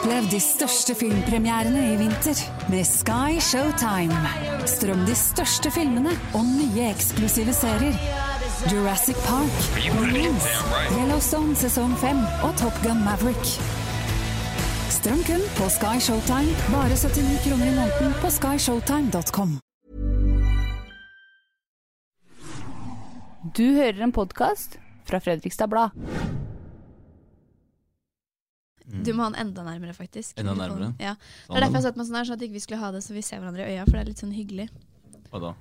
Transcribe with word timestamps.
Opplev 0.00 0.30
de 0.32 0.38
største 0.40 0.94
filmpremierene 0.96 1.80
i 1.90 1.96
vinter 2.00 2.38
med 2.72 2.86
Sky 2.88 3.36
Showtime. 3.44 4.16
Strøm 4.64 5.02
de 5.04 5.12
største 5.12 5.68
filmene 5.74 6.14
og 6.32 6.46
nye 6.48 6.86
eksklusive 6.86 7.52
serier. 7.52 7.98
Jurassic 8.72 9.20
Park, 9.26 9.58
Marines, 9.98 10.46
Yellowstone 10.94 11.52
sesong 11.52 11.92
5 12.00 12.16
og 12.48 12.56
Top 12.62 12.80
Gun 12.80 13.04
Maverick. 13.04 13.52
Strøm 14.96 15.20
kun 15.28 15.44
på 15.58 15.68
Sky 15.76 16.00
Showtime, 16.00 16.56
bare 16.72 16.96
79 16.96 17.44
kroner 17.44 17.68
i 17.68 17.76
måneden 17.82 18.16
på 18.24 18.32
skyshowtime.com. 18.38 19.58
Du 23.52 23.66
hører 23.76 24.00
en 24.08 24.16
podkast 24.16 24.80
fra 25.04 25.20
Fredrikstad 25.20 25.68
Blad. 25.68 25.92
Du 28.90 29.12
må 29.14 29.24
ha 29.24 29.30
den 29.30 29.40
enda 29.46 29.64
nærmere, 29.66 29.94
faktisk. 29.94 30.34
Enda 30.40 30.54
nærmere? 30.58 30.92
Ja. 31.02 31.14
Det 31.46 31.56
er 31.56 31.64
derfor 31.64 31.78
jeg 31.78 31.86
satte 31.86 31.90
satt 31.90 32.00
meg 32.00 32.08
sånn 32.08 32.18
her, 32.18 32.28
sånn 32.28 32.38
at 32.38 32.44
vi 32.44 32.48
ikke 32.50 32.64
skulle 32.64 32.80
ha 32.82 32.90
det 32.94 33.02
så 33.06 33.14
vi 33.14 33.22
ser 33.26 33.42
hverandre 33.42 33.66
i 33.66 33.76
øya, 33.76 33.86
for 33.86 33.96
det 33.96 34.02
er 34.02 34.10
litt 34.10 34.22
sånn 34.22 34.34
hyggelig. 34.34 34.66
Hva 35.30 35.42
da? 35.44 35.52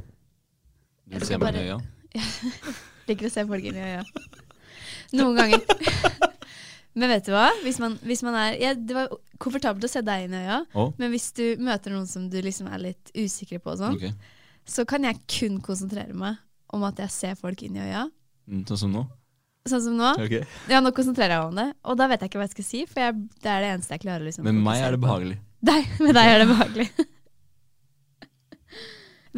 Du 1.06 1.18
vil 1.18 1.28
se 1.30 1.38
meg 1.38 1.46
bare- 1.46 1.62
i 1.62 1.70
øya? 1.70 1.80
Liker 3.10 3.30
å 3.30 3.34
se 3.34 3.46
folk 3.50 3.70
inn 3.70 3.78
i 3.78 3.86
øya. 3.86 4.04
Noen 5.18 5.38
ganger. 5.38 5.62
Men 7.00 7.14
vet 7.14 7.28
du 7.30 7.32
hva? 7.34 7.48
Hvis 7.64 7.78
man, 7.82 7.96
hvis 8.04 8.24
man 8.26 8.36
er 8.36 8.58
ja, 8.60 8.74
Det 8.74 8.96
var 8.98 9.12
komfortabelt 9.40 9.86
å 9.86 9.92
se 9.92 10.02
deg 10.04 10.26
inn 10.26 10.36
i 10.36 10.42
øya, 10.42 10.58
oh. 10.76 10.90
men 11.00 11.14
hvis 11.14 11.30
du 11.38 11.44
møter 11.64 11.94
noen 11.94 12.08
som 12.10 12.26
du 12.28 12.42
liksom 12.44 12.68
er 12.68 12.82
litt 12.90 13.12
usikker 13.16 13.62
på, 13.64 13.72
og 13.72 13.80
sånn, 13.80 13.96
okay. 13.96 14.12
så 14.68 14.84
kan 14.90 15.06
jeg 15.08 15.22
kun 15.32 15.62
konsentrere 15.64 16.12
meg 16.18 16.42
om 16.76 16.84
at 16.84 17.00
jeg 17.00 17.14
ser 17.14 17.38
folk 17.40 17.64
inn 17.64 17.78
i 17.78 17.86
øya. 17.86 18.02
Mm, 18.50 18.66
Sånn 18.68 18.82
som 18.84 18.92
nå? 18.92 19.06
Sånn 19.68 19.84
som 19.84 19.98
nå. 20.00 20.14
Okay. 20.24 20.46
Ja, 20.72 20.80
nå 20.80 20.94
konsentrerer 20.96 21.36
jeg 21.36 21.42
meg 21.44 21.52
om 21.52 21.60
det, 21.60 21.68
og 21.84 22.00
da 22.00 22.08
vet 22.10 22.24
jeg 22.24 22.32
ikke 22.32 22.40
hva 22.40 22.48
jeg 22.48 22.56
skal 22.56 22.68
si, 22.70 22.84
for 22.90 23.04
jeg, 23.04 23.18
det 23.44 23.52
er 23.52 23.66
det 23.66 23.72
eneste 23.74 23.98
jeg 23.98 24.04
klarer. 24.06 24.26
Liksom, 24.28 24.48
Med 24.48 24.62
meg 24.66 24.84
er 24.86 24.96
det 24.96 25.02
behagelig. 25.04 25.38
Deg, 25.70 25.90
med 26.06 26.16
deg 26.16 26.32
er 26.32 26.44
det 26.44 26.50
behagelig. 26.54 26.90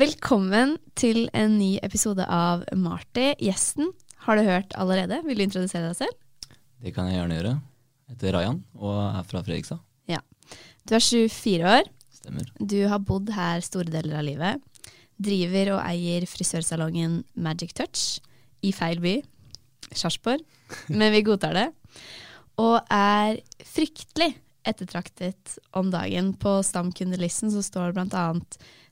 Velkommen 0.01 0.77
til 0.95 1.25
en 1.35 1.57
ny 1.59 1.73
episode 1.83 2.23
av 2.29 2.63
Marty. 2.77 3.31
Gjesten 3.43 3.89
har 4.27 4.39
du 4.39 4.45
hørt 4.47 4.77
allerede. 4.79 5.19
Vil 5.25 5.41
du 5.41 5.47
introdusere 5.49 5.89
deg 5.89 5.97
selv? 6.03 6.57
Det 6.81 6.93
kan 6.95 7.09
jeg 7.09 7.17
gjerne 7.19 7.37
gjøre. 7.41 7.55
Jeg 8.07 8.15
heter 8.15 8.37
Rayan 8.37 8.61
og 8.77 8.99
er 9.03 9.25
fra 9.27 9.41
Fredrikstad. 9.43 9.81
Du 10.87 10.95
er 10.97 11.03
24 11.03 11.67
år. 11.69 11.89
Stemmer. 12.21 12.47
Du 12.57 12.79
har 12.89 13.01
bodd 13.05 13.29
her 13.35 13.61
store 13.65 13.91
deler 13.93 14.17
av 14.19 14.25
livet. 14.25 14.61
Driver 15.21 15.75
og 15.75 15.81
eier 15.85 16.25
frisørsalongen 16.29 17.21
Magic 17.37 17.75
Touch 17.77 18.19
i 18.65 18.71
feil 18.73 19.01
by, 19.01 19.19
Sarpsborg, 19.97 20.43
men 20.89 21.13
vi 21.13 21.23
godtar 21.25 21.57
det. 21.57 21.67
Og 22.61 22.79
er 22.93 23.41
fryktelig 23.65 24.33
ettertraktet 24.67 25.57
om 25.77 25.89
dagen. 25.93 26.33
På 26.37 26.59
stamkundelisten 26.65 27.51
så 27.53 27.63
står 27.65 27.95
bl.a. 27.95 28.25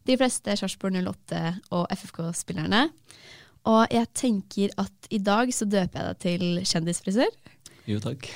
de 0.10 0.18
fleste 0.18 0.56
Sarpsborg 0.60 0.98
08 0.98 1.42
og 1.78 1.90
FFK-spillerne. 1.94 2.88
Og 3.70 3.92
jeg 3.94 4.10
tenker 4.18 4.74
at 4.80 5.10
i 5.14 5.20
dag 5.22 5.52
så 5.54 5.68
døper 5.70 6.00
jeg 6.00 6.08
deg 6.08 6.24
til 6.24 6.46
kjendisfrisør. 6.64 7.36
Jo, 7.90 8.00
takk. 8.02 8.30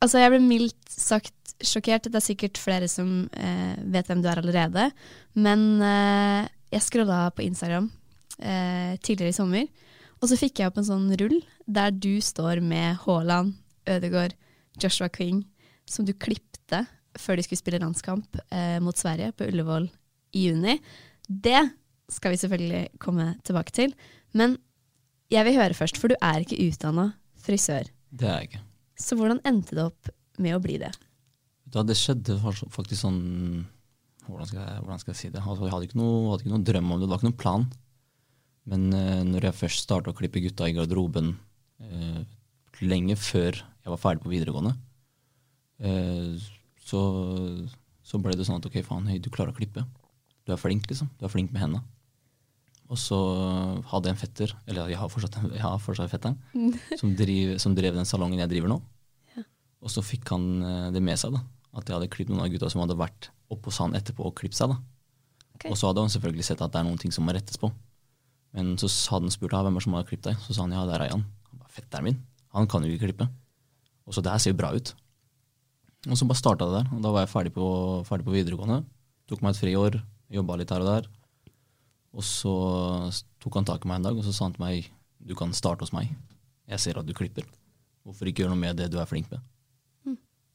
Altså, 0.00 0.22
jeg 0.22 0.32
ble 0.32 0.40
mildt 0.42 0.90
sagt 0.90 1.36
sjokkert. 1.60 2.08
Det 2.08 2.18
er 2.18 2.24
sikkert 2.24 2.60
flere 2.60 2.88
som 2.90 3.28
eh, 3.36 3.76
vet 3.92 4.08
hvem 4.08 4.22
du 4.24 4.30
er 4.30 4.40
allerede. 4.40 4.88
Men 5.36 5.64
eh, 5.84 6.48
jeg 6.72 6.86
scrolla 6.86 7.26
på 7.34 7.44
Instagram 7.44 7.90
eh, 8.38 8.96
tidligere 9.02 9.34
i 9.34 9.36
sommer, 9.36 9.66
og 10.20 10.28
så 10.30 10.38
fikk 10.38 10.60
jeg 10.60 10.70
opp 10.70 10.78
en 10.80 10.88
sånn 10.88 11.08
rull 11.20 11.38
der 11.72 11.94
du 11.94 12.20
står 12.24 12.62
med 12.64 12.98
Haaland, 13.04 13.54
Ødegaard, 13.88 14.34
Joshua 14.80 15.08
King, 15.12 15.44
som 15.88 16.06
du 16.06 16.12
klipte 16.14 16.84
før 17.18 17.38
de 17.38 17.44
skulle 17.44 17.58
spille 17.58 17.80
landskamp 17.82 18.38
eh, 18.54 18.78
mot 18.82 18.96
Sverige 18.96 19.32
på 19.34 19.48
Ullevål 19.50 19.88
i 20.38 20.46
juni. 20.46 20.76
Det 21.26 21.62
skal 22.10 22.34
vi 22.34 22.40
selvfølgelig 22.42 23.00
komme 23.02 23.32
tilbake 23.46 23.74
til. 23.74 23.94
Men 24.34 24.56
jeg 25.30 25.46
vil 25.46 25.58
høre 25.58 25.76
først, 25.78 25.98
for 25.98 26.10
du 26.10 26.16
er 26.18 26.42
ikke 26.42 26.58
utdanna 26.68 27.10
frisør. 27.40 27.90
Det 28.10 28.26
er 28.26 28.38
jeg 28.38 28.50
ikke. 28.50 28.62
Så 29.00 29.16
hvordan 29.18 29.42
endte 29.48 29.76
det 29.78 29.86
opp 29.86 30.10
med 30.42 30.56
å 30.56 30.62
bli 30.62 30.78
det? 30.82 30.90
Da 31.70 31.84
det 31.86 31.98
skjedde 31.98 32.38
faktisk 32.42 32.98
sånn 32.98 33.20
Hvordan 34.30 34.46
skal 34.46 34.60
jeg, 34.62 34.80
hvordan 34.84 35.00
skal 35.00 35.10
jeg 35.10 35.18
si 35.18 35.28
det? 35.32 35.40
Altså, 35.42 35.64
Jeg 35.64 35.72
hadde 35.72 35.86
ikke, 35.88 35.98
noe, 35.98 36.18
hadde 36.30 36.44
ikke 36.44 36.52
noen 36.52 36.66
drøm 36.66 36.90
om 36.92 36.98
det, 37.00 37.06
det 37.06 37.10
var 37.10 37.18
ikke 37.18 37.26
noen 37.26 37.40
plan. 37.40 37.64
Men 38.70 38.82
uh, 38.94 39.22
når 39.26 39.46
jeg 39.48 39.58
først 39.58 39.82
starta 39.86 40.12
å 40.12 40.16
klippe 40.18 40.42
gutta 40.44 40.68
i 40.70 40.74
garderoben 40.76 41.32
eh, 41.84 42.22
lenge 42.80 43.16
før 43.20 43.60
jeg 43.60 43.92
var 43.92 44.00
ferdig 44.00 44.24
på 44.24 44.32
videregående, 44.32 44.74
eh, 45.84 46.34
så, 46.84 47.00
så 48.04 48.20
ble 48.20 48.36
det 48.36 48.46
sånn 48.48 48.60
at 48.60 48.68
ok, 48.68 48.80
faen, 48.86 49.08
hey, 49.10 49.20
du 49.22 49.30
klarer 49.32 49.54
å 49.54 49.56
klippe. 49.56 49.84
Du 50.46 50.52
er 50.54 50.60
flink, 50.60 50.88
liksom. 50.90 51.10
Du 51.20 51.26
er 51.26 51.32
flink 51.32 51.52
med 51.54 51.62
hendene. 51.62 51.84
Og 52.90 52.98
så 52.98 53.16
hadde 53.86 54.10
jeg 54.10 54.16
en 54.16 54.20
fetter, 54.20 54.52
eller 54.66 54.90
jeg 54.90 54.98
har 54.98 55.10
fortsatt, 55.12 55.36
jeg 55.46 55.62
har 55.62 55.76
fortsatt 55.78 56.10
fetteren, 56.10 56.40
som, 57.00 57.12
driv, 57.14 57.54
som 57.62 57.76
drev 57.78 57.94
den 57.94 58.08
salongen 58.08 58.42
jeg 58.42 58.50
driver 58.50 58.74
nå. 58.74 58.80
Og 59.80 59.92
så 59.92 60.02
fikk 60.04 60.32
han 60.34 60.46
eh, 60.66 60.88
det 60.94 61.02
med 61.04 61.18
seg, 61.20 61.36
da. 61.36 61.44
At 61.78 61.86
jeg 61.86 61.96
hadde 61.96 62.10
klippet 62.12 62.34
noen 62.34 62.44
av 62.44 62.50
gutta 62.52 62.68
som 62.72 62.82
hadde 62.82 62.98
vært 62.98 63.30
oppe 63.50 63.70
hos 63.70 63.78
han 63.82 63.94
etterpå 63.96 64.26
og 64.26 64.34
klippet 64.38 64.58
seg. 64.58 64.74
da. 64.74 64.80
Okay. 65.56 65.70
Og 65.70 65.78
så 65.78 65.88
hadde 65.88 66.02
han 66.04 66.12
selvfølgelig 66.12 66.46
sett 66.50 66.64
at 66.64 66.72
det 66.74 66.80
er 66.80 66.88
noen 66.88 67.00
ting 67.00 67.14
som 67.14 67.24
må 67.26 67.34
rettes 67.36 67.60
på. 67.60 67.70
Men 68.56 68.74
så 68.80 68.90
hadde 69.12 69.28
han 69.28 69.34
spurt 69.34 69.54
hvem 69.54 69.78
er 69.78 69.84
som 69.84 69.94
har 69.96 70.08
klippet 70.08 70.32
deg. 70.32 70.42
Så 70.42 70.56
sa 70.56 70.66
han 70.66 70.74
ja, 70.74 70.82
det 70.88 70.96
er 70.96 71.04
Rayan. 71.04 71.24
Fetteren 71.70 72.08
min. 72.08 72.18
Han 72.56 72.68
kan 72.70 72.84
jo 72.84 72.90
ikke 72.90 73.08
klippe. 73.08 73.28
Og 74.06 74.16
så 74.16 74.22
det 74.24 74.32
her 74.32 74.42
ser 74.42 74.54
jo 74.54 74.60
bra 74.60 74.72
ut. 74.74 74.94
Og 76.08 76.16
så 76.16 76.26
bare 76.26 76.40
starta 76.40 76.66
det 76.66 76.80
der. 76.80 76.94
Og 76.96 77.02
da 77.04 77.12
var 77.14 77.26
jeg 77.26 77.32
ferdig 77.34 77.52
på, 77.54 77.66
ferdig 78.08 78.26
på 78.26 78.34
videregående. 78.34 78.82
Tok 79.30 79.44
meg 79.44 79.54
et 79.54 79.62
friår, 79.62 80.00
jobba 80.32 80.56
litt 80.58 80.72
her 80.74 80.82
og 80.82 80.90
der. 80.90 81.10
Og 82.10 82.26
så 82.26 82.54
tok 83.42 83.60
han 83.60 83.68
tak 83.68 83.84
i 83.84 83.90
meg 83.90 84.00
en 84.00 84.08
dag 84.08 84.18
og 84.18 84.26
så 84.26 84.34
sa 84.34 84.48
han 84.48 84.56
til 84.56 84.64
meg 84.64 84.88
du 85.20 85.36
kan 85.36 85.52
starte 85.54 85.84
hos 85.84 85.92
meg. 85.94 86.10
Jeg 86.70 86.82
ser 86.82 86.98
at 86.98 87.06
du 87.06 87.12
klipper. 87.14 87.44
Hvorfor 88.06 88.26
ikke 88.26 88.42
gjøre 88.42 88.54
noe 88.54 88.62
med 88.62 88.78
det 88.80 88.88
du 88.90 88.98
er 88.98 89.08
flink 89.08 89.28
med? 89.30 89.44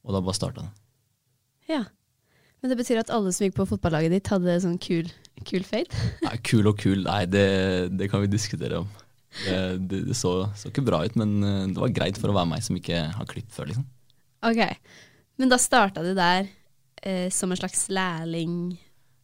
Og 0.06 0.14
da 0.14 0.22
bare 0.22 0.38
starta 0.38 0.66
det. 0.66 0.72
Ja. 1.70 1.84
Men 2.62 2.72
det 2.72 2.78
betyr 2.80 3.02
at 3.02 3.12
alle 3.14 3.32
som 3.34 3.46
gikk 3.46 3.58
på 3.58 3.68
fotballaget 3.70 4.14
ditt, 4.14 4.30
hadde 4.30 4.58
sånn 4.62 4.78
kul, 4.82 5.10
kul 5.46 5.66
fade? 5.66 5.94
Nei, 6.26 6.36
kul 6.46 6.70
og 6.70 6.78
kul, 6.82 7.04
nei, 7.06 7.24
det, 7.30 7.46
det 7.94 8.10
kan 8.12 8.24
vi 8.24 8.30
diskutere 8.32 8.84
om. 8.84 8.90
Det, 9.44 9.58
det, 9.92 10.02
det 10.10 10.16
så, 10.18 10.46
så 10.56 10.70
ikke 10.72 10.86
bra 10.88 11.02
ut, 11.04 11.18
men 11.20 11.36
eh, 11.44 11.64
det 11.74 11.82
var 11.82 11.96
greit 11.96 12.20
for 12.22 12.32
å 12.32 12.38
være 12.38 12.52
meg 12.54 12.64
som 12.66 12.78
ikke 12.80 13.02
har 13.18 13.28
klipp 13.30 13.52
før. 13.54 13.72
liksom. 13.72 13.88
Ok. 14.46 14.62
Men 15.42 15.52
da 15.52 15.60
starta 15.60 16.04
du 16.06 16.14
der 16.16 16.48
eh, 17.04 17.28
som 17.34 17.52
en 17.52 17.60
slags 17.60 17.88
lærling. 17.92 18.78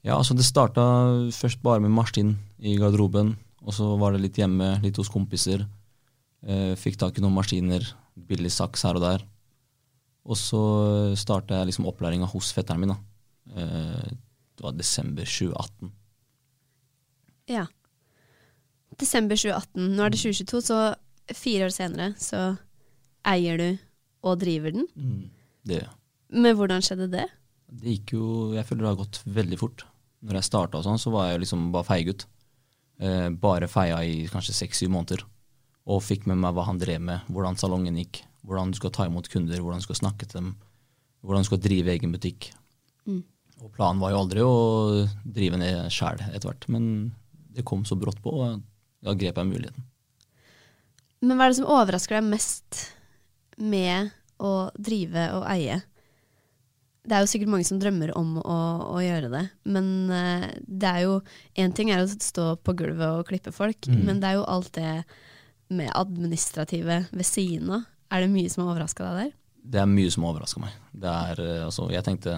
Ja, 0.04 0.18
altså 0.18 0.36
Det 0.36 0.48
starta 0.48 0.84
først 1.36 1.62
bare 1.64 1.84
med 1.84 1.94
maskin 1.94 2.36
i 2.60 2.76
garderoben. 2.82 3.36
Og 3.62 3.76
så 3.78 3.86
var 4.02 4.16
det 4.16 4.24
litt 4.24 4.40
hjemme, 4.42 4.74
litt 4.82 4.98
hos 4.98 5.12
kompiser. 5.14 5.68
Eh, 6.42 6.74
fikk 6.80 6.98
tak 7.00 7.18
i 7.18 7.24
noen 7.24 7.36
maskiner, 7.38 7.86
billig 8.18 8.52
saks 8.54 8.88
her 8.88 8.98
og 8.98 9.06
der. 9.06 9.26
Og 10.26 10.38
så 10.38 10.62
starta 11.18 11.60
jeg 11.60 11.72
liksom 11.72 11.88
opplæringa 11.90 12.30
hos 12.30 12.52
fetteren 12.54 12.82
min. 12.82 12.94
da. 12.94 12.98
Eh, 13.56 14.10
det 14.58 14.66
var 14.66 14.78
desember 14.78 15.26
2018. 15.26 15.92
Ja. 17.50 17.66
Desember 19.02 19.40
2018. 19.40 19.88
Nå 19.96 20.06
er 20.06 20.14
det 20.14 20.22
2022, 20.22 20.62
så 20.70 21.36
fire 21.38 21.68
år 21.68 21.74
senere 21.76 22.12
så 22.22 22.42
eier 23.28 23.60
du 23.60 23.70
og 24.26 24.42
driver 24.42 24.74
den. 24.76 24.88
Det, 25.68 25.84
Men 26.30 26.58
hvordan 26.58 26.84
skjedde 26.86 27.10
det? 27.12 27.28
det 27.72 27.96
gikk 27.96 28.14
jo 28.16 28.26
Jeg 28.56 28.66
føler 28.68 28.84
det 28.84 28.92
har 28.92 29.02
gått 29.04 29.22
veldig 29.26 29.60
fort. 29.60 29.86
Når 30.22 30.38
jeg 30.38 30.50
starta 30.50 30.80
og 30.80 30.86
sånn, 30.86 31.02
så 31.02 31.14
var 31.14 31.32
jeg 31.32 31.44
liksom 31.44 31.70
bare 31.74 31.88
feiegutt. 31.88 32.28
Eh, 33.02 33.30
bare 33.34 33.70
feia 33.72 34.02
i 34.06 34.28
kanskje 34.30 34.54
seks-syv 34.54 34.92
måneder. 34.94 35.24
Og 35.90 36.04
fikk 36.06 36.28
med 36.30 36.38
meg 36.44 36.54
hva 36.54 36.68
han 36.68 36.82
drev 36.82 37.02
med, 37.02 37.26
hvordan 37.34 37.58
salongen 37.58 37.98
gikk, 37.98 38.22
hvordan 38.46 38.74
du 38.74 38.78
skal 38.78 38.94
ta 38.94 39.08
imot 39.10 39.30
kunder, 39.34 39.58
hvordan 39.58 39.82
du 39.82 39.88
skal 39.88 39.98
snakke 40.04 40.28
til 40.28 40.38
dem, 40.38 40.52
hvordan 41.26 41.42
du 41.42 41.50
skal 41.50 41.64
drive 41.64 41.96
egen 41.96 42.14
butikk. 42.14 42.52
Mm. 43.10 43.24
Og 43.62 43.72
planen 43.74 44.02
var 44.02 44.14
jo 44.14 44.20
aldri 44.22 44.46
å 44.46 44.54
drive 45.26 45.58
ned 45.58 45.90
sjæl 45.94 46.22
etter 46.30 46.52
hvert, 46.52 46.68
men 46.70 46.86
det 47.52 47.66
kom 47.68 47.82
så 47.86 47.98
brått 47.98 48.22
på, 48.22 48.34
og 48.38 48.62
da 49.02 49.14
grep 49.18 49.38
jeg 49.42 49.50
muligheten. 49.50 49.86
Men 51.22 51.38
hva 51.38 51.46
er 51.48 51.54
det 51.54 51.60
som 51.62 51.70
overrasker 51.70 52.18
deg 52.18 52.30
mest 52.32 52.82
med 53.62 54.12
å 54.42 54.70
drive 54.78 55.28
og 55.38 55.46
eie? 55.52 55.82
det 57.02 57.16
er 57.18 57.24
jo 57.24 57.30
sikkert 57.32 57.50
mange 57.50 57.66
som 57.66 57.80
drømmer 57.82 58.12
om 58.14 58.36
å, 58.46 58.56
å 58.94 59.00
gjøre 59.02 59.30
det, 59.34 59.40
men 59.74 59.88
eh, 60.14 60.44
det 60.70 60.86
er 60.86 61.00
jo 61.08 61.16
Én 61.58 61.74
ting 61.74 61.90
er 61.90 62.04
å 62.04 62.06
stå 62.12 62.52
på 62.62 62.76
gulvet 62.78 63.08
og 63.18 63.26
klippe 63.32 63.50
folk, 63.56 63.88
Mm. 63.90 64.04
men 64.06 64.20
det 64.22 64.30
er 64.30 64.38
jo 64.38 64.44
alt 64.46 64.70
det 64.78 64.92
med 65.74 65.90
administrative 65.98 67.00
ved 67.12 67.26
siden 67.26 67.72
av. 67.74 67.88
Er 68.14 68.22
det 68.22 68.30
mye 68.30 68.50
som 68.54 68.62
har 68.68 68.76
overraska 68.76 69.08
deg 69.08 69.18
der? 69.18 69.32
Det 69.74 69.82
er 69.82 69.90
mye 69.90 70.12
som 70.14 70.24
har 70.28 70.36
overraska 70.36 70.62
meg. 70.62 70.78
Det 70.94 71.10
er, 71.10 71.42
eh, 71.42 71.66
altså, 71.66 71.90
jeg 71.90 72.06
tenkte 72.06 72.38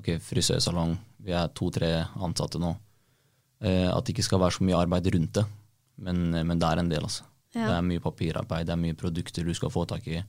ok, 0.00 0.08
frisørsalong, 0.24 0.96
vi 1.20 1.32
er 1.36 1.52
to-tre 1.52 1.92
ansatte 2.16 2.56
nå. 2.62 2.72
Eh, 3.60 3.84
at 3.92 4.00
det 4.06 4.14
ikke 4.16 4.24
skal 4.30 4.40
være 4.40 4.56
så 4.56 4.64
mye 4.64 4.80
arbeid 4.80 5.12
rundt 5.12 5.34
det, 5.36 5.44
men, 6.00 6.34
eh, 6.34 6.46
men 6.46 6.60
det 6.60 6.68
er 6.68 6.82
en 6.82 6.90
del. 6.92 7.06
altså. 7.06 7.26
Ja. 7.54 7.66
Det 7.66 7.76
er 7.76 7.86
mye 7.86 8.02
papirarbeid, 8.02 8.68
det 8.68 8.76
er 8.76 8.80
mye 8.80 8.98
produkter 8.98 9.46
du 9.46 9.54
skal 9.56 9.72
få 9.74 9.86
tak 9.90 10.06
i. 10.10 10.20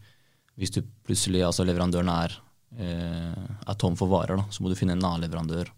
Hvis 0.60 0.74
du 0.74 0.82
plutselig, 1.06 1.44
altså 1.46 1.66
leverandøren 1.68 2.10
er, 2.12 2.34
eh, 2.78 3.46
er 3.68 3.78
tom 3.80 3.96
for 4.00 4.12
varer, 4.12 4.42
da, 4.42 4.48
så 4.50 4.64
må 4.64 4.72
du 4.72 4.78
finne 4.80 4.98
en 4.98 5.06
annen 5.06 5.26
leverandør. 5.26 5.70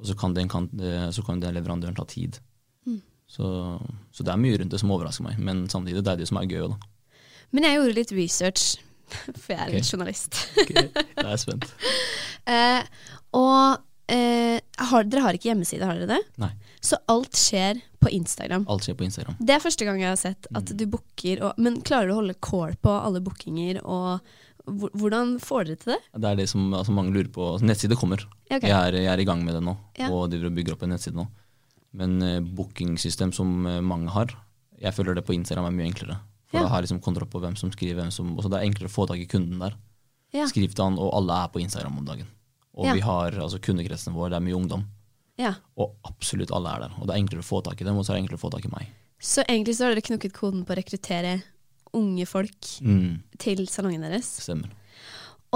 Og 0.00 0.08
så 0.08 0.16
kan 0.18 0.34
den, 0.36 0.48
kan, 0.48 0.68
eh, 0.80 1.08
så 1.10 1.24
kan 1.24 1.40
den 1.40 1.54
leverandøren 1.56 1.96
ta 1.96 2.04
tid. 2.08 2.40
Mm. 2.86 3.00
Så, 3.28 3.46
så 4.12 4.24
det 4.24 4.32
er 4.32 4.40
mye 4.40 4.58
rundt 4.60 4.72
det 4.72 4.80
som 4.80 4.92
overrasker 4.92 5.24
meg, 5.24 5.38
men 5.38 5.66
samtidig 5.72 6.04
det 6.04 6.12
er 6.12 6.20
det 6.20 6.28
som 6.28 6.40
er 6.40 6.48
gøy. 6.50 6.68
Da. 6.72 7.12
Men 7.52 7.68
jeg 7.68 7.78
gjorde 7.78 7.96
litt 7.96 8.14
research, 8.16 8.76
for 9.42 9.52
jeg 9.54 9.60
er 9.60 9.68
okay. 9.68 9.80
en 9.80 9.90
journalist. 9.90 10.40
Ok, 10.62 10.72
Jeg 10.76 11.26
er 11.26 11.40
spent. 11.40 11.68
uh, 12.50 12.82
og 13.42 13.84
uh, 14.12 14.58
har, 14.90 15.08
dere 15.08 15.24
har 15.24 15.38
ikke 15.38 15.52
hjemmeside, 15.52 15.86
har 15.86 16.00
dere 16.00 16.16
det? 16.16 16.22
Nei. 16.42 16.52
Så 16.84 16.98
alt 17.10 17.38
skjer 17.38 17.80
på 18.06 18.12
Instagram. 18.14 18.64
Alt 18.72 18.86
skjer 18.86 18.96
på 18.98 19.04
Instagram. 19.08 19.36
Det 19.42 19.54
er 19.56 19.62
første 19.66 19.84
gang 19.88 20.00
jeg 20.00 20.12
har 20.14 20.20
sett 20.22 20.46
at 20.54 20.70
Mm. 20.72 20.76
du 20.78 20.86
booker, 20.96 21.42
og, 21.42 21.58
men 21.58 21.80
klarer 21.82 22.08
du 22.08 22.14
å 22.14 22.20
holde 22.22 22.34
kål 22.40 22.76
på 22.82 22.94
alle 23.02 23.20
bookinger, 23.20 23.82
og 23.84 24.20
hvordan 24.66 25.36
får 25.42 25.66
dere 25.68 25.76
til 25.82 25.92
det? 25.94 25.98
Det 26.18 26.30
er 26.30 26.38
det 26.40 26.48
som 26.50 26.72
altså, 26.74 26.92
mange 26.94 27.12
lurer 27.14 27.28
på. 27.30 27.44
Altså, 27.54 27.66
nettside 27.68 27.98
kommer. 27.98 28.22
Okay. 28.50 28.66
jeg, 28.68 28.74
er, 28.74 28.96
jeg 28.98 29.10
er 29.12 29.22
i 29.22 29.26
gang 29.28 29.44
med 29.46 29.54
det 29.54 29.62
nå, 29.62 29.76
Ja. 29.98 30.08
og 30.10 30.30
driver 30.32 30.46
og 30.50 30.56
bygger 30.58 30.74
opp 30.74 30.82
en 30.86 30.90
nettside 30.94 31.14
nå. 31.18 31.26
Men 31.96 32.16
uh, 32.22 32.40
bookingsystem 32.40 33.32
som 33.32 33.52
uh, 33.66 33.80
mange 33.80 34.10
har, 34.12 34.34
jeg 34.82 34.92
føler 34.92 35.14
det 35.16 35.24
på 35.24 35.32
Instagram 35.36 35.68
er 35.70 35.76
mye 35.78 35.86
enklere. 35.90 36.18
For 36.50 36.58
Ja. 36.58 36.62
da 36.64 36.68
har 36.68 36.82
jeg 36.82 36.88
liksom 36.90 37.02
kontroll 37.02 37.28
på 37.30 37.40
hvem 37.42 37.56
som 37.58 37.70
skriver, 37.72 38.00
hvem 38.02 38.10
som 38.12 38.34
også 38.36 38.50
Det 38.52 38.58
er 38.60 38.66
enklere 38.68 38.90
å 38.90 38.94
få 38.96 39.06
tak 39.08 39.18
i 39.22 39.26
kunden 39.30 39.58
der. 39.62 39.74
Ja. 40.34 40.46
Skriv 40.50 40.74
til 40.74 40.84
han, 40.84 40.98
og 40.98 41.14
alle 41.14 41.32
er 41.44 41.48
på 41.54 41.62
Instagram 41.62 41.98
om 41.98 42.04
dagen. 42.04 42.26
Og 42.76 42.84
Ja. 42.86 42.92
vi 42.94 43.00
har 43.00 43.30
altså 43.40 43.58
kundekretsen 43.62 44.12
vår, 44.12 44.30
det 44.30 44.36
er 44.36 44.44
mye 44.44 44.58
ungdom. 44.58 44.84
Ja. 45.40 45.52
Og 45.76 45.96
absolutt 46.08 46.52
alle 46.54 46.72
er 46.72 46.86
der. 46.86 46.96
Og 47.00 47.08
det 47.08 47.14
er 47.14 47.20
enklere 47.20 47.44
å 47.44 47.46
få 47.46 47.60
tak 47.64 47.80
i 47.80 47.86
dem, 47.86 47.98
og 47.98 48.06
så 48.06 48.12
er 48.12 48.18
det 48.18 48.24
enklere 48.24 48.40
å 48.40 48.44
få 48.46 48.52
tak 48.54 48.68
i 48.68 48.72
meg. 48.72 48.88
Så 49.20 49.44
egentlig 49.46 49.76
så 49.76 49.86
har 49.86 49.94
dere 49.94 50.04
knukket 50.04 50.34
koden 50.36 50.64
på 50.66 50.74
å 50.74 50.78
rekruttere 50.78 51.38
unge 51.96 52.26
folk 52.28 52.72
Mm, 52.84 53.22
til 53.40 53.66
salongen 53.68 54.04
deres. 54.04 54.28
stemmer. 54.44 54.72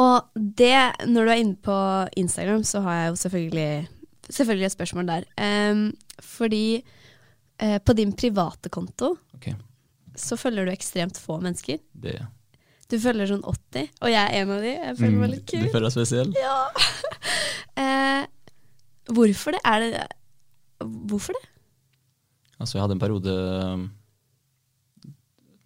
Og 0.00 0.31
det, 0.35 0.93
når 1.06 1.27
du 1.27 1.31
er 1.32 1.41
inne 1.43 1.56
på 1.61 1.77
Instagram, 2.17 2.62
så 2.65 2.81
har 2.81 2.94
jeg 2.94 3.09
jo 3.11 3.17
selvfølgelig, 3.25 3.88
selvfølgelig 4.31 4.67
et 4.67 4.77
spørsmål 4.77 5.06
der. 5.11 5.27
Um, 5.37 5.93
fordi 6.23 6.83
uh, 7.62 7.79
på 7.79 7.97
din 7.99 8.12
private 8.12 8.71
konto 8.73 9.17
okay. 9.35 9.55
så 10.17 10.38
følger 10.41 10.65
du 10.65 10.73
ekstremt 10.73 11.19
få 11.19 11.41
mennesker. 11.43 11.81
det 11.93 12.21
Du 12.91 12.99
følger 12.99 13.26
sånn 13.26 13.44
80, 13.44 13.91
og 14.00 14.11
jeg 14.11 14.23
er 14.23 14.41
en 14.41 14.50
av 14.50 14.62
de. 14.65 14.75
Jeg 14.79 14.97
føler 14.97 15.19
meg 15.19 15.31
litt 15.35 15.47
Du 15.47 15.69
føler 15.71 15.88
deg 15.88 15.97
spesiell? 15.99 16.33
Ja. 16.38 16.56
eh, 17.85 18.25
hvorfor 19.15 19.57
det? 19.57 19.61
Er 19.65 19.81
det 19.85 20.07
Hvorfor 21.11 21.35
det? 21.37 21.47
Altså, 22.61 22.77
jeg 22.79 22.83
hadde 22.85 22.95
en 22.97 23.03
periode 23.03 23.33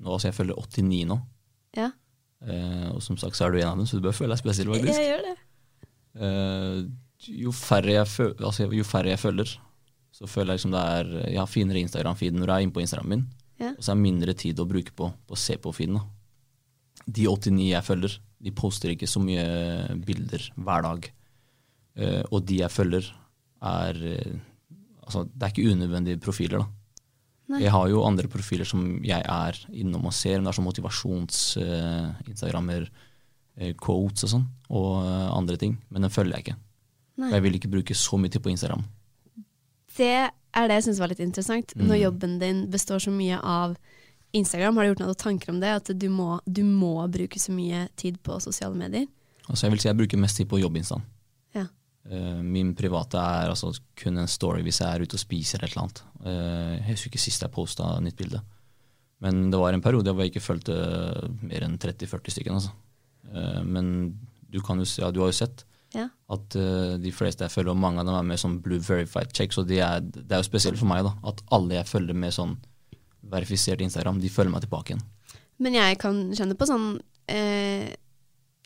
nå, 0.04 0.12
altså 0.12 0.28
Jeg 0.28 0.34
følger 0.36 0.58
89 0.60 1.04
nå. 1.12 1.20
Ja, 1.78 1.90
Eh, 2.44 2.88
og 2.92 2.98
som 3.00 3.16
sagt 3.16 3.38
så 3.38 3.46
er 3.46 3.54
du 3.54 3.56
en 3.62 3.70
av 3.70 3.78
dem, 3.78 3.86
så 3.88 3.96
du 3.96 4.02
bør 4.04 4.12
føle 4.12 4.34
deg 4.34 4.40
spesiell, 4.42 4.68
faktisk. 4.68 4.98
jeg 5.00 5.06
gjør 5.14 5.22
det. 5.24 5.30
Eh, 6.20 6.80
jo, 7.40 7.52
færre 7.56 7.94
jeg 7.94 8.08
føl 8.12 8.34
altså, 8.44 8.66
jo 8.68 8.84
færre 8.84 9.08
jeg 9.14 9.20
følger, 9.22 9.54
så 10.12 10.28
føler 10.28 10.52
jeg 10.52 10.58
liksom 10.60 10.74
det 10.74 10.82
er 10.98 11.08
Jeg 11.30 11.38
har 11.40 11.48
finere 11.48 11.80
Instagram-feed 11.80 12.36
når 12.36 12.44
jeg 12.52 12.54
er 12.58 12.66
inne 12.66 12.74
på 12.76 12.82
Instagram 12.84 13.08
min, 13.14 13.22
Ja. 13.62 13.70
og 13.70 13.80
så 13.80 13.94
er 13.94 13.96
det 13.96 14.02
mindre 14.04 14.34
tid 14.36 14.60
å 14.60 14.66
bruke 14.68 14.92
på, 14.92 15.08
på 15.24 15.32
å 15.32 15.40
se 15.40 15.56
på 15.56 15.72
feeden. 15.72 16.02
De 17.08 17.24
89 17.32 17.70
jeg 17.70 17.82
følger, 17.88 18.18
de 18.44 18.52
poster 18.52 18.92
ikke 18.92 19.08
så 19.08 19.24
mye 19.24 19.96
bilder 20.04 20.44
hver 20.60 20.82
dag. 20.84 21.08
Eh, 21.96 22.22
og 22.30 22.44
de 22.44 22.60
jeg 22.60 22.70
følger, 22.76 23.08
er 23.64 23.94
eh, 24.14 24.34
Altså, 25.04 25.20
det 25.28 25.42
er 25.44 25.50
ikke 25.52 25.68
unødvendige 25.74 26.16
profiler, 26.24 26.58
da. 26.62 26.66
Nei. 27.52 27.58
Jeg 27.60 27.68
har 27.74 27.84
jo 27.92 27.98
andre 28.08 28.24
profiler 28.32 28.64
som 28.64 28.80
jeg 29.04 29.20
er 29.20 29.52
innom 29.76 30.06
og 30.08 30.14
ser, 30.16 30.38
men 30.38 30.46
det 30.46 30.50
er 30.54 30.56
sånn 30.56 30.64
motivasjons-instagrammer, 30.64 32.86
quotes 33.80 34.24
og 34.24 34.30
sånn, 34.32 34.46
og 34.72 35.04
uh, 35.04 35.28
andre 35.36 35.56
ting. 35.60 35.74
Men 35.92 36.02
den 36.06 36.10
følger 36.14 36.34
jeg 36.38 36.42
ikke. 36.46 36.56
Nei. 37.20 37.28
For 37.28 37.36
jeg 37.36 37.44
vil 37.44 37.58
ikke 37.60 37.72
bruke 37.76 37.94
så 38.00 38.16
mye 38.18 38.32
tid 38.32 38.42
på 38.42 38.50
Instagram. 38.54 38.82
Det 39.94 40.08
er 40.24 40.64
det 40.72 40.76
jeg 40.80 40.86
syns 40.88 41.00
var 41.04 41.12
litt 41.12 41.20
interessant. 41.22 41.68
Når 41.76 41.94
Mm. 41.94 42.00
jobben 42.02 42.38
din 42.40 42.64
består 42.72 42.98
så 43.04 43.10
mye 43.14 43.36
av 43.38 43.76
Instagram, 44.34 44.74
har 44.76 44.82
du 44.84 44.88
gjort 44.94 45.04
noen 45.04 45.14
tanker 45.20 45.50
om 45.52 45.60
det? 45.60 45.68
At 45.70 45.92
du 45.98 46.08
må, 46.10 46.40
du 46.50 46.64
må 46.64 47.04
bruke 47.12 47.38
så 47.38 47.52
mye 47.54 47.86
tid 47.94 48.16
på 48.24 48.40
sosiale 48.40 48.74
medier? 48.74 49.06
Altså 49.48 49.66
jeg 49.68 49.72
vil 49.76 49.80
si 49.84 49.88
jeg 49.88 49.96
bruker 50.00 50.16
mest 50.18 50.36
tid 50.40 50.48
på 50.48 50.58
jobbinstaen. 50.64 51.02
Eh, 52.10 52.40
min 52.44 52.74
private 52.76 53.16
er 53.16 53.48
altså 53.52 53.70
kun 53.96 54.18
en 54.20 54.28
story 54.28 54.60
hvis 54.66 54.80
jeg 54.82 54.88
er 54.98 55.04
ute 55.06 55.16
og 55.16 55.22
spiser 55.22 55.62
et 55.64 55.70
eller 55.72 55.84
annet. 55.86 56.02
Eh, 56.24 56.72
jeg 56.80 56.88
husker 56.94 57.12
ikke 57.12 57.22
sist 57.24 57.42
jeg 57.46 57.52
posta 57.54 57.94
nytt 58.04 58.16
bilde. 58.18 58.42
Men 59.24 59.46
det 59.50 59.60
var 59.60 59.72
en 59.72 59.80
periode 59.84 60.12
hvor 60.12 60.20
jeg 60.26 60.34
ikke 60.34 60.44
fulgte 60.44 60.74
mer 61.46 61.64
enn 61.64 61.78
30-40 61.80 62.34
stykker. 62.34 62.52
Altså. 62.58 62.74
Eh, 63.32 63.62
men 63.64 64.18
du, 64.50 64.60
kan 64.60 64.78
jo, 64.78 64.84
se- 64.84 65.00
ja, 65.00 65.10
du 65.14 65.20
har 65.24 65.32
jo 65.32 65.38
sett 65.38 65.64
Ja. 65.94 66.08
at 66.28 66.56
eh, 66.58 66.96
de 66.98 67.12
fleste 67.14 67.44
jeg 67.46 67.52
følger, 67.54 67.70
og 67.72 67.78
mange 67.80 68.00
av 68.02 68.06
dem 68.10 68.16
er 68.18 68.26
med 68.34 68.40
sånn 68.42 68.58
blue 68.60 68.82
verified 68.82 69.32
check, 69.32 69.52
så 69.54 69.62
de 69.64 69.78
er, 69.80 70.00
det 70.02 70.26
er 70.28 70.42
jo 70.42 70.48
spesielt 70.50 70.76
for 70.80 70.90
meg 70.90 71.04
da, 71.06 71.12
at 71.30 71.40
alle 71.54 71.76
jeg 71.78 71.86
følger 71.86 72.14
med 72.18 72.34
sånn 72.34 72.56
verifisert 73.30 73.80
Instagram, 73.80 74.18
de 74.20 74.28
følger 74.28 74.52
meg 74.52 74.64
tilbake 74.66 74.92
igjen. 74.92 75.04
Men 75.62 75.76
jeg 75.78 75.98
kan 76.02 76.18
kjenne 76.34 76.56
på 76.58 76.66
sånn 76.68 76.88
eh, 77.30 77.94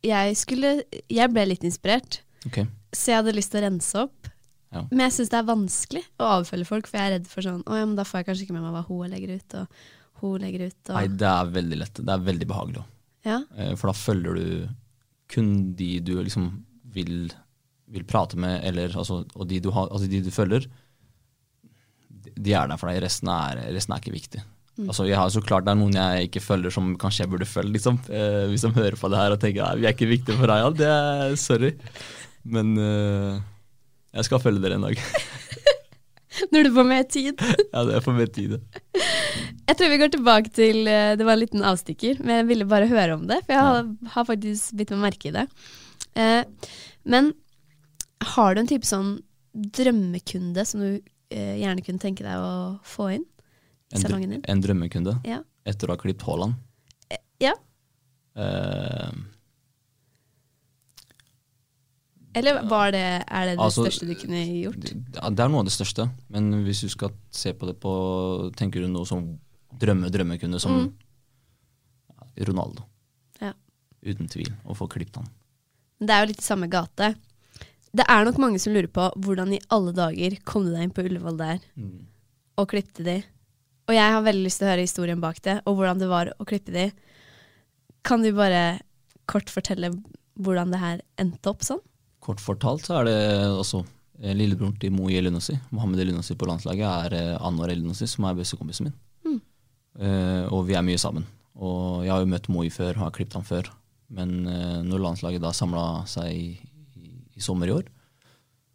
jeg, 0.03 0.37
skulle, 0.41 0.73
jeg 1.13 1.31
ble 1.35 1.45
litt 1.53 1.65
inspirert, 1.69 2.23
Ok, 2.49 2.63
så 2.95 3.11
jeg 3.13 3.21
hadde 3.23 3.35
lyst 3.37 3.51
til 3.53 3.61
å 3.61 3.65
rense 3.69 4.03
opp. 4.07 4.29
Ja. 4.73 4.83
Men 4.91 5.01
jeg 5.07 5.15
syns 5.17 5.31
det 5.33 5.39
er 5.41 5.47
vanskelig 5.49 6.03
å 6.21 6.27
avfølge 6.39 6.67
folk, 6.69 6.87
for 6.91 6.99
jeg 7.01 7.09
er 7.09 7.15
redd 7.17 7.29
for 7.31 7.41
sånn 7.47 7.63
Å 7.65 7.77
ja, 7.79 7.87
men 7.89 7.95
da 7.97 8.05
får 8.05 8.21
jeg 8.21 8.27
kanskje 8.29 8.43
ikke 8.45 8.57
med 8.59 8.67
meg 8.67 8.75
hva 8.77 8.83
hun 8.85 9.09
legger 9.15 9.31
ut, 9.39 9.55
og 9.63 9.79
hun 10.21 10.43
legger 10.45 10.67
ut, 10.69 10.81
og 10.91 10.99
Nei, 10.99 11.07
det 11.23 11.29
er 11.31 11.53
veldig 11.55 11.79
lett. 11.81 12.01
Det 12.05 12.13
er 12.13 12.27
veldig 12.27 12.49
behagelig 12.51 12.83
òg. 12.83 12.91
Ja. 13.29 13.39
Eh, 13.57 13.73
For 13.81 13.89
da 13.89 13.95
følger 13.97 14.37
du 14.37 14.69
kun 15.33 15.49
de 15.79 15.89
du 16.05 16.13
liksom 16.21 16.51
vil, 16.93 17.31
vil 17.93 18.05
prate 18.09 18.37
med, 18.41 18.61
eller, 18.69 18.93
altså, 18.97 19.23
og 19.35 19.49
de 19.49 19.59
du, 19.65 19.71
har, 19.73 19.89
altså 19.89 20.09
de 20.09 20.21
du 20.25 20.31
følger, 20.33 20.69
de- 22.25 22.33
de 22.37 22.53
er 22.57 22.69
der 22.69 22.77
for 22.81 22.89
deg. 22.93 23.01
Resten 23.05 23.29
er, 23.33 23.61
resten 23.75 23.95
er 23.97 24.01
ikke 24.03 24.15
viktig. 24.15 24.43
Mm. 24.79 24.87
Altså, 24.93 25.09
jeg 25.09 25.17
har 25.19 25.29
så 25.35 25.41
klart 25.43 25.65
Det 25.67 25.73
er 25.73 25.79
noen 25.81 25.97
jeg 25.97 26.29
ikke 26.29 26.41
følger 26.45 26.71
som 26.71 26.93
kanskje 27.01 27.25
jeg 27.25 27.33
burde 27.33 27.49
følge, 27.51 27.73
liksom. 27.79 27.99
Eh, 28.13 28.45
hvis 28.53 28.63
de 28.63 28.71
hører 28.77 28.97
på 29.01 29.09
det 29.11 29.19
her 29.19 29.35
og 29.35 29.41
tenker 29.43 29.65
at 29.67 29.81
vi 29.81 29.89
er 29.89 29.97
ikke 29.97 30.13
viktige 30.13 30.37
for 30.39 30.47
deg, 30.53 30.61
ja, 30.63 30.71
det 30.71 30.93
er 30.93 31.37
sorry. 31.41 31.73
Men 32.49 32.75
uh, 32.81 33.39
jeg 34.17 34.29
skal 34.29 34.41
følge 34.43 34.63
dere 34.65 34.79
en 34.79 34.87
dag. 34.89 35.01
Når 36.55 36.69
du 36.69 36.71
får 36.77 36.87
mer 36.87 37.05
tid. 37.11 37.41
ja, 37.75 37.83
det 37.89 37.97
er 37.99 38.05
for 38.05 38.15
mer 38.17 38.31
tid. 38.33 38.55
Jeg 39.69 39.77
tror 39.77 39.91
vi 39.91 39.99
går 40.01 40.13
tilbake 40.15 40.53
til 40.55 40.87
eh, 40.89 41.17
Det 41.19 41.27
var 41.27 41.35
en 41.35 41.43
liten 41.43 41.65
avstikker, 41.67 42.21
men 42.23 42.39
jeg 42.41 42.47
ville 42.53 42.67
bare 42.71 42.87
høre 42.89 43.17
om 43.19 43.25
det. 43.29 43.41
For 43.45 43.57
jeg 43.57 43.65
har, 43.67 43.89
har 44.15 44.27
faktisk 44.29 44.77
bitt 44.79 44.93
meg 44.95 45.03
merke 45.09 45.31
i 45.33 45.35
det. 45.35 45.45
Uh, 46.15 46.71
men 47.11 47.33
har 48.35 48.55
du 48.55 48.63
en 48.63 48.71
type 48.71 48.87
sånn 48.89 49.17
drømmekunde 49.79 50.65
som 50.67 50.83
du 50.85 50.89
uh, 50.99 51.57
gjerne 51.59 51.85
kunne 51.87 52.03
tenke 52.03 52.25
deg 52.27 52.39
å 52.39 52.79
få 52.87 53.11
inn 53.19 53.27
En, 53.93 54.01
salongen 54.03 54.37
din? 54.37 54.43
en 54.49 54.63
drømmekunde 54.65 55.19
Ja. 55.27 55.41
etter 55.69 55.91
å 55.91 55.97
ha 55.97 56.01
klippet 56.01 56.27
Haaland. 56.29 56.55
ja. 57.43 57.55
Eh, 58.39 59.11
Eller 62.37 62.63
var 62.69 62.93
det, 62.93 63.03
er 63.25 63.47
det 63.49 63.55
det 63.57 63.65
Altså, 63.65 63.87
største 63.87 64.07
du 64.07 64.15
kunne 64.21 64.41
gjort? 64.45 64.81
Det 64.85 65.41
er 65.41 65.49
noe 65.49 65.63
av 65.63 65.69
det 65.69 65.73
største, 65.75 66.09
men 66.29 66.51
hvis 66.67 66.83
du 66.85 66.89
skal 66.93 67.15
se 67.35 67.55
på 67.57 67.67
det 67.67 67.79
på 67.81 67.93
Tenker 68.59 68.85
du 68.85 68.89
noe 68.93 69.09
som 69.09 69.39
drømme, 69.79 70.11
drømmekunde 70.13 70.61
som 70.61 70.77
Mm. 70.79 70.93
Ronaldo. 72.47 72.85
Ja. 73.41 73.53
Uten 74.03 74.29
tvil. 74.31 74.53
Å 74.65 74.77
få 74.77 74.87
klippet 74.91 75.17
han. 75.17 75.27
Det 75.99 76.15
er 76.15 76.23
jo 76.23 76.29
litt 76.31 76.39
i 76.39 76.47
samme 76.47 76.69
gate. 76.71 77.15
Det 77.91 78.05
er 78.07 78.25
nok 78.25 78.39
mange 78.39 78.61
som 78.63 78.73
lurer 78.77 78.87
på 78.93 79.09
hvordan 79.19 79.57
i 79.57 79.61
alle 79.75 79.95
dager 79.97 80.37
kom 80.47 80.69
du 80.69 80.71
deg 80.71 80.85
inn 80.87 80.95
på 80.95 81.03
Ullevål 81.09 81.39
der 81.41 81.59
og 82.59 82.69
klippte 82.69 83.03
de. 83.07 83.17
Og 83.89 83.95
jeg 83.97 84.13
har 84.13 84.23
veldig 84.23 84.45
lyst 84.45 84.61
til 84.61 84.69
å 84.69 84.71
høre 84.71 84.85
historien 84.85 85.21
bak 85.21 85.41
det, 85.43 85.63
og 85.65 85.79
hvordan 85.79 85.99
det 85.99 86.09
var 86.11 86.31
å 86.39 86.45
klippe 86.45 86.71
de. 86.75 86.93
Kan 88.05 88.23
du 88.23 88.31
bare 88.37 88.81
kort 89.27 89.49
fortelle 89.51 89.91
hvordan 90.39 90.71
det 90.71 90.79
her 90.83 91.01
endte 91.19 91.51
opp 91.51 91.65
sånn? 91.65 91.81
Kort 92.29 92.43
fortalt 92.45 92.85
så 92.85 92.99
er 92.99 93.09
det 93.09 93.19
altså 93.49 93.81
eh, 94.21 94.35
lillebroren 94.37 94.77
til 94.77 94.93
Mo 94.93 95.09
Elunussi, 95.09 95.57
Mohammed 95.73 96.03
Elunasi 96.05 96.37
på 96.37 96.49
landslaget, 96.51 96.85
er 96.85 97.17
eh, 97.17 97.37
Anwar 97.41 97.73
Elunasi, 97.73 98.05
som 98.11 98.27
er 98.29 98.37
bestekompisen 98.37 98.91
min. 98.91 98.97
Mm. 99.25 99.39
Uh, 99.99 100.45
og 100.55 100.67
vi 100.69 100.77
er 100.77 100.85
mye 100.85 101.01
sammen. 101.01 101.25
Og 101.57 102.05
jeg 102.05 102.13
har 102.13 102.21
jo 102.23 102.29
møtt 102.31 102.51
Moi 102.53 102.69
før, 102.71 103.01
har 103.01 103.15
klippet 103.17 103.39
han 103.39 103.49
før. 103.49 103.71
Men 104.13 104.43
uh, 104.45 104.85
når 104.85 105.07
landslaget 105.07 105.43
da 105.43 105.55
samla 105.57 106.05
seg 106.07 106.29
i, 106.37 106.53
i, 107.01 107.09
i 107.41 107.43
sommer 107.43 107.73
i 107.73 107.75
år. 107.79 107.89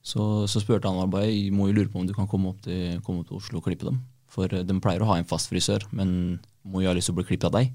Så, 0.04 0.50
så 0.52 0.60
spurte 0.60 0.90
han 0.90 1.14
bare 1.14 1.30
jeg 1.30 1.54
lurer 1.54 1.88
på 1.94 2.02
om 2.02 2.10
du 2.10 2.18
kan 2.18 2.28
komme 2.28 2.52
opp 2.52 2.66
til, 2.66 2.98
komme 3.06 3.22
opp 3.22 3.30
til 3.30 3.38
Oslo 3.38 3.62
og 3.62 3.70
klippe 3.70 3.88
dem. 3.88 4.02
For 4.34 4.50
de 4.50 4.82
pleier 4.82 5.06
å 5.06 5.14
ha 5.14 5.22
en 5.22 5.30
fast 5.30 5.54
frisør, 5.54 5.86
men 5.94 6.42
må 6.66 6.82
har 6.82 6.98
lyst 6.98 7.12
til 7.12 7.16
å 7.16 7.22
bli 7.22 7.30
klippet 7.30 7.52
av 7.52 7.60
deg. 7.60 7.70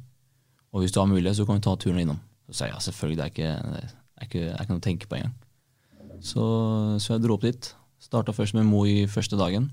Og 0.75 0.83
hvis 0.83 0.93
du 0.93 0.99
har 1.01 1.09
mulighet, 1.09 1.39
så 1.39 1.47
kan 1.47 1.57
vi 1.57 1.65
ta 1.65 1.79
turen 1.79 2.03
innom. 2.03 2.19
Så 2.49 2.59
sier 2.59 2.73
jeg 2.73 2.75
ja, 2.75 2.83
selvfølgelig, 2.83 3.19
det 3.21 3.25
er 3.25 3.33
ikke, 3.33 3.53
det 3.63 3.85
er 3.87 4.29
ikke, 4.29 4.43
det 4.43 4.57
er 4.57 4.67
ikke 4.67 4.75
noe 4.75 4.83
å 4.83 4.89
tenke 4.91 5.09
på 5.09 5.21
engang. 5.21 5.37
Så, 6.25 6.45
så 7.03 7.15
jeg 7.15 7.25
dro 7.25 7.37
opp 7.39 7.47
dit. 7.47 7.71
Starta 8.03 8.35
først 8.35 8.57
med 8.57 8.67
Mo 8.69 8.85
i 8.89 9.07
første 9.11 9.39
dagen. 9.39 9.71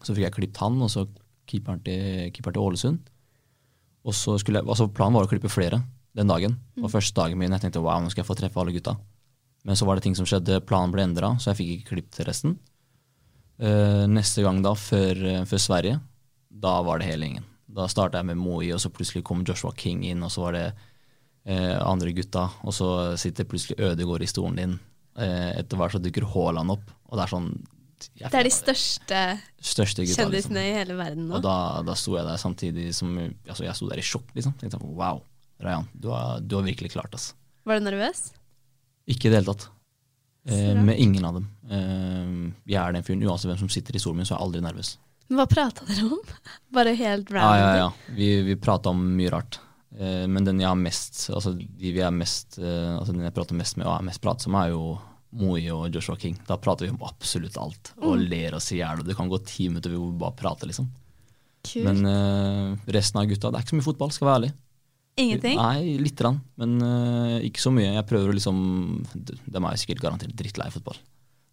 Så 0.00 0.14
fikk 0.14 0.28
jeg 0.28 0.36
klippet 0.38 0.62
han, 0.62 0.78
og 0.82 0.90
så 0.92 1.06
keeperen 1.50 1.82
til, 1.84 2.30
keeper 2.34 2.54
til 2.54 2.64
Ålesund. 2.64 3.02
Og 4.04 4.16
så 4.16 4.36
skulle 4.40 4.60
jeg, 4.60 4.68
altså 4.68 4.90
Planen 4.92 5.16
var 5.16 5.26
å 5.26 5.30
klippe 5.30 5.52
flere 5.52 5.80
den 6.14 6.30
dagen. 6.30 6.58
Og 6.82 6.92
første 6.92 7.16
dagen 7.16 7.40
min 7.40 7.52
jeg 7.54 7.64
tenkte 7.64 7.82
wow, 7.82 8.02
nå 8.02 8.12
skal 8.12 8.24
jeg 8.24 8.30
få 8.30 8.38
treffe 8.38 8.60
alle 8.60 8.74
gutta. 8.74 8.96
Men 9.64 9.78
så 9.80 9.88
var 9.88 9.96
det 9.96 10.04
ting 10.04 10.16
som 10.16 10.28
skjedde, 10.28 10.60
planen 10.68 10.92
ble 10.92 11.06
endra, 11.06 11.34
så 11.40 11.50
jeg 11.50 11.60
fikk 11.60 11.70
ikke 11.74 11.94
klippet 11.94 12.28
resten. 12.28 12.58
Uh, 13.56 14.04
neste 14.10 14.44
gang 14.44 14.60
da, 14.64 14.74
før, 14.76 15.20
før 15.48 15.62
Sverige, 15.62 16.00
da 16.52 16.74
var 16.84 17.00
det 17.00 17.08
hele 17.08 17.30
gjengen. 17.30 17.46
Da 17.74 17.86
starta 17.90 18.20
jeg 18.20 18.28
med 18.28 18.38
Moi, 18.38 18.68
og 18.74 18.82
så 18.82 18.92
plutselig 18.92 19.24
kom 19.26 19.40
Joshua 19.46 19.72
King 19.74 20.04
inn, 20.06 20.22
og 20.22 20.30
så 20.34 20.44
var 20.44 20.58
det 20.58 20.66
uh, 20.68 21.80
andre 21.80 22.12
gutta, 22.14 22.44
og 22.62 22.76
så 22.76 22.90
sitter 23.20 23.48
plutselig 23.48 23.80
Ødegård 23.88 24.26
i 24.26 24.28
stolen 24.30 24.60
din. 24.60 24.76
Eh, 25.14 25.50
etter 25.60 25.78
hvert 25.78 25.94
så 25.94 26.00
dukker 26.02 26.26
Haaland 26.32 26.74
opp, 26.74 26.88
og 27.06 27.18
det 27.18 27.22
er 27.24 27.30
sånn 27.30 27.52
jeg, 28.18 28.28
Det 28.28 28.38
er 28.40 28.44
de 28.44 28.50
største, 28.52 29.18
største 29.62 30.04
gutta, 30.04 30.24
kjendisene 30.24 30.58
liksom. 30.58 30.64
i 30.66 30.72
hele 30.74 30.96
verden 30.98 31.28
nå. 31.28 31.36
Og 31.38 31.44
da, 31.44 31.54
da 31.86 31.94
sto 31.96 32.16
jeg 32.18 32.26
der 32.26 32.40
samtidig 32.42 32.88
som 32.96 33.14
altså 33.16 33.64
Jeg 33.64 33.78
sto 33.78 33.88
der 33.88 34.02
i 34.02 34.04
sjokk, 34.04 34.26
liksom. 34.36 34.56
Tenkte 34.60 34.80
sånn, 34.80 34.96
wow, 34.98 35.22
Rayan, 35.62 35.86
du 35.94 36.10
du 36.42 36.58
har 36.58 36.66
virkelig 36.66 36.90
klart 36.96 37.14
ass. 37.16 37.30
Var 37.64 37.78
du 37.78 37.86
nervøs? 37.86 38.26
Ikke 39.08 39.28
i 39.28 39.32
det 39.32 39.40
hele 39.40 39.54
tatt. 39.54 39.68
Eh, 40.50 40.74
med 40.76 40.98
ingen 41.00 41.24
av 41.24 41.38
dem. 41.38 41.46
Eh, 41.70 42.74
jeg 42.74 42.80
er 42.82 42.92
den 42.98 43.06
fyren, 43.06 43.24
uansett 43.24 43.52
hvem 43.52 43.62
som 43.62 43.72
sitter 43.72 43.96
i 43.96 44.02
stolen 44.02 44.20
min, 44.20 44.28
så 44.28 44.34
er 44.34 44.40
jeg 44.40 44.48
aldri 44.48 44.64
nervøs. 44.66 44.96
Men 45.30 45.40
hva 45.40 45.46
prata 45.48 45.86
dere 45.88 46.10
om? 46.10 46.34
Bare 46.76 46.92
helt 46.98 47.30
Ja, 47.32 47.52
ja, 47.56 47.70
ja. 47.84 47.88
Vi, 48.18 48.28
vi 48.50 48.58
prata 48.60 48.92
om 48.92 49.00
mye 49.16 49.32
rart. 49.32 49.62
Eh, 49.94 50.24
men 50.26 50.46
den 50.46 50.58
jeg 50.58 50.66
har 50.66 50.78
mest 50.78 51.28
Altså 51.30 51.52
de 51.54 51.68
vi 51.78 52.00
er 52.02 52.10
mest 52.10 52.56
eh, 52.58 52.96
Altså 52.96 53.12
den 53.12 53.22
jeg 53.22 53.34
prater 53.36 53.54
mest 53.54 53.76
med 53.78 53.86
og 53.86 53.92
er 53.94 54.08
mest 54.08 54.22
pratsom, 54.24 54.56
er 54.58 54.72
jo 54.72 54.96
Moi 55.38 55.62
og 55.74 55.86
Joshua 55.94 56.16
King. 56.18 56.36
Da 56.46 56.56
prater 56.62 56.86
vi 56.86 56.92
om 56.94 57.02
absolutt 57.06 57.56
alt. 57.58 57.92
Og 57.98 58.16
Mm. 58.18 58.28
ler 58.30 58.54
oss 58.54 58.70
i 58.72 58.78
hjel. 58.78 59.02
Det 59.06 59.16
kan 59.18 59.30
gå 59.30 59.38
ti 59.44 59.68
minutter 59.68 59.90
hvor 59.90 60.12
vi 60.12 60.18
bare 60.18 60.36
prater, 60.38 60.70
liksom. 60.70 60.86
Kult. 61.64 61.84
Men 61.88 62.06
eh, 62.06 62.92
resten 62.94 63.18
av 63.20 63.26
gutta, 63.26 63.50
det 63.50 63.58
er 63.58 63.64
ikke 63.64 63.74
så 63.74 63.78
mye 63.80 63.88
fotball, 63.88 64.12
skal 64.14 64.28
være 64.28 64.38
ærlig. 64.38 64.52
Ingenting? 65.16 65.58
Nei, 65.58 65.96
lite 66.02 66.22
grann. 66.22 66.40
Men 66.58 66.78
uh, 66.82 67.38
ikke 67.46 67.62
så 67.62 67.70
mye. 67.70 67.92
Jeg 67.94 68.06
prøver 68.10 68.30
å 68.30 68.34
liksom 68.34 68.56
De 69.14 69.36
de 69.38 69.60
er 69.60 69.74
jo 69.76 69.82
sikkert 69.82 70.02
garantert 70.02 70.34
drittlei 70.34 70.70
fotball. 70.74 70.98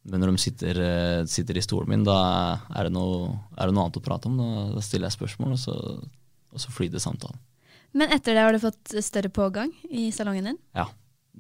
Men 0.10 0.24
når 0.24 0.32
de 0.34 0.42
sitter, 0.42 0.80
uh, 0.82 1.26
sitter 1.30 1.58
i 1.58 1.62
stolen 1.62 1.90
min, 1.94 2.04
da 2.08 2.18
er 2.74 2.90
det, 2.90 2.94
noe, 2.96 3.30
er 3.58 3.70
det 3.70 3.76
noe 3.76 3.86
annet 3.86 4.00
å 4.02 4.06
prate 4.06 4.30
om. 4.30 4.40
Da, 4.42 4.66
da 4.74 4.82
stiller 4.82 5.10
jeg 5.10 5.20
spørsmål, 5.20 5.54
og 5.54 5.62
så, 5.62 5.78
og 6.52 6.64
så 6.64 6.90
det 6.90 7.02
samtalen. 7.02 7.38
Men 7.98 8.12
etter 8.16 8.34
det 8.38 8.44
har 8.46 8.56
du 8.56 8.60
fått 8.64 8.94
større 9.04 9.30
pågang 9.34 9.72
i 9.90 10.10
salongen 10.16 10.46
din? 10.52 10.58
Ja. 10.78 10.88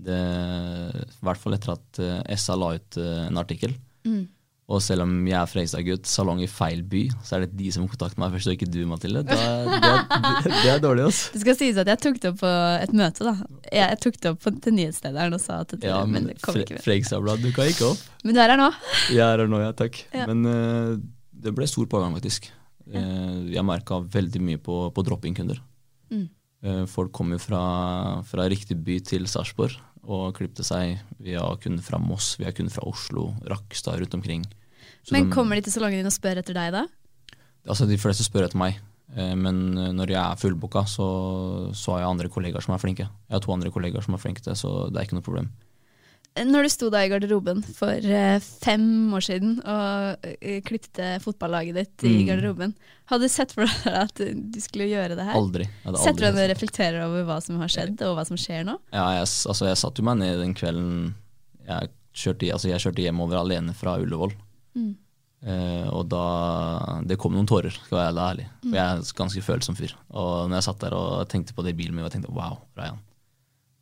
Det, 0.01 0.17
I 0.17 1.23
hvert 1.25 1.39
fall 1.41 1.55
etter 1.57 1.73
at 1.75 1.99
eh, 2.03 2.35
SA 2.39 2.55
la 2.59 2.73
ut 2.77 2.97
eh, 2.99 3.25
en 3.29 3.39
artikkel. 3.41 3.73
Mm. 4.07 4.23
Og 4.71 4.79
selv 4.79 5.03
om 5.03 5.11
jeg 5.27 5.35
er 5.35 5.49
Fredrikstad-gutt, 5.51 6.05
salong 6.07 6.39
i 6.43 6.47
feil 6.47 6.79
by, 6.87 7.01
så 7.27 7.35
er 7.35 7.43
det 7.43 7.57
de 7.59 7.71
som 7.75 7.83
kontakter 7.91 8.21
meg 8.21 8.31
først, 8.37 8.47
og 8.47 8.53
ikke 8.55 8.69
du, 8.71 8.77
Mathilde. 8.87 9.23
Det, 9.27 9.35
er- 9.35 10.45
det 10.47 10.69
er 10.71 10.79
dårlig, 10.83 11.09
altså. 11.09 11.33
Det 11.33 11.41
skal 11.43 11.57
sies 11.59 11.79
at 11.81 11.91
jeg 11.91 11.99
tok 12.05 12.21
det 12.23 12.29
opp 12.31 12.39
på 12.39 12.51
et 12.85 12.93
møte. 12.95 13.25
da. 13.27 13.33
Jeg, 13.67 13.81
jeg 13.83 13.99
tok 14.05 14.19
det 14.23 14.31
opp 14.31 14.39
på, 14.45 14.53
til 14.63 14.77
nyhetslederen 14.77 15.35
og 15.35 15.43
sa 15.43 15.57
at 15.65 15.75
det, 15.75 15.81
Ja, 15.89 15.99
men 16.05 16.21
men 16.21 16.29
det 16.31 16.37
kom 16.45 16.55
ikke 16.61 16.77
med. 16.77 16.85
Fredrikstad-blad 16.87 17.43
dukka 17.43 17.67
ikke 17.73 17.89
opp. 17.91 18.05
Men 18.23 18.37
du 18.37 18.43
er 18.45 18.53
her 18.55 18.61
nå. 18.63 18.69
Jeg 19.11 19.25
er 19.27 19.43
her 19.43 19.51
nå, 19.51 19.59
ja, 19.65 19.73
takk. 19.83 19.99
Ja. 20.15 20.29
Men 20.31 20.47
uh, 20.47 20.95
det 21.43 21.55
ble 21.57 21.67
stor 21.67 21.89
pågang, 21.91 22.15
faktisk. 22.15 22.47
Eh, 22.91 23.35
jeg 23.53 23.63
merka 23.67 23.99
veldig 24.13 24.39
mye 24.43 24.59
på, 24.63 24.85
på 24.95 25.03
drop-in-kunder. 25.07 25.59
Mm. 26.11 26.25
Eh, 26.63 26.83
folk 26.85 27.11
kom 27.17 27.31
jo 27.33 27.39
fra, 27.41 27.61
fra 28.27 28.45
riktig 28.51 28.77
by 28.85 28.99
til 29.01 29.25
Sarpsborg 29.29 29.73
og 30.05 30.35
klipte 30.37 30.63
seg. 30.65 30.99
Vi 31.21 31.33
har 31.37 31.57
kunder 31.61 31.81
fra 31.85 31.97
Moss, 32.01 32.35
vi 32.37 32.45
har 32.45 32.53
kunder 32.57 32.73
fra 32.73 32.85
Oslo, 32.89 33.31
Rakkestad 33.49 33.99
rundt 34.01 34.13
omkring. 34.17 34.45
Så 35.03 35.13
Men 35.15 35.29
de- 35.29 35.33
kommer 35.33 35.55
de 35.57 35.61
til 35.65 35.73
salongen 35.73 35.97
din 36.01 36.05
og 36.09 36.13
spør 36.13 36.37
etter 36.41 36.53
deg 36.57 36.71
da? 36.73 36.85
Altså, 37.67 37.87
de 37.89 37.97
fleste 37.97 38.25
spør 38.25 38.45
etter 38.47 38.57
meg. 38.61 38.77
Eh, 39.15 39.33
Men 39.35 39.77
eh, 39.77 39.91
når 39.91 40.07
jeg 40.13 40.21
er 40.21 40.37
fullbooka, 40.41 40.85
så, 40.85 41.73
så 41.73 41.93
har 41.95 41.99
jeg 42.05 42.09
andre 42.13 42.29
kollegaer 42.29 42.61
som 42.61 42.73
er 42.75 42.81
flinke. 42.81 43.07
Jeg 43.09 43.33
har 43.35 43.41
to 43.41 43.53
andre 43.53 43.71
kollegaer 43.73 44.01
som 44.05 44.13
er 44.13 44.21
flinke 44.21 44.41
til, 44.45 44.53
så 44.53 44.89
det 44.91 44.97
er 45.01 45.05
ikke 45.09 45.17
noe 45.17 45.25
problem. 45.25 45.49
Når 46.37 46.63
du 46.63 46.69
sto 46.71 46.87
da 46.89 47.01
i 47.03 47.09
garderoben 47.11 47.59
for 47.75 47.91
eh, 48.07 48.37
fem 48.63 49.11
år 49.17 49.23
siden 49.25 49.57
og 49.67 50.23
uh, 50.23 50.59
klippte 50.63 51.17
fotballaget 51.19 51.75
ditt 51.75 52.05
i 52.07 52.13
Mm. 52.21 52.27
garderoben, 52.29 52.73
hadde 53.11 53.27
du 53.27 53.33
sett 53.33 53.51
for 53.51 53.65
deg 53.67 53.97
at 54.05 54.15
du 54.15 54.59
skulle 54.63 54.87
gjøre 54.87 55.17
det 55.19 55.25
her? 55.27 55.35
Aldri. 55.35 55.67
aldri 55.83 55.99
Setter 56.05 56.21
du 56.21 56.25
deg 56.29 56.37
ned 56.37 56.45
og 56.45 56.53
reflekterer 56.55 57.03
over 57.03 57.25
hva 57.27 57.41
som 57.43 57.59
har 57.59 57.67
skjedd, 57.67 57.99
og 58.07 58.15
hva 58.15 58.23
som 58.29 58.39
skjer 58.39 58.63
nå? 58.63 58.77
Ja, 58.95 59.09
jeg, 59.19 59.27
altså, 59.27 59.67
jeg 59.67 59.81
satte 59.83 59.99
jo 59.99 60.07
meg 60.07 60.21
ned 60.23 60.39
den 60.39 60.55
kvelden 60.55 61.13
jeg 61.67 61.91
kjørte, 62.15 62.47
i- 62.47 62.53
altså, 62.55 62.71
jeg 62.71 62.79
kjørte 62.85 63.03
hjemover 63.03 63.41
alene 63.43 63.75
fra 63.75 63.97
Ullevål. 63.99 64.31
Mm. 64.79 64.95
Uh, 65.41 65.87
og 65.97 66.03
da 66.07 67.01
Det 67.09 67.17
kom 67.19 67.33
noen 67.33 67.47
tårer, 67.49 67.73
skal 67.73 67.97
jeg 68.05 68.13
være 68.15 68.27
ærlig. 68.31 68.47
For 68.63 68.75
jeg 68.77 68.87
er 68.87 69.15
ganske 69.19 69.41
følsom 69.51 69.75
fyr. 69.75 69.93
Og 70.15 70.47
når 70.47 70.61
jeg 70.61 70.63
satt 70.71 70.79
der 70.79 70.93
og 70.95 71.27
tenkte 71.27 71.53
på 71.57 71.63
det 71.65 71.73
i 71.75 71.79
bilen 71.83 71.95
min, 71.97 72.05
og 72.07 72.11
tenkte 72.13 72.31
wow, 72.31 72.59
Rayan. 72.77 72.99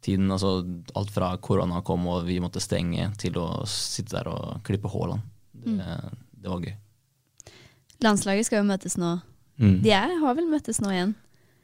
Tiden, 0.05 0.29
altså 0.31 0.61
Alt 0.95 1.11
fra 1.11 1.33
korona 1.43 1.81
kom 1.85 2.05
og 2.07 2.23
vi 2.27 2.37
måtte 2.39 2.61
stenge, 2.63 3.09
til 3.19 3.35
å 3.41 3.49
sitte 3.67 4.15
der 4.15 4.29
og 4.31 4.61
klippe 4.67 4.91
Haaland. 4.91 5.25
Det, 5.59 5.97
det 6.39 6.51
var 6.51 6.63
gøy. 6.63 6.75
Landslaget 8.05 8.47
skal 8.47 8.61
jo 8.61 8.69
møtes 8.69 8.95
nå. 8.99 9.17
Mm. 9.59 9.79
De 9.83 9.91
er, 9.91 10.13
har 10.21 10.37
vel 10.37 10.47
møttes 10.47 10.79
nå 10.79 10.93
igjen. 10.93 11.17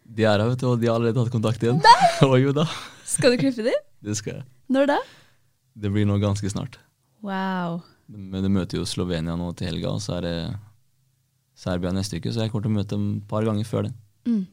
De 0.05 0.25
er 0.27 0.35
her, 0.35 0.49
vet 0.51 0.61
du, 0.61 0.67
og 0.69 0.81
de 0.81 0.89
har 0.89 0.99
allerede 0.99 1.23
hatt 1.23 1.33
kontakt 1.33 1.63
igjen. 1.63 1.79
Nei! 1.81 2.39
jo 2.43 2.51
da. 2.55 2.67
Skal 3.07 3.33
du 3.33 3.39
klippe 3.41 3.65
dem? 3.65 3.85
Det 4.05 4.17
skal 4.19 4.41
jeg. 4.41 4.47
Når 4.69 4.91
da? 4.91 4.97
Det 5.75 5.89
blir 5.93 6.05
nå 6.07 6.19
ganske 6.21 6.49
snart. 6.51 6.77
Wow. 7.25 7.79
Men 8.11 8.43
det 8.43 8.51
møter 8.53 8.77
jo 8.77 8.85
Slovenia 8.85 9.33
nå 9.39 9.47
til 9.57 9.71
helga, 9.71 9.95
og 9.95 10.03
så 10.03 10.19
er 10.19 10.27
det 10.27 10.35
Serbia 11.57 11.93
neste 11.95 12.19
uke, 12.19 12.33
så 12.33 12.43
jeg 12.43 12.51
kommer 12.53 12.67
til 12.67 12.73
å 12.73 12.75
møte 12.75 12.97
dem 12.97 13.07
et 13.17 13.27
par 13.31 13.47
ganger 13.47 13.65
før 13.67 13.87
det. 13.87 13.95
Mm. 14.27 14.43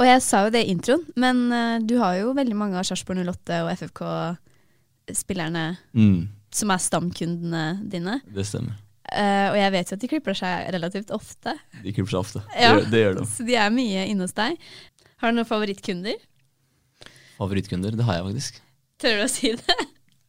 Og 0.00 0.06
jeg 0.08 0.22
sa 0.24 0.44
jo 0.46 0.52
det 0.54 0.62
i 0.64 0.70
introen, 0.72 1.02
men 1.20 1.40
uh, 1.52 1.76
du 1.84 1.98
har 2.00 2.14
jo 2.22 2.30
veldig 2.36 2.56
mange 2.56 2.78
av 2.80 2.86
Sarpsborg 2.88 3.20
08 3.28 3.58
og 3.66 3.72
FFK-spillerne 3.76 5.64
Mm, 5.92 6.28
som 6.54 6.70
er 6.72 6.80
stamkundene 6.82 7.64
dine. 7.92 8.20
det 8.32 8.46
stemmer. 8.48 8.78
Uh, 9.10 9.50
og 9.50 9.56
jeg 9.58 9.72
vet 9.74 9.90
jo 9.90 9.96
at 9.98 10.02
de 10.04 10.08
klipper 10.12 10.36
seg 10.38 10.68
relativt 10.72 11.10
ofte. 11.14 11.52
De 11.82 11.92
klipper 11.92 12.12
seg 12.14 12.20
ofte. 12.22 12.42
Ja. 12.54 12.76
Det, 12.78 12.88
det 12.92 13.00
gjør 13.04 13.16
de. 13.20 13.26
Så 13.26 13.46
de 13.48 13.56
er 13.58 13.72
mye 13.74 14.04
inne 14.08 14.24
hos 14.24 14.34
deg. 14.36 14.56
Har 15.20 15.32
du 15.32 15.36
noen 15.40 15.48
favorittkunder? 15.48 16.16
Favorittkunder, 17.40 17.96
det 17.98 18.06
har 18.06 18.20
jeg 18.20 18.28
faktisk. 18.30 18.60
Tør 19.00 19.18
du 19.18 19.24
å 19.24 19.30
si 19.32 19.50
det? 19.58 19.76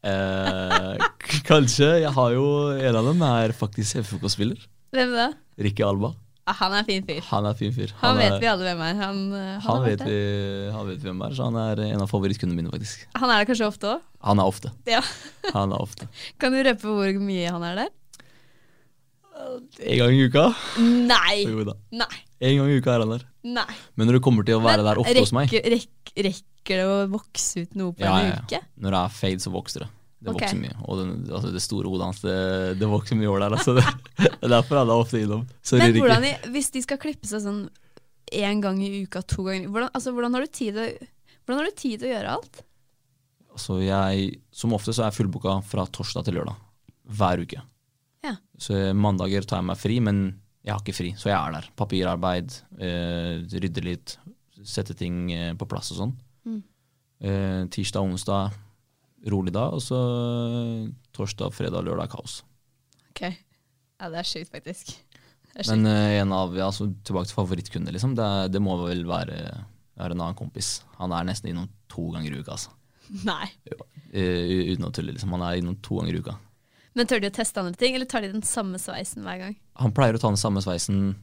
Eh, 0.02 1.04
kanskje. 1.46 1.92
Jeg 2.02 2.10
har 2.16 2.32
jo 2.34 2.46
En 2.74 2.96
av 2.98 3.06
dem 3.06 3.22
er 3.28 3.52
faktisk 3.54 4.00
FFK-spiller. 4.02 4.64
Hvem 4.96 5.12
da? 5.14 5.28
Ricky 5.62 5.84
Alba. 5.86 6.10
Ah, 6.50 6.56
han 6.58 6.74
er 6.74 6.84
fin 6.88 7.04
fyr. 7.06 7.20
Han 7.30 7.46
er 7.46 7.54
fin 7.60 7.74
fyr. 7.76 7.92
Han, 8.02 8.18
han 8.18 8.20
vet 8.22 8.42
vi 8.42 8.48
alle 8.50 8.66
hvem 8.66 8.80
er. 8.88 8.96
Han, 8.98 9.20
eh, 9.38 9.60
han, 9.62 9.84
vet, 9.86 10.02
vi, 10.08 10.16
han 10.74 10.88
vet 10.90 11.04
hvem 11.06 11.22
er, 11.28 11.36
så 11.38 11.46
han 11.52 11.58
er 11.62 11.82
en 11.86 12.02
av 12.02 12.10
favorittkundene 12.10 12.58
mine, 12.58 12.72
faktisk. 12.74 13.04
han 13.14 13.30
er 13.30 13.44
der 13.44 13.50
kanskje 13.52 13.68
ofte 13.70 13.92
òg? 13.92 14.02
Han 14.26 14.42
er 14.42 14.50
ofte. 14.50 14.72
Ja. 14.90 15.02
Han 15.56 15.72
er 15.74 15.82
ofte. 15.82 16.08
Kan 16.42 16.54
du 16.54 16.60
røpe 16.66 16.86
hvor 16.94 17.20
mye 17.22 17.50
han 17.50 17.64
er 17.66 17.80
der? 17.80 17.94
En 19.82 19.98
gang 19.98 20.14
i 20.14 20.26
uka. 20.30 20.44
Nei! 20.82 21.38
Jo 21.50 21.64
da. 21.66 21.74
Nei. 21.98 22.12
En 22.42 22.58
gang 22.60 22.70
i 22.70 22.76
uka 22.82 22.94
er 22.94 23.04
han 23.06 23.14
der. 23.16 23.24
Nei. 23.58 23.78
Men 23.98 24.10
når 24.10 24.20
du 24.20 24.24
kommer 24.26 24.46
til 24.46 24.60
å 24.60 24.62
være 24.62 24.84
der 24.86 25.00
ofte 25.02 25.16
hos 25.18 25.34
meg 25.34 25.50
rekker, 25.50 26.22
rekker 26.28 26.82
det 26.82 26.86
å 26.86 27.00
vokse 27.10 27.64
ut 27.66 27.74
noe 27.80 27.96
på 27.98 28.06
Ja, 28.06 28.14
en 28.20 28.28
ja, 28.30 28.36
ja. 28.36 28.44
uke? 28.46 28.60
Når 28.86 28.94
det 28.96 29.02
er 29.02 29.16
fade, 29.18 29.42
så 29.42 29.54
vokser 29.54 29.86
det. 29.86 29.90
Det 30.22 30.30
vokser 30.30 30.54
vokser 30.54 30.60
mye. 30.62 30.76
Og 30.86 31.00
den, 31.00 31.14
altså 31.34 31.50
det 31.50 31.62
store 31.66 31.90
hodet 31.90 32.08
hans, 32.08 32.20
det, 32.22 32.36
det 32.78 32.90
vokser 32.90 33.18
mye 33.18 33.30
år 33.32 33.42
der. 33.42 33.56
Altså 33.58 33.74
det, 33.78 33.86
det 34.22 34.34
er 34.38 34.54
derfor 34.54 34.82
han 34.82 34.92
er 34.94 35.06
ofte 35.06 35.22
innom. 35.22 35.48
Sorry, 35.66 35.88
Men 35.88 35.98
hvordan, 36.04 36.28
hvis 36.54 36.70
de 36.76 36.84
skal 36.86 37.00
klippe 37.02 37.30
seg 37.30 37.42
sånn 37.46 37.64
én 38.32 38.62
gang 38.64 38.78
i 38.86 38.92
uka, 39.02 39.24
to 39.26 39.48
ganger 39.48 39.72
hvordan, 39.72 39.90
altså, 39.98 40.14
hvordan, 40.16 40.38
har 40.38 40.46
du 40.46 40.52
tid 40.56 40.78
hvordan 40.78 41.58
har 41.58 41.68
du 41.68 41.80
tid 41.82 41.98
til 41.98 42.08
å 42.08 42.14
gjøre 42.14 42.36
alt? 42.38 42.62
Altså 43.52 43.82
jeg, 43.84 44.30
som 44.56 44.78
ofte 44.78 44.94
så 44.94 45.04
er 45.04 45.10
jeg 45.10 45.18
fullbooka 45.18 45.58
fra 45.68 45.84
torsdag 45.90 46.28
til 46.28 46.38
lørdag. 46.40 46.62
Hver 47.12 47.42
uke. 47.44 47.66
Ja. 48.24 48.38
Så 48.62 48.78
mandager 48.96 49.44
tar 49.50 49.60
jeg 49.60 49.68
meg 49.72 49.82
fri, 49.82 49.98
men 50.06 50.24
jeg 50.62 50.76
har 50.76 50.84
ikke 50.84 50.96
fri, 50.96 51.12
så 51.18 51.32
jeg 51.32 51.38
er 51.40 51.56
der. 51.58 51.70
Papirarbeid, 51.82 52.54
eh, 52.78 53.42
rydde 53.50 53.84
litt, 53.84 54.16
sette 54.62 54.94
ting 54.98 55.32
eh, 55.34 55.54
på 55.58 55.68
plass 55.68 55.90
og 55.96 56.04
sånn. 56.04 56.14
Mm. 56.46 56.60
Eh, 57.22 57.62
tirsdag, 57.74 58.06
onsdag, 58.06 58.54
rolig 59.30 59.54
dag, 59.54 59.76
og 59.78 59.82
så 59.86 59.98
eh, 60.02 60.90
torsdag, 61.14 61.54
fredag, 61.54 61.86
lørdag 61.86 62.10
kaos. 62.14 62.40
Ok. 63.12 63.26
Ja, 64.02 64.10
det 64.10 64.22
er 64.24 64.28
sjukt, 64.28 64.50
faktisk. 64.54 64.96
Er 65.54 65.68
Men 65.70 65.86
eh, 65.86 66.20
en 66.22 66.32
av, 66.34 66.56
ja, 66.58 66.70
så 66.74 66.88
tilbake 67.06 67.30
til 67.30 67.38
favorittkunder 67.38 67.94
liksom. 67.94 68.16
Det, 68.18 68.24
er- 68.26 68.52
det 68.54 68.62
må 68.64 68.78
vel 68.86 69.04
være, 69.10 69.38
være 70.00 70.16
en 70.16 70.24
annen 70.24 70.38
kompis. 70.40 70.80
Han 70.98 71.14
er 71.14 71.28
nesten 71.28 71.52
innom 71.52 71.68
to 71.92 72.08
ganger 72.14 72.34
i 72.34 72.40
uka, 72.42 72.56
altså. 72.56 72.72
Nei. 73.28 73.50
Uh, 74.12 74.72
uten 74.72 74.88
å 74.88 74.94
tulle, 74.96 75.14
liksom. 75.16 75.34
Han 75.36 75.44
er 75.46 75.60
innom 75.60 75.76
to 75.84 76.00
ganger 76.00 76.16
i 76.18 76.22
uka. 76.24 76.38
Men 76.98 77.08
tør 77.08 77.22
de 77.24 77.30
å 77.30 77.36
teste 77.36 77.60
andre 77.62 77.78
ting, 77.80 77.94
eller 77.96 78.08
tar 78.10 78.24
de 78.26 78.32
den 78.34 78.44
samme 78.48 78.80
sveisen 78.82 79.24
hver 79.28 79.38
gang? 79.40 79.54
Han 79.80 79.94
pleier 79.96 80.18
å 80.18 80.20
ta 80.20 80.32
den 80.32 80.40
samme 80.40 80.64
sveisen 80.64 81.14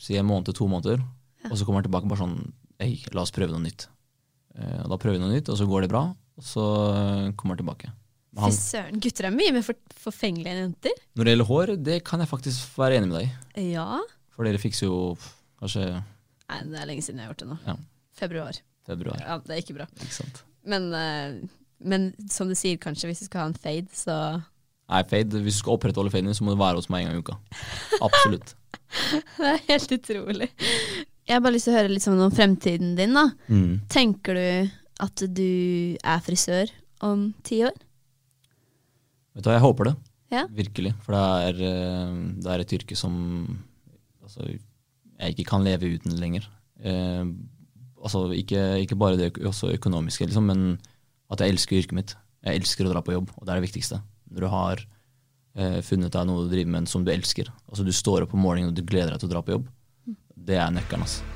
si 0.00 0.16
en 0.16 0.28
måned 0.28 0.48
til 0.48 0.56
to 0.62 0.68
måneder, 0.68 1.02
og 1.50 1.56
så 1.56 1.66
kommer 1.66 1.82
han 1.82 1.88
tilbake 1.90 2.08
bare 2.10 2.22
sånn 2.22 2.38
Hei, 2.80 2.96
la 3.14 3.22
oss 3.22 3.30
prøve 3.32 3.52
noe 3.54 3.62
nytt. 3.62 3.84
Uh, 4.58 4.82
da 4.90 4.96
prøver 4.98 5.18
vi 5.18 5.22
noe 5.22 5.34
nytt, 5.36 5.48
og 5.52 5.56
så 5.60 5.66
går 5.70 5.84
det 5.84 5.90
bra, 5.92 6.00
og 6.38 6.46
så 6.46 6.64
eh, 6.94 7.28
kommer 7.38 7.54
han 7.54 7.62
tilbake. 7.62 7.92
Men 8.34 8.50
Fy 8.50 8.56
søren, 8.58 8.98
gutter 9.02 9.28
er 9.28 9.34
mye 9.34 9.52
mer 9.54 9.62
for, 9.62 9.78
forfengelige 10.08 10.50
enn 10.50 10.62
jenter. 10.64 10.94
når 11.14 11.26
det 11.28 11.34
gjelder 11.34 11.50
hår, 11.50 11.72
det 11.86 11.98
kan 12.06 12.22
jeg 12.24 12.30
faktisk 12.32 12.78
være 12.80 12.98
enig 12.98 13.10
med 13.12 13.20
deg 13.20 13.28
i. 13.62 13.66
Ja. 13.76 14.00
For 14.34 14.46
dere 14.48 14.58
fikser 14.62 14.88
jo 14.88 14.96
kanskje 15.62 15.84
Nei, 15.94 16.58
det 16.68 16.80
er 16.80 16.88
lenge 16.90 17.04
siden 17.06 17.20
jeg 17.22 17.28
har 17.28 17.32
gjort 17.32 17.44
det 17.44 17.50
nå. 17.52 17.58
Ja. 17.64 17.74
Februar. 18.18 18.58
februar. 18.86 19.20
Ja, 19.22 19.38
det 19.40 19.54
er 19.54 19.62
ikke 19.62 19.76
bra. 19.78 19.86
Ikke 19.96 20.16
sant? 20.18 20.42
Men, 20.68 20.90
eh, 20.98 21.38
men 21.80 22.10
som 22.30 22.50
du 22.50 22.56
sier, 22.58 22.76
kanskje 22.82 23.08
hvis 23.08 23.22
du 23.22 23.28
skal 23.30 23.44
ha 23.44 23.52
en 23.52 23.56
fade, 23.56 23.88
så 23.96 24.18
Nei, 24.90 25.00
fade, 25.08 25.40
hvis 25.40 25.56
du 25.56 25.62
skal 25.62 25.78
opprettholde 25.78 26.12
faden 26.12 26.28
din, 26.28 26.36
så 26.36 26.44
må 26.44 26.52
du 26.52 26.60
være 26.60 26.76
hos 26.82 26.90
meg 26.92 27.06
en 27.06 27.14
gang 27.14 27.22
i 27.22 27.24
uka. 27.24 27.38
Absolutt. 28.04 28.52
Det 29.38 29.48
er 29.54 29.62
helt 29.70 29.94
utrolig. 29.96 30.50
Jeg 31.24 31.32
har 31.38 31.40
bare 31.40 31.54
lyst 31.54 31.70
til 31.70 31.72
å 31.72 31.78
høre 31.78 31.92
litt 31.94 32.06
om 32.10 32.20
fremtiden 32.34 32.92
din. 32.98 33.16
da. 33.16 33.24
Mm. 33.48 33.78
Tenker 33.90 34.36
du 34.36 34.74
at 35.02 35.24
du 35.34 35.96
er 35.98 36.22
frisør 36.24 36.70
om 37.04 37.32
ti 37.46 37.62
år? 37.66 37.74
Vet 39.34 39.44
du 39.44 39.50
hva, 39.50 39.56
jeg 39.56 39.64
håper 39.64 39.90
det. 39.90 39.94
Ja. 40.34 40.44
Virkelig. 40.50 40.94
For 41.04 41.14
det 41.14 41.22
er, 41.48 41.62
eh, 41.68 42.14
det 42.42 42.50
er 42.50 42.62
et 42.62 42.74
yrke 42.78 42.98
som 42.98 43.14
altså, 44.22 44.46
jeg 44.46 45.34
ikke 45.34 45.48
kan 45.50 45.66
leve 45.66 45.90
uten 45.96 46.16
lenger. 46.18 46.46
Eh, 46.82 47.24
altså, 48.02 48.26
ikke, 48.34 48.62
ikke 48.84 48.98
bare 48.98 49.18
det 49.20 49.32
også 49.38 49.72
økonomiske, 49.74 50.28
liksom, 50.30 50.50
men 50.50 50.78
at 51.30 51.40
jeg 51.40 51.54
elsker 51.54 51.80
yrket 51.82 51.98
mitt. 51.98 52.16
Jeg 52.44 52.60
elsker 52.60 52.86
å 52.86 52.92
dra 52.92 53.02
på 53.04 53.14
jobb, 53.14 53.30
og 53.38 53.46
det 53.46 53.54
er 53.54 53.60
det 53.60 53.68
viktigste. 53.68 54.02
Når 54.30 54.44
du 54.44 54.50
har 54.52 54.82
eh, 55.56 55.80
funnet 55.86 56.12
deg 56.12 56.28
noe 56.28 56.44
du 56.44 56.52
driver 56.52 56.74
med 56.76 56.90
som 56.90 57.06
du 57.06 57.12
elsker, 57.14 57.50
altså 57.68 57.86
du 57.86 57.94
står 57.94 58.26
opp 58.26 58.34
om 58.36 58.44
morgenen 58.44 58.74
og 58.74 58.76
du 58.76 58.84
gleder 58.84 59.14
deg 59.14 59.22
til 59.22 59.32
å 59.32 59.36
dra 59.36 59.46
på 59.46 59.56
jobb, 59.58 59.70
det 60.44 60.60
er 60.60 60.74
nøkkelen. 60.74 61.08
Altså. 61.08 61.33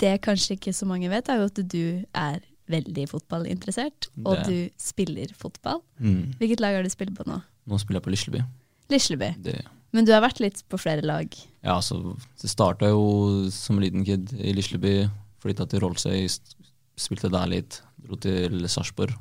Det 0.00 0.14
kanskje 0.24 0.56
ikke 0.56 0.72
så 0.76 0.88
mange 0.88 1.10
vet, 1.12 1.28
er 1.28 1.42
jo 1.42 1.50
at 1.50 1.60
du 1.60 1.84
er 2.16 2.40
veldig 2.70 3.06
fotballinteressert, 3.10 4.08
og 4.22 4.44
du 4.46 4.70
spiller 4.80 5.32
fotball. 5.36 5.82
Mm. 5.98 6.36
Hvilket 6.38 6.62
lag 6.62 6.78
har 6.78 6.86
du 6.86 6.92
spilt 6.92 7.16
på 7.16 7.26
nå? 7.26 7.40
Nå 7.68 7.80
spiller 7.82 8.00
jeg 8.00 8.06
på 8.06 8.14
Lisleby. 8.14 8.42
Lisleby. 8.90 9.30
Det, 9.42 9.56
Men 9.94 10.06
du 10.06 10.12
har 10.14 10.22
vært 10.24 10.42
litt 10.42 10.62
på 10.70 10.78
flere 10.80 11.02
lag. 11.02 11.26
ja, 11.62 11.76
altså, 11.76 12.16
det 12.40 12.50
starta 12.50 12.90
jo 12.90 13.50
som 13.54 13.80
liten 13.82 14.06
kid 14.06 14.32
i 14.38 14.54
Lisleby. 14.56 15.10
Flytta 15.42 15.66
til 15.66 15.82
Rollsøy, 15.82 16.28
spilte 17.00 17.30
der 17.32 17.50
litt. 17.50 17.80
Dro 18.00 18.16
til 18.20 18.62
Sarpsborg. 18.68 19.16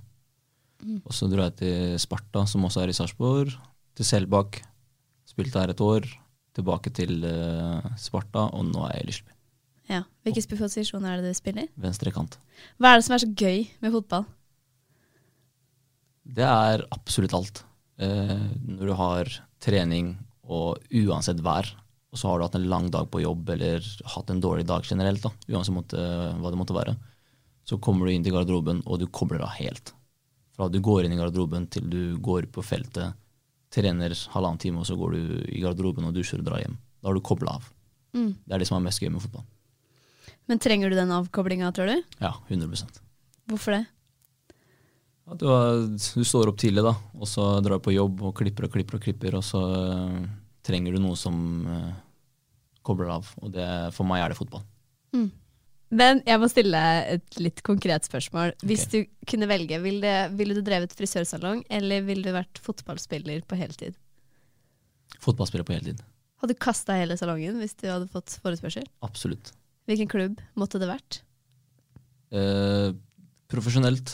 Mm. 0.83 1.01
Og 1.03 1.15
så 1.15 1.27
dro 1.27 1.43
jeg 1.43 1.57
til 1.59 2.00
Sparta, 2.00 2.45
som 2.48 2.63
også 2.67 2.83
er 2.83 2.91
i 2.91 2.95
Sarpsborg. 2.95 3.55
Til 3.98 4.07
Selbakk. 4.07 4.62
Spilte 5.27 5.62
her 5.62 5.74
et 5.74 5.83
år. 5.83 6.07
Tilbake 6.55 6.91
til 6.95 7.24
uh, 7.24 7.83
Sparta, 8.00 8.48
og 8.55 8.65
nå 8.71 8.86
er 8.88 8.98
jeg 8.98 9.03
i 9.03 9.09
Lisleby. 9.12 9.38
Ja. 9.89 10.03
Hvilke 10.24 10.60
posisjon 10.60 11.05
er 11.10 11.19
det 11.19 11.31
du 11.31 11.38
spiller? 11.38 11.69
Venstre 11.81 12.13
kant. 12.13 12.38
Hva 12.77 12.93
er 12.93 13.00
det 13.00 13.08
som 13.08 13.15
er 13.17 13.24
så 13.24 13.31
gøy 13.34 13.65
med 13.81 13.93
fotball? 13.96 14.27
Det 16.29 16.46
er 16.46 16.86
absolutt 16.93 17.34
alt. 17.34 17.63
Eh, 17.98 18.48
når 18.69 18.91
du 18.91 18.96
har 19.00 19.31
trening 19.60 20.13
og 20.46 20.77
uansett 20.93 21.41
vær, 21.46 21.67
og 22.10 22.17
så 22.17 22.29
har 22.29 22.39
du 22.39 22.46
hatt 22.46 22.58
en 22.58 22.69
lang 22.69 22.89
dag 22.93 23.10
på 23.10 23.22
jobb 23.22 23.50
eller 23.53 23.86
hatt 24.13 24.29
en 24.29 24.41
dårlig 24.41 24.65
dag 24.69 24.86
generelt, 24.86 25.25
da, 25.25 25.34
uansett 25.50 25.75
måtte, 25.75 26.05
hva 26.39 26.53
det 26.53 26.60
måtte 26.62 26.77
være, 26.77 26.96
så 27.69 27.78
kommer 27.82 28.08
du 28.08 28.13
inn 28.13 28.25
til 28.25 28.34
garderoben 28.34 28.82
og 28.86 29.02
du 29.02 29.10
kobler 29.13 29.43
av 29.45 29.58
helt. 29.60 29.93
Fra 30.58 30.69
du 30.69 30.80
går 30.84 31.06
inn 31.06 31.13
i 31.13 31.19
garderoben 31.19 31.67
til 31.73 31.89
du 31.89 32.02
går 32.21 32.49
på 32.54 32.63
feltet, 32.65 33.17
trener 33.73 34.15
halvannen 34.34 34.62
time, 34.62 34.82
og 34.82 34.89
så 34.89 34.97
går 34.97 35.13
du 35.13 35.36
i 35.54 35.62
garderoben 35.62 36.08
og 36.10 36.15
dusjer 36.15 36.41
og 36.41 36.49
drar 36.49 36.63
hjem. 36.63 36.80
Da 36.99 37.12
har 37.12 37.17
du 37.17 37.25
kobla 37.25 37.60
av. 37.60 37.69
Mm. 38.17 38.34
Det 38.41 38.56
er 38.56 38.62
det 38.62 38.67
som 38.69 38.80
er 38.80 38.88
mest 38.88 39.02
gøy 39.04 39.12
med 39.13 39.21
fotball. 39.21 39.45
Men 40.49 40.62
trenger 40.62 40.89
du 40.89 40.97
den 40.97 41.13
avkoblinga, 41.13 41.69
tror 41.75 41.91
du? 41.91 42.03
Ja, 42.17 42.33
100 42.49 42.88
Hvorfor 43.49 43.77
det? 43.77 43.83
Ja, 45.29 45.38
du, 45.38 45.45
har, 45.49 45.83
du 45.93 46.25
står 46.25 46.49
opp 46.49 46.57
tidlig, 46.62 46.83
da, 46.85 46.95
og 47.13 47.29
så 47.29 47.51
drar 47.62 47.77
du 47.77 47.85
på 47.85 47.93
jobb 47.93 48.23
og 48.25 48.33
klipper 48.38 48.65
og 48.65 48.73
klipper 48.73 48.97
og 48.97 49.03
klipper, 49.05 49.38
og 49.38 49.45
så 49.45 49.62
uh, 49.62 50.23
trenger 50.65 50.97
du 50.97 51.03
noe 51.03 51.17
som 51.17 51.38
uh, 51.69 51.93
kobler 52.85 53.13
av. 53.19 53.29
Og 53.43 53.53
det, 53.53 53.69
for 53.93 54.09
meg 54.09 54.25
er 54.25 54.33
det 54.33 54.39
fotball. 54.41 54.65
Men 55.89 56.21
jeg 56.27 56.38
må 56.38 56.47
stille 56.51 56.79
et 57.15 57.39
litt 57.41 57.63
konkret 57.65 58.05
spørsmål. 58.05 58.53
Hvis 58.62 58.85
okay. 58.85 59.07
du 59.07 59.29
kunne 59.31 59.49
velge, 59.49 59.79
ville, 59.81 60.13
ville 60.38 60.57
du 60.57 60.62
drevet 60.65 60.93
frisørsalong, 60.93 61.63
eller 61.73 62.05
ville 62.05 62.25
du 62.25 62.35
vært 62.35 62.62
fotballspiller 62.62 63.41
på 63.49 63.57
heltid? 63.57 63.97
Fotballspiller 65.23 65.65
på 65.65 65.73
heltid. 65.73 66.03
Hadde 66.39 66.55
du 66.55 66.62
kasta 66.62 66.95
hele 66.95 67.17
salongen 67.19 67.57
hvis 67.59 67.73
du 67.81 67.89
hadde 67.89 68.07
fått 68.13 68.38
forespørsel? 68.43 68.85
Absolutt. 69.05 69.51
Hvilken 69.89 70.10
klubb 70.12 70.41
måtte 70.60 70.78
det 70.82 70.89
vært? 70.89 71.23
Eh, 72.30 72.91
profesjonelt, 73.49 74.12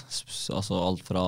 altså 0.55 0.77
alt 0.79 1.01
fra 1.03 1.23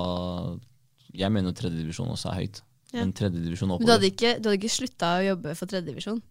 Jeg 1.11 1.33
mener 1.35 1.51
jo 1.51 1.57
tredjedivisjon 1.59 2.13
også 2.13 2.31
er 2.31 2.39
høyt. 2.45 2.61
Ja. 2.93 3.01
Men 3.01 3.11
tredjedivisjon 3.11 3.73
Men 3.73 3.83
du 3.83 3.91
hadde 3.91 4.07
ikke, 4.07 4.37
du 4.39 4.47
hadde 4.47 4.59
ikke 4.61 4.71
slutta 4.71 5.17
å 5.17 5.25
jobbe 5.25 5.55
for 5.59 5.67
tredjedivisjon? 5.67 6.21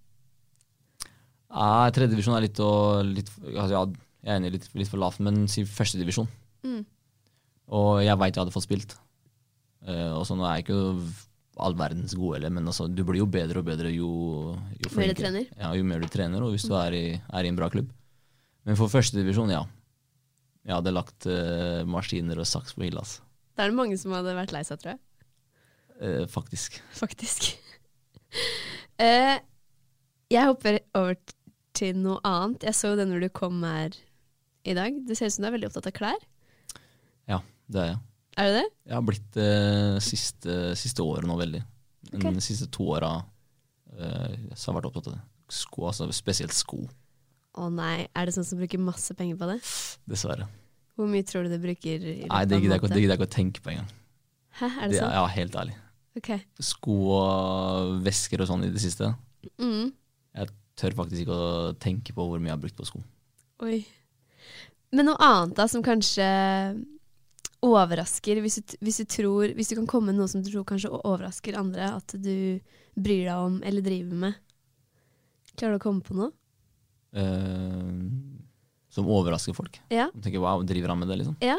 Nei, 1.52 1.90
tredjedivisjon 1.94 2.36
er 2.38 2.46
litt, 2.46 2.60
og, 2.64 3.04
litt 3.10 3.30
altså, 3.52 3.72
ja, 3.74 3.82
Jeg 4.24 4.32
er 4.32 4.40
enig, 4.40 4.54
litt, 4.56 4.68
litt 4.74 4.90
for 4.90 5.00
lavt, 5.02 5.20
men 5.22 5.44
si 5.52 5.66
førstedivisjon. 5.68 6.28
Mm. 6.66 6.80
Og 7.76 8.00
jeg 8.02 8.18
veit 8.18 8.32
jeg 8.32 8.42
hadde 8.42 8.54
fått 8.54 8.66
spilt. 8.66 8.96
Eh, 9.86 10.10
og 10.16 10.24
så 10.26 10.34
nå 10.38 10.46
er 10.48 10.56
jeg 10.56 10.66
ikke 10.66 10.80
all 11.66 11.76
verdens 11.76 12.16
gode, 12.16 12.40
eller, 12.40 12.52
men 12.52 12.66
altså, 12.68 12.88
du 12.88 13.04
blir 13.06 13.20
jo 13.22 13.28
bedre 13.30 13.60
og 13.60 13.68
bedre 13.68 13.92
jo, 13.92 14.08
jo 14.80 14.90
Mer 14.96 15.12
du 15.12 15.20
trener? 15.20 15.46
Ja, 15.56 15.70
jo 15.76 15.86
mer 15.88 16.02
du 16.02 16.08
trener, 16.12 16.42
og 16.44 16.56
hvis 16.56 16.66
du 16.68 16.74
er 16.76 16.96
i, 16.96 17.04
er 17.16 17.46
i 17.46 17.52
en 17.52 17.60
bra 17.60 17.68
klubb. 17.72 17.92
Men 18.66 18.78
for 18.78 18.90
førstedivisjon, 18.90 19.52
ja. 19.54 19.62
Jeg 20.66 20.74
hadde 20.74 20.94
lagt 20.94 21.28
uh, 21.30 21.84
maskiner 21.86 22.40
og 22.42 22.48
saks 22.50 22.74
på 22.74 22.86
hylla, 22.88 23.04
altså. 23.04 23.22
Da 23.56 23.64
er 23.64 23.70
det 23.70 23.78
mange 23.78 23.96
som 24.00 24.12
hadde 24.12 24.34
vært 24.36 24.52
lei 24.52 24.64
seg, 24.66 24.80
tror 24.82 24.96
jeg. 24.96 25.02
Uh, 25.96 26.24
faktisk. 26.28 26.80
Faktisk. 26.98 27.52
uh, 29.00 29.38
jeg 30.34 30.50
hopper 30.50 30.80
over 30.98 31.14
til 31.76 32.02
noe 32.02 32.18
annet. 32.26 32.66
Jeg 32.66 32.76
så 32.76 32.92
det 32.98 33.06
når 33.08 33.26
du 33.26 33.30
kom 33.36 33.62
her 33.64 33.94
i 34.66 34.74
dag. 34.76 34.98
Det 35.06 35.16
ser 35.16 35.30
ut 35.30 35.36
som 35.36 35.46
du 35.46 35.50
er 35.52 35.56
veldig 35.56 35.70
opptatt 35.70 35.88
av 35.92 35.96
klær. 35.96 36.26
Ja, 37.30 37.40
det 37.70 37.82
er 37.84 37.90
jeg. 37.92 38.02
Er 38.36 38.50
du 38.50 38.58
det? 38.58 38.66
Jeg 38.84 38.96
har 38.98 39.06
blitt 39.08 39.30
det 39.38 39.48
uh, 39.54 40.02
siste, 40.04 40.58
siste 40.76 41.06
året 41.06 41.28
nå 41.28 41.38
veldig. 41.38 41.62
Okay. 42.12 42.34
De 42.34 42.42
siste 42.44 42.68
to 42.74 42.90
åra 42.98 43.14
uh, 43.22 44.34
så 44.52 44.68
har 44.68 44.74
jeg 44.74 44.78
vært 44.80 44.90
opptatt 44.90 45.12
av 45.12 45.16
det. 45.16 45.24
Sko, 45.56 45.86
altså 45.88 46.10
spesielt 46.12 46.52
sko, 46.52 46.82
Å 47.56 47.68
nei, 47.72 48.06
er 48.12 48.28
det 48.28 48.34
sånn 48.36 48.46
som 48.46 48.60
bruker 48.60 48.80
masse 48.82 49.14
penger 49.16 49.38
på 49.40 49.48
det? 49.48 49.60
dessverre. 50.10 50.48
Hvor 50.96 51.08
mye 51.08 51.24
tror 51.28 51.44
du 51.44 51.52
det 51.52 51.60
bruker? 51.60 52.04
i 52.04 52.28
Nei, 52.28 52.42
det 52.48 52.60
gidder 52.60 52.76
jeg 52.78 52.90
jeg 52.92 53.16
ikke 53.16 53.28
å 53.28 53.32
tenke 53.32 53.62
på 53.64 53.72
engang. 53.72 53.88
Hæ, 54.56 54.68
er 54.68 54.82
det 54.88 54.94
Det 54.94 55.00
sånn? 55.02 55.14
Ja, 55.16 55.26
helt 55.34 55.56
ærlig. 55.60 55.76
Ok. 56.16 56.30
Sko 56.64 56.96
og 57.12 57.96
vesker 58.04 58.40
og 58.40 58.48
sånn 58.48 58.64
i 58.64 58.72
det 58.72 58.80
siste. 58.80 59.10
Mm. 59.60 59.92
Jeg 60.36 60.52
tør 60.80 60.96
faktisk 61.02 61.24
ikke 61.24 61.36
å 61.36 61.72
tenke 61.80 62.16
på 62.16 62.24
hvor 62.24 62.40
mye 62.40 62.52
jeg 62.52 62.56
har 62.56 62.62
brukt 62.62 62.78
på 62.78 62.88
sko. 62.88 63.02
Oi. 63.64 63.82
Men 64.96 65.10
noe 65.10 65.20
annet 65.20 65.56
da, 65.58 65.66
som 65.68 65.84
kanskje 65.84 66.24
overrasker, 67.66 68.40
hvis 68.44 68.60
du, 68.60 68.74
hvis 68.84 69.00
du 69.00 69.06
tror 69.10 69.52
Hvis 69.56 69.72
du 69.72 69.74
kan 69.78 69.88
komme 69.90 70.12
med 70.12 70.20
noe 70.20 70.28
som 70.30 70.42
du 70.44 70.50
tror 70.50 70.64
kanskje 70.68 70.92
overrasker 70.92 71.56
andre, 71.58 71.88
at 71.98 72.16
du 72.16 72.60
bryr 72.96 73.26
deg 73.28 73.36
om 73.36 73.60
eller 73.66 73.84
driver 73.84 74.20
med. 74.26 74.42
Klarer 75.56 75.76
du 75.76 75.80
å 75.80 75.86
komme 75.88 76.04
på 76.04 76.16
noe? 76.16 76.32
Eh, 77.16 77.90
som 78.96 79.08
overrasker 79.12 79.56
folk. 79.56 79.80
Ja. 79.92 80.08
De 80.14 80.22
tenker 80.24 80.40
wow, 80.40 80.62
driver 80.64 80.92
han 80.94 81.00
med 81.02 81.10
det, 81.12 81.18
liksom? 81.20 81.36
Ja. 81.44 81.58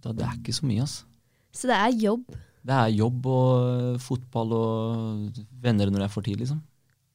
Da, 0.00 0.12
Det 0.16 0.24
er 0.24 0.38
ikke 0.38 0.54
så 0.56 0.68
mye, 0.68 0.86
altså. 0.86 1.04
Så 1.52 1.68
det 1.68 1.76
er 1.76 1.96
jobb. 2.00 2.24
Det 2.60 2.76
er 2.76 2.92
jobb 2.92 3.26
og 3.28 3.54
eh, 3.66 3.98
fotball 4.04 4.54
og 4.56 5.42
venner 5.62 5.90
når 5.92 6.06
jeg 6.06 6.14
får 6.14 6.26
tid, 6.28 6.44
liksom. 6.44 6.62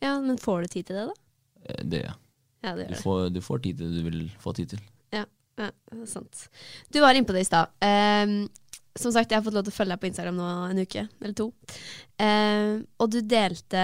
Ja, 0.04 0.19
Men 0.21 0.38
får 0.41 0.65
du 0.65 0.73
tid 0.75 0.89
til 0.89 0.99
det, 0.99 1.08
da? 1.10 1.15
Eh, 1.65 1.82
Det 1.86 2.01
gjør 2.04 2.12
jeg. 2.12 2.19
Ja, 2.65 2.75
det 2.75 2.88
Du 2.89 3.30
du 3.30 3.41
får 3.45 3.62
tid 3.62 3.78
til 3.78 3.91
det 3.93 4.01
du 4.04 4.10
vil 4.10 4.21
få 4.41 4.54
tid 4.58 4.69
til. 4.73 4.80
Ja, 5.13 5.25
ja, 5.62 5.69
sant. 6.10 6.47
Du 6.91 6.99
var 6.99 7.13
inne 7.13 7.25
på 7.25 7.34
det 7.34 7.45
i 7.45 7.49
stad. 7.49 7.69
Um, 7.82 8.47
som 8.97 9.12
sagt, 9.12 9.30
jeg 9.30 9.38
har 9.38 9.45
fått 9.45 9.54
lov 9.54 9.65
til 9.67 9.73
å 9.73 9.75
følge 9.75 9.93
deg 9.93 10.01
på 10.01 10.08
Instagram 10.10 10.38
nå 10.39 10.47
en 10.71 10.82
uke, 10.82 11.04
eller 11.21 11.36
to. 11.38 11.51
Um, 12.17 12.86
og 12.97 13.12
du 13.12 13.19
delte 13.21 13.84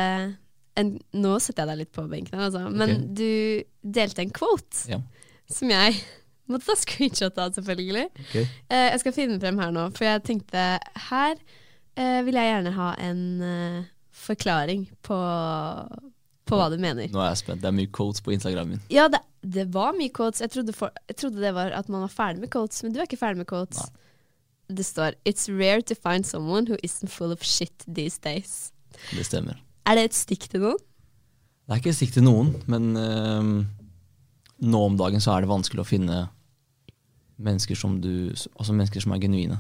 en 0.80 0.94
Nå 1.18 1.36
setter 1.44 1.66
jeg 1.66 1.72
deg 1.72 1.82
litt 1.84 1.94
på 1.96 2.06
benken, 2.12 2.40
altså. 2.40 2.66
Men 2.70 2.96
okay. 2.96 3.08
du 3.18 3.92
delte 4.00 4.24
en 4.24 4.34
quote 4.36 4.92
Ja. 4.92 5.02
som 5.52 5.72
jeg 5.72 5.98
måtte 6.52 6.70
ta 6.70 6.78
screenshot 6.80 7.40
av, 7.42 7.56
selvfølgelig. 7.58 8.06
Okay. 8.28 8.46
Eh, 8.70 8.88
jeg 8.92 9.02
skal 9.04 9.16
finne 9.16 9.40
frem 9.42 9.60
her 9.62 9.74
nå, 9.76 9.90
for 9.98 10.08
jeg 10.08 10.24
tenkte 10.28 10.68
her 11.10 11.36
eh, 11.96 12.22
vil 12.28 12.40
jeg 12.40 12.52
gjerne 12.52 12.74
ha 12.78 12.94
en 13.04 13.22
eh, 13.48 13.90
forklaring 14.22 14.86
på, 15.06 15.20
på 16.48 16.60
hva 16.60 16.70
du 16.72 16.78
mener. 16.82 17.12
Nå 17.12 17.24
er 17.24 17.32
jeg 17.32 17.44
spent. 17.44 17.64
Det 17.64 17.72
er 17.72 17.78
mye 17.78 17.92
quotes 17.94 18.24
på 18.24 18.36
Instagram 18.36 18.76
min. 18.76 18.84
Ja, 18.94 19.08
det, 19.12 19.24
det 19.42 19.70
var 19.74 19.96
mye 19.98 20.12
quotes. 20.14 20.44
Jeg 20.44 20.54
trodde, 20.56 20.76
for, 20.78 20.94
jeg 21.10 21.20
trodde 21.24 21.44
det 21.44 21.56
var 21.58 21.74
at 21.78 21.90
man 21.92 22.06
var 22.06 22.14
ferdig 22.14 22.46
med 22.46 22.54
quotes, 22.54 22.84
men 22.84 22.94
du 22.94 23.02
er 23.02 23.10
ikke 23.10 23.20
ferdig 23.22 23.44
med 23.44 23.50
quotes. 23.52 23.90
Det 24.72 24.86
står 24.88 25.18
It's 25.28 25.50
rare 25.52 25.84
to 25.84 25.96
find 25.96 26.28
someone 26.28 26.68
who 26.68 26.78
isn't 26.84 27.12
full 27.12 27.32
of 27.32 27.44
shit 27.44 27.84
these 27.88 28.20
days. 28.24 28.72
Det 29.12 29.26
stemmer. 29.26 29.60
Er 29.92 29.98
det 30.00 30.08
et 30.08 30.16
stikk 30.16 30.46
til 30.48 30.62
noen? 30.64 30.78
Det 31.68 31.74
er 31.76 31.82
ikke 31.82 31.92
et 31.92 31.98
stikk 31.98 32.14
til 32.16 32.24
noen, 32.24 32.54
men 32.72 32.94
øhm, 32.96 33.56
nå 34.64 34.80
om 34.88 34.96
dagen 34.96 35.20
så 35.24 35.34
er 35.34 35.44
det 35.44 35.52
vanskelig 35.52 35.84
å 35.84 35.88
finne 35.90 36.20
mennesker 37.42 37.76
som 37.76 37.98
du 38.00 38.32
Altså 38.32 38.72
mennesker 38.72 39.04
som 39.04 39.12
er 39.16 39.20
genuine. 39.24 39.58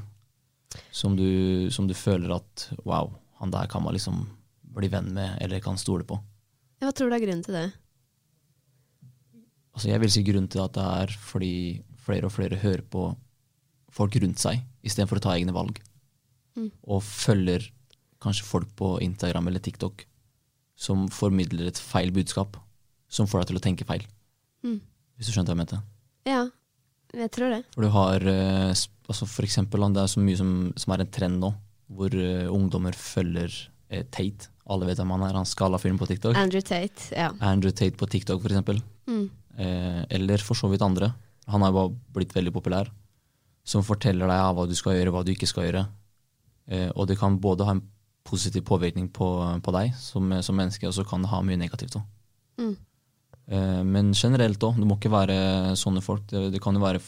Som 0.95 1.17
du, 1.19 1.67
som 1.73 1.89
du 1.89 1.95
føler 1.97 2.31
at 2.37 2.69
wow, 2.87 3.11
han 3.41 3.51
der 3.51 3.67
kan 3.67 3.83
man 3.83 3.97
liksom 3.97 4.23
bli 4.71 4.87
venn 4.87 5.09
med 5.11 5.35
eller 5.43 5.59
kan 5.59 5.79
stole 5.79 6.07
på. 6.07 6.15
Hva 6.79 6.93
tror 6.95 7.11
du 7.11 7.17
er 7.17 7.23
grunnen 7.25 7.43
til 7.43 7.57
det? 7.57 7.65
Altså 9.75 9.91
jeg 9.91 10.03
vil 10.03 10.13
si 10.13 10.23
grunnen 10.23 10.47
til 10.51 10.63
at 10.63 10.77
det 10.77 10.85
er 11.01 11.17
fordi 11.25 11.55
flere 12.05 12.29
og 12.29 12.35
flere 12.37 12.59
hører 12.61 12.85
på 12.87 13.09
folk 13.91 14.15
rundt 14.23 14.39
seg 14.39 14.63
istedenfor 14.87 15.19
å 15.19 15.25
ta 15.27 15.35
egne 15.35 15.55
valg. 15.55 15.81
Mm. 16.55 16.71
Og 16.87 17.03
følger 17.03 17.67
kanskje 18.23 18.47
folk 18.47 18.71
på 18.79 18.95
Instagram 19.03 19.51
eller 19.51 19.63
TikTok 19.63 20.05
som 20.81 21.05
formidler 21.13 21.69
et 21.69 21.79
feil 21.81 22.13
budskap, 22.15 22.57
som 23.11 23.29
får 23.29 23.43
deg 23.43 23.51
til 23.51 23.59
å 23.59 23.63
tenke 23.67 23.87
feil. 23.87 24.05
Mm. 24.65 24.79
Hvis 25.17 25.29
du 25.29 25.35
skjønte 25.35 25.53
hva 25.53 25.57
jeg 25.57 25.63
mente? 25.63 25.81
Ja, 26.29 26.45
jeg 27.17 27.33
tror 27.35 27.53
det. 27.53 27.61
For 27.75 27.85
du 27.85 27.91
har 27.93 28.25
eh, 28.31 28.71
altså 29.11 29.27
for 29.27 29.45
eksempel, 29.45 29.85
det 29.93 30.01
er 30.01 30.11
så 30.11 30.23
mye 30.23 30.39
som, 30.39 30.53
som 30.79 30.95
er 30.95 31.03
en 31.03 31.11
trend 31.13 31.41
nå, 31.43 31.51
hvor 31.91 32.15
eh, 32.15 32.47
ungdommer 32.49 32.95
følger 32.97 33.51
eh, 33.91 34.05
Tate. 34.09 34.49
Alle 34.71 34.87
vet 34.87 35.01
hvem 35.01 35.11
han 35.17 35.25
er, 35.27 35.35
han 35.35 35.49
skala 35.49 35.79
fyren 35.81 35.99
på 35.99 36.07
TikTok. 36.09 36.37
Andrew 36.39 36.63
Tate, 36.63 37.11
ja. 37.11 37.29
Andrew 37.43 37.73
Tate 37.75 37.99
på 37.99 38.07
TikTok, 38.09 38.41
for 38.43 38.53
eksempel. 38.53 38.79
Mm. 39.09 39.25
Eh, 39.57 40.01
eller 40.17 40.43
for 40.45 40.57
så 40.57 40.69
vidt 40.71 40.85
andre. 40.85 41.11
Han 41.51 41.65
har 41.65 41.73
jo 41.73 41.79
bare 41.79 41.95
blitt 42.15 42.35
veldig 42.37 42.53
populær. 42.55 42.91
Som 43.67 43.83
forteller 43.85 44.29
deg 44.29 44.39
ja, 44.39 44.51
hva 44.55 44.65
du 44.69 44.77
skal 44.77 44.95
gjøre, 44.95 45.13
hva 45.13 45.25
du 45.25 45.33
ikke 45.33 45.49
skal 45.49 45.67
gjøre. 45.67 45.83
Eh, 46.71 46.89
og 46.95 47.09
det 47.09 47.19
kan 47.19 47.37
både 47.41 47.67
ha 47.67 47.75
en 47.75 47.83
positiv 48.27 48.63
påvirkning 48.67 49.09
på, 49.13 49.27
på 49.63 49.73
deg 49.75 49.95
som, 49.97 50.29
som 50.45 50.57
menneske, 50.57 50.87
og 50.87 50.95
så 50.95 51.05
kan 51.07 51.23
det 51.23 51.31
ha 51.31 51.41
mye 51.45 51.59
negativt 51.59 51.97
òg. 51.99 52.07
Mm. 52.61 52.75
Eh, 53.51 53.81
men 53.87 54.13
generelt 54.17 54.63
òg. 54.63 54.79
Det 54.79 54.87
må 54.87 54.97
ikke 54.99 55.13
være 55.13 55.37
sånne 55.79 56.03
folk. 56.05 56.27
Det, 56.29 56.49
det 56.53 56.61
kan 56.63 56.77
jo 56.77 56.83
være 56.83 57.01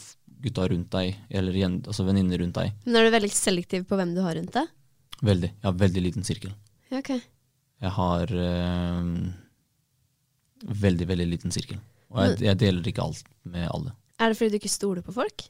gutta 0.43 0.67
rundt 0.67 0.89
deg, 0.91 1.21
eller 1.31 1.59
altså 1.69 2.05
venninner 2.07 2.41
rundt 2.41 2.57
deg. 2.59 2.73
Men 2.83 2.99
er 2.99 3.07
du 3.07 3.15
veldig 3.15 3.31
selektiv 3.31 3.85
på 3.87 3.99
hvem 3.99 4.11
du 4.17 4.23
har 4.25 4.35
rundt 4.39 4.55
deg? 4.57 4.73
Veldig. 5.23 5.53
Jeg 5.53 5.69
har 5.69 5.79
veldig 5.79 6.03
liten 6.03 6.27
sirkel. 6.27 6.51
Okay. 6.93 7.21
Jeg 7.83 7.95
har 7.95 8.35
eh, 8.43 9.09
veldig, 10.83 11.09
veldig 11.09 11.27
liten 11.31 11.55
sirkel. 11.55 11.79
Og 12.13 12.21
jeg, 12.21 12.39
jeg 12.45 12.59
deler 12.61 12.89
ikke 12.89 13.05
alt 13.05 13.29
med 13.49 13.67
alle. 13.69 13.95
Er 14.21 14.31
det 14.31 14.37
fordi 14.39 14.53
du 14.53 14.59
ikke 14.59 14.71
stoler 14.71 15.05
på 15.05 15.15
folk? 15.15 15.45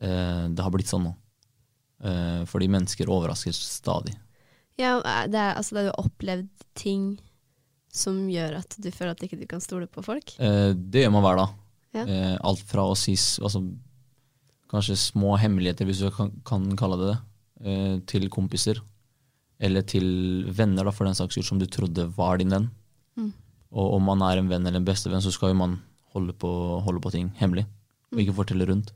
Eh, 0.00 0.44
det 0.48 0.64
har 0.64 0.72
blitt 0.74 0.90
sånn 0.90 1.06
nå. 1.06 1.12
Eh, 2.08 2.42
fordi 2.48 2.70
mennesker 2.70 3.10
overrasker 3.10 3.54
stadig. 3.54 4.14
Ja, 4.78 4.98
det 5.26 5.38
er, 5.38 5.56
altså, 5.58 5.74
det 5.74 5.82
er 5.82 5.88
jo 5.90 6.04
opplevd 6.04 6.66
ting 6.78 7.06
som 7.94 8.20
gjør 8.30 8.60
at 8.60 8.76
du 8.78 8.90
føler 8.94 9.16
at 9.16 9.24
ikke 9.24 9.38
du 9.40 9.46
kan 9.48 9.62
stole 9.64 9.88
på 9.90 10.04
folk? 10.06 10.34
Eh, 10.38 10.70
det 10.76 11.04
gjør 11.04 11.14
man 11.16 11.24
hver 11.24 11.40
dag. 11.40 11.56
Ja. 11.96 12.04
Eh, 12.04 12.36
alt 12.46 12.62
fra 12.68 12.84
å 12.86 12.96
si 12.98 13.16
altså, 13.16 13.64
kanskje 14.70 14.98
små 15.00 15.34
hemmeligheter, 15.40 15.88
hvis 15.88 16.04
du 16.04 16.12
kan, 16.14 16.30
kan 16.46 16.68
kalle 16.78 17.00
det 17.00 17.10
det, 17.10 17.18
eh, 17.64 17.96
til 18.10 18.28
kompiser. 18.32 18.80
Eller 19.58 19.82
til 19.82 20.46
venner, 20.54 20.86
da, 20.86 20.94
for 20.94 21.08
den 21.08 21.16
saks 21.18 21.34
skyld, 21.34 21.48
som 21.48 21.58
du 21.58 21.66
trodde 21.66 22.06
var 22.14 22.38
din 22.38 22.52
venn. 22.54 22.68
Mm. 23.18 23.32
Og 23.74 23.96
om 23.96 24.06
man 24.12 24.22
er 24.28 24.38
en 24.38 24.50
venn 24.52 24.66
eller 24.66 24.78
en 24.78 24.86
bestevenn, 24.86 25.24
så 25.24 25.32
skal 25.34 25.52
jo 25.52 25.62
man 25.64 25.80
holde 26.14 26.36
på, 26.38 26.50
holde 26.84 27.02
på 27.02 27.12
ting 27.16 27.32
hemmelig. 27.40 27.66
Og 28.12 28.22
ikke 28.22 28.36
fortelle 28.36 28.68
rundt. 28.68 28.92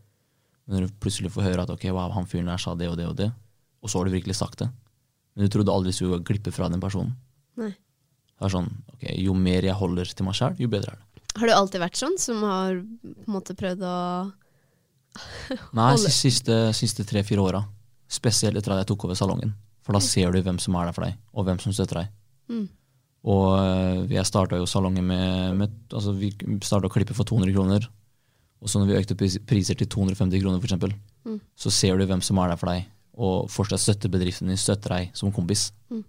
Men 0.65 0.77
når 0.77 0.87
du 0.87 1.01
plutselig 1.03 1.33
får 1.35 1.49
høre 1.49 1.65
at 1.67 1.73
ok, 1.75 1.89
wow, 1.91 2.13
han 2.15 2.29
fyren 2.31 2.53
der 2.53 2.61
sa 2.63 2.77
det 2.79 2.89
og 2.93 2.95
det 3.01 3.09
og 3.09 3.17
det, 3.19 3.33
og 3.83 3.91
så 3.91 3.99
har 3.99 4.07
du 4.07 4.15
virkelig 4.15 4.39
sagt 4.39 4.63
det. 4.63 4.71
Men 5.35 5.47
du 5.47 5.53
trodde 5.53 5.73
aldri 5.73 5.93
du 5.93 5.97
skulle 5.97 6.21
glippe 6.27 6.53
fra 6.53 6.69
den 6.69 6.81
personen. 6.83 7.15
Nei. 7.61 7.71
Det 7.73 8.49
er 8.49 8.53
sånn, 8.53 8.69
ok, 8.95 9.05
Jo 9.23 9.35
mer 9.39 9.65
jeg 9.65 9.77
holder 9.79 10.11
til 10.13 10.27
meg 10.27 10.35
sjæl, 10.37 10.57
jo 10.61 10.69
bedre 10.73 10.93
er 10.95 11.01
det. 11.01 11.23
Har 11.41 11.49
du 11.49 11.53
alltid 11.57 11.81
vært 11.81 11.97
sånn, 11.97 12.19
som 12.21 12.43
har 12.45 12.75
på 12.83 13.13
en 13.27 13.33
måte 13.33 13.55
prøvd 13.57 13.85
å 13.89 13.97
Nei, 15.79 15.91
siste, 16.01 16.57
siste, 16.77 17.05
tre-fire 17.09 17.41
åra. 17.45 17.63
Spesielt 18.13 18.57
etter 18.59 18.75
at 18.75 18.83
jeg 18.83 18.91
tok 18.93 19.07
over 19.09 19.17
salongen. 19.19 19.55
For 19.85 19.97
da 19.97 20.01
ser 20.05 20.33
du 20.33 20.41
hvem 20.45 20.61
som 20.63 20.77
er 20.79 20.89
der 20.89 20.97
for 20.97 21.07
deg, 21.07 21.17
og 21.35 21.47
hvem 21.49 21.61
som 21.63 21.75
støtter 21.75 22.03
deg. 22.03 22.13
Mm. 22.53 22.67
Og 23.33 24.11
jeg 24.11 24.27
starta 24.27 24.59
jo 24.59 24.67
salongen 24.67 25.07
med, 25.07 25.57
med 25.61 25.75
altså 25.95 26.11
Vi 26.19 26.33
starta 26.67 26.89
å 26.89 26.93
klippe 26.93 27.15
for 27.15 27.29
200 27.29 27.55
kroner. 27.55 27.87
Og 28.63 28.71
så 28.71 28.79
når 28.81 28.91
vi 28.91 28.99
økte 29.01 29.17
priser 29.47 29.79
til 29.79 29.89
250 29.91 30.43
kroner, 30.43 30.63
eksempel, 30.63 30.95
Mm. 31.23 31.37
så 31.55 31.71
ser 31.71 31.95
du 32.01 32.03
hvem 32.03 32.19
som 32.19 32.39
er 32.43 32.49
der 32.51 32.59
for 32.59 32.67
deg, 32.67 32.89
og 33.15 33.51
fortsatt 33.53 33.83
støtter 33.83 34.13
bedriften 34.13 34.49
din, 34.49 34.61
støtter 34.61 34.97
deg 34.97 35.11
som 35.19 35.33
kompis. 35.35 35.71
Mm. 35.93 36.05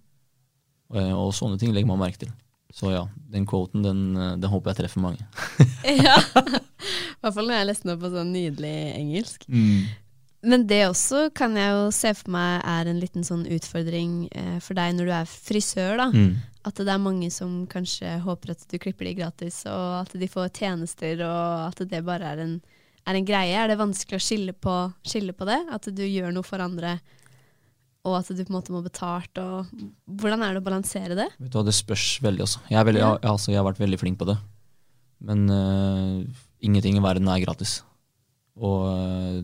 Eh, 0.94 1.12
Og 1.12 1.34
sånne 1.36 1.58
ting 1.60 1.74
legger 1.74 1.90
man 1.90 2.00
merke 2.00 2.24
til. 2.24 2.32
Så 2.74 2.90
ja, 2.90 3.04
den 3.30 3.44
quoten, 3.46 3.84
den, 3.84 4.16
øh, 4.16 4.32
den 4.40 4.50
håper 4.50 4.72
jeg 4.72 4.82
treffer 4.84 5.00
mange. 5.04 5.26
Ja. 5.84 6.16
I 7.14 7.20
hvert 7.24 7.36
fall 7.36 7.46
når 7.48 7.56
jeg 7.60 7.68
leste 7.68 7.86
den 7.86 7.94
opp 7.94 8.02
på 8.02 8.10
sånn 8.12 8.32
nydelig 8.34 8.72
engelsk. 8.98 9.46
Men 10.44 10.66
det 10.68 10.82
også 10.90 11.30
kan 11.32 11.54
jeg 11.56 11.72
jo 11.72 11.84
se 11.96 12.10
for 12.18 12.34
meg 12.34 12.64
er 12.68 12.90
en 12.90 12.98
liten 13.00 13.24
sånn 13.24 13.46
utfordring 13.48 14.26
eh, 14.36 14.58
for 14.60 14.76
deg 14.76 14.96
når 14.98 15.08
du 15.08 15.12
er 15.16 15.30
frisør, 15.30 15.94
da. 16.02 16.08
Mm. 16.12 16.34
At 16.68 16.80
det 16.80 16.92
er 16.92 17.00
mange 17.00 17.30
som 17.32 17.62
kanskje 17.70 18.18
håper 18.24 18.52
at 18.52 18.66
du 18.68 18.76
klipper 18.80 19.08
de 19.08 19.14
gratis, 19.22 19.62
og 19.68 20.02
at 20.02 20.12
de 20.20 20.28
får 20.28 20.52
tjenester, 20.58 21.22
og 21.24 21.70
at 21.70 21.80
det 21.88 22.02
bare 22.04 22.34
er 22.34 22.42
en, 22.44 22.54
er 23.04 23.18
en 23.18 23.26
greie. 23.28 23.56
Er 23.56 23.70
det 23.70 23.80
vanskelig 23.80 24.18
å 24.18 24.24
skille 24.24 24.54
på, 24.56 24.74
skille 25.06 25.34
på 25.36 25.46
det? 25.48 25.60
At 25.74 25.88
du 25.92 26.02
gjør 26.04 26.32
noe 26.34 26.46
for 26.46 26.62
andre, 26.64 26.96
og 28.04 28.18
at 28.18 28.30
du 28.32 28.42
på 28.42 28.52
en 28.52 28.58
måte 28.58 28.74
må 28.74 28.82
betalt, 28.84 29.40
og 29.40 29.70
hvordan 30.20 30.44
er 30.44 30.54
det 30.54 30.62
å 30.62 30.66
balansere 30.66 31.16
det? 31.16 31.28
Vet 31.38 31.52
du 31.52 31.58
hva, 31.60 31.64
Det 31.66 31.76
spørs 31.76 32.18
veldig 32.24 32.44
også. 32.44 32.64
Jeg, 32.68 32.78
er 32.80 32.88
veldig, 32.88 33.02
jeg, 33.02 33.22
altså, 33.30 33.52
jeg 33.52 33.60
har 33.60 33.68
vært 33.68 33.80
veldig 33.80 34.00
flink 34.00 34.20
på 34.20 34.28
det. 34.28 34.36
Men 35.24 35.46
uh, 35.48 36.44
ingenting 36.64 36.98
i 36.98 37.04
verden 37.04 37.30
er 37.32 37.44
gratis. 37.44 37.78
Og 38.60 38.88
uh, 38.90 39.38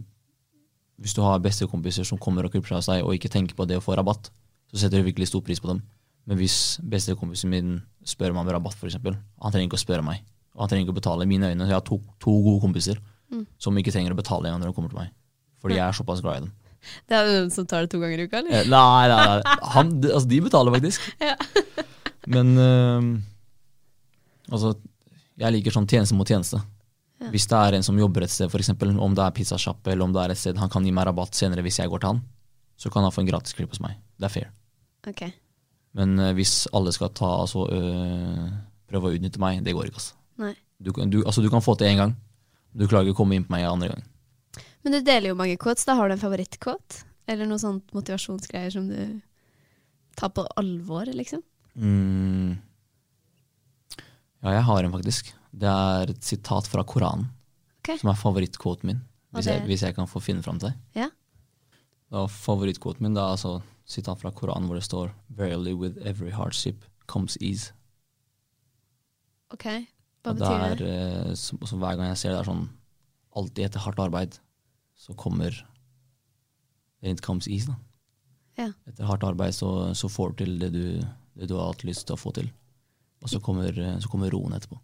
hvis 1.00 1.16
du 1.16 1.22
har 1.24 1.40
bestekompiser 1.40 2.04
som 2.04 2.20
kommer 2.20 2.44
og 2.44 2.52
klipper 2.52 2.76
seg 2.84 3.04
og 3.04 3.16
ikke 3.16 3.32
tenker 3.32 3.56
på 3.56 3.64
det 3.68 3.80
å 3.80 3.84
få 3.84 3.96
rabatt, 3.96 4.28
så 4.70 4.82
setter 4.82 5.00
du 5.00 5.08
virkelig 5.08 5.30
stor 5.30 5.42
pris 5.44 5.60
på 5.60 5.70
dem. 5.72 5.80
Men 6.28 6.36
hvis 6.38 6.76
bestekompisen 6.84 7.50
min 7.50 7.78
spør 8.06 8.34
meg 8.36 8.44
om 8.44 8.52
rabatt, 8.54 8.76
f.eks., 8.76 9.00
han 9.00 9.54
trenger 9.54 9.70
ikke 9.70 9.80
å 9.80 9.82
spørre 9.82 10.04
meg. 10.04 10.20
Og 10.52 10.62
han 10.62 10.70
trenger 10.70 10.84
ikke 10.84 10.94
å 10.94 11.00
betale 11.00 11.24
i 11.24 11.30
mine 11.30 11.48
øyne. 11.48 11.64
Så 11.64 11.72
Jeg 11.72 11.78
har 11.78 11.86
to, 11.88 11.98
to 12.20 12.34
gode 12.44 12.60
kompiser 12.62 13.00
Mm. 13.30 13.44
som 13.62 13.76
ikke 13.78 13.92
trenger 13.94 14.10
å 14.14 14.18
betale 14.18 14.48
engang 14.48 14.60
når 14.64 14.72
de 14.72 14.74
kommer 14.74 14.90
til 14.90 14.98
meg. 14.98 15.12
Fordi 15.62 15.76
jeg 15.76 15.84
er 15.86 15.96
såpass 15.96 16.22
glad 16.24 16.36
i 16.36 16.44
dem. 16.46 16.52
Det 17.06 17.14
er 17.14 17.26
noen 17.28 17.50
som 17.52 17.66
tar 17.68 17.84
det 17.84 17.90
to 17.92 18.00
ganger 18.00 18.18
i 18.22 18.24
uka, 18.26 18.40
Eh, 18.40 18.62
eller? 18.62 18.70
Nei, 18.72 19.08
nei, 19.12 19.24
nei. 19.44 19.56
Han, 19.74 19.90
altså, 20.08 20.26
de 20.28 20.40
betaler 20.46 20.74
faktisk. 20.74 21.10
Ja. 21.30 21.36
Men 22.30 22.50
øh, 22.58 23.06
altså, 24.52 24.74
jeg 25.40 25.54
liker 25.56 25.74
sånn 25.74 25.88
tjeneste 25.88 26.16
mot 26.18 26.28
tjeneste. 26.28 26.60
Ja. 27.20 27.28
Hvis 27.34 27.46
det 27.50 27.58
er 27.60 27.76
en 27.76 27.84
som 27.86 27.98
jobber 28.00 28.24
et 28.24 28.32
sted, 28.32 28.50
for 28.52 28.62
eksempel, 28.62 28.92
om 28.96 29.14
det 29.16 29.24
er 29.24 29.34
pizzasjappe 29.36 29.92
eller 29.92 30.06
om 30.08 30.12
det 30.16 30.22
er 30.24 30.34
et 30.34 30.40
sted 30.40 30.58
han 30.60 30.70
kan 30.72 30.84
gi 30.86 30.92
meg 30.96 31.06
rabatt 31.08 31.36
senere 31.36 31.62
hvis 31.66 31.78
jeg 31.82 31.90
går 31.92 32.00
til 32.02 32.14
han, 32.14 32.22
så 32.80 32.90
kan 32.92 33.04
han 33.04 33.12
få 33.12 33.22
en 33.24 33.28
gratis 33.28 33.56
klipp 33.56 33.70
hos 33.74 33.82
meg. 33.84 33.98
Det 34.16 34.28
er 34.28 34.32
fair. 34.32 34.50
Ok. 35.08 35.22
Men 36.00 36.16
øh, 36.18 36.32
hvis 36.38 36.64
alle 36.76 36.92
skal 36.96 37.12
ta, 37.16 37.28
altså, 37.44 37.66
øh, 37.68 38.48
prøve 38.90 39.10
å 39.10 39.14
utnytte 39.18 39.40
meg, 39.42 39.60
det 39.66 39.74
går 39.76 39.90
ikke. 39.90 40.00
Altså. 40.00 40.56
Du, 40.80 40.92
du, 41.12 41.18
altså, 41.26 41.42
du 41.44 41.50
kan 41.52 41.60
få 41.64 41.74
til 41.76 41.90
én 41.92 42.00
gang, 42.00 42.14
du 42.72 42.86
klarer 42.86 43.08
ikke 43.08 43.18
å 43.18 43.20
komme 43.22 43.38
inn 43.38 43.46
på 43.46 43.54
meg 43.54 43.66
andre 43.68 43.90
gang. 43.92 44.06
Men 44.84 44.96
du 44.96 45.00
deler 45.04 45.32
jo 45.32 45.38
mange 45.38 45.58
quotes. 45.60 45.84
Da 45.88 45.96
har 45.98 46.08
du 46.08 46.14
en 46.16 46.22
favorittkvot? 46.22 47.02
Eller 47.30 47.48
noe 47.48 47.60
sånt 47.62 47.92
motivasjonsgreier 47.94 48.72
som 48.74 48.88
du 48.88 49.20
tar 50.18 50.32
på 50.34 50.44
alvor, 50.58 51.10
liksom? 51.14 51.42
Mm. 51.74 52.56
Ja, 54.40 54.56
jeg 54.56 54.64
har 54.66 54.84
en 54.84 54.94
faktisk. 54.94 55.32
Det 55.50 55.70
er 55.70 56.14
et 56.14 56.24
sitat 56.24 56.68
fra 56.70 56.84
Koranen, 56.86 57.28
Okay. 57.80 57.96
som 57.96 58.10
er 58.12 58.18
favorittquoten 58.20 58.86
min. 58.90 58.98
Hvis, 59.32 59.46
okay. 59.46 59.56
jeg, 59.56 59.66
hvis 59.66 59.82
jeg 59.86 59.94
kan 59.96 60.08
få 60.10 60.20
finne 60.20 60.42
fram 60.44 60.58
til 60.60 60.68
det. 60.68 61.00
Ja. 61.00 61.06
Da 62.10 62.26
Favorittquoten 62.26 63.06
min 63.06 63.14
det 63.14 63.22
er 63.22 63.36
altså 63.36 63.60
sitat 63.88 64.20
fra 64.20 64.32
Koranen 64.34 64.66
hvor 64.68 64.76
det 64.76 64.84
står 64.84 65.12
Verily 65.38 65.72
with 65.72 65.96
every 66.04 66.32
hardship 66.34 66.84
comes 67.06 67.38
ease. 67.40 67.72
Ok, 69.54 69.66
hva 70.24 70.34
betyr 70.36 70.62
det 70.62 70.70
er, 70.70 70.82
eh, 71.30 71.34
så, 71.38 71.56
så 71.66 71.78
hver 71.80 71.96
gang 71.96 72.10
jeg 72.12 72.20
ser 72.22 72.34
det, 72.34 72.40
er 72.42 72.50
sånn 72.50 72.68
Alltid 73.40 73.62
etter 73.68 73.82
hardt 73.84 74.00
arbeid 74.02 74.36
så 74.98 75.14
kommer 75.14 75.54
da. 77.70 77.76
Ja. 78.58 78.66
Etter 78.90 79.06
hardt 79.06 79.22
arbeid 79.24 79.54
så, 79.54 79.68
så 79.94 80.10
får 80.10 80.32
du 80.32 80.40
til 80.42 80.56
det 80.58 80.70
du, 80.74 80.82
det 81.38 81.46
du 81.48 81.54
har 81.54 81.70
hatt 81.70 81.84
lyst 81.86 82.08
til 82.08 82.16
å 82.16 82.20
få 82.20 82.32
til. 82.36 82.48
Og 83.22 83.30
så 83.30 83.38
kommer, 83.44 83.70
eh, 83.70 83.98
så 84.02 84.10
kommer 84.10 84.32
roen 84.34 84.56
etterpå. 84.56 84.80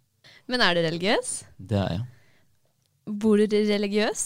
Men 0.47 0.63
er 0.63 0.77
du 0.77 0.81
religiøs? 0.85 1.33
Det 1.59 1.77
er 1.81 1.91
jeg. 1.97 2.05
Bor 3.19 3.43
du 3.43 3.45
religiøs? 3.51 4.23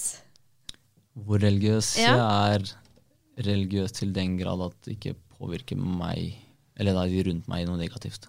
Hvor 1.17 1.41
religiøs 1.41 1.95
Ja. 1.99 2.13
jeg 2.13 2.61
er 2.61 3.43
religiøs 3.49 3.97
til 3.97 4.13
den 4.13 4.37
grad 4.37 4.61
at 4.69 4.77
det 4.85 4.99
ikke 4.99 5.15
påvirker 5.37 5.81
meg 5.81 6.37
eller 6.79 6.97
de 7.09 7.23
rundt 7.27 7.49
meg 7.51 7.65
noe 7.67 7.77
negativt. 7.77 8.27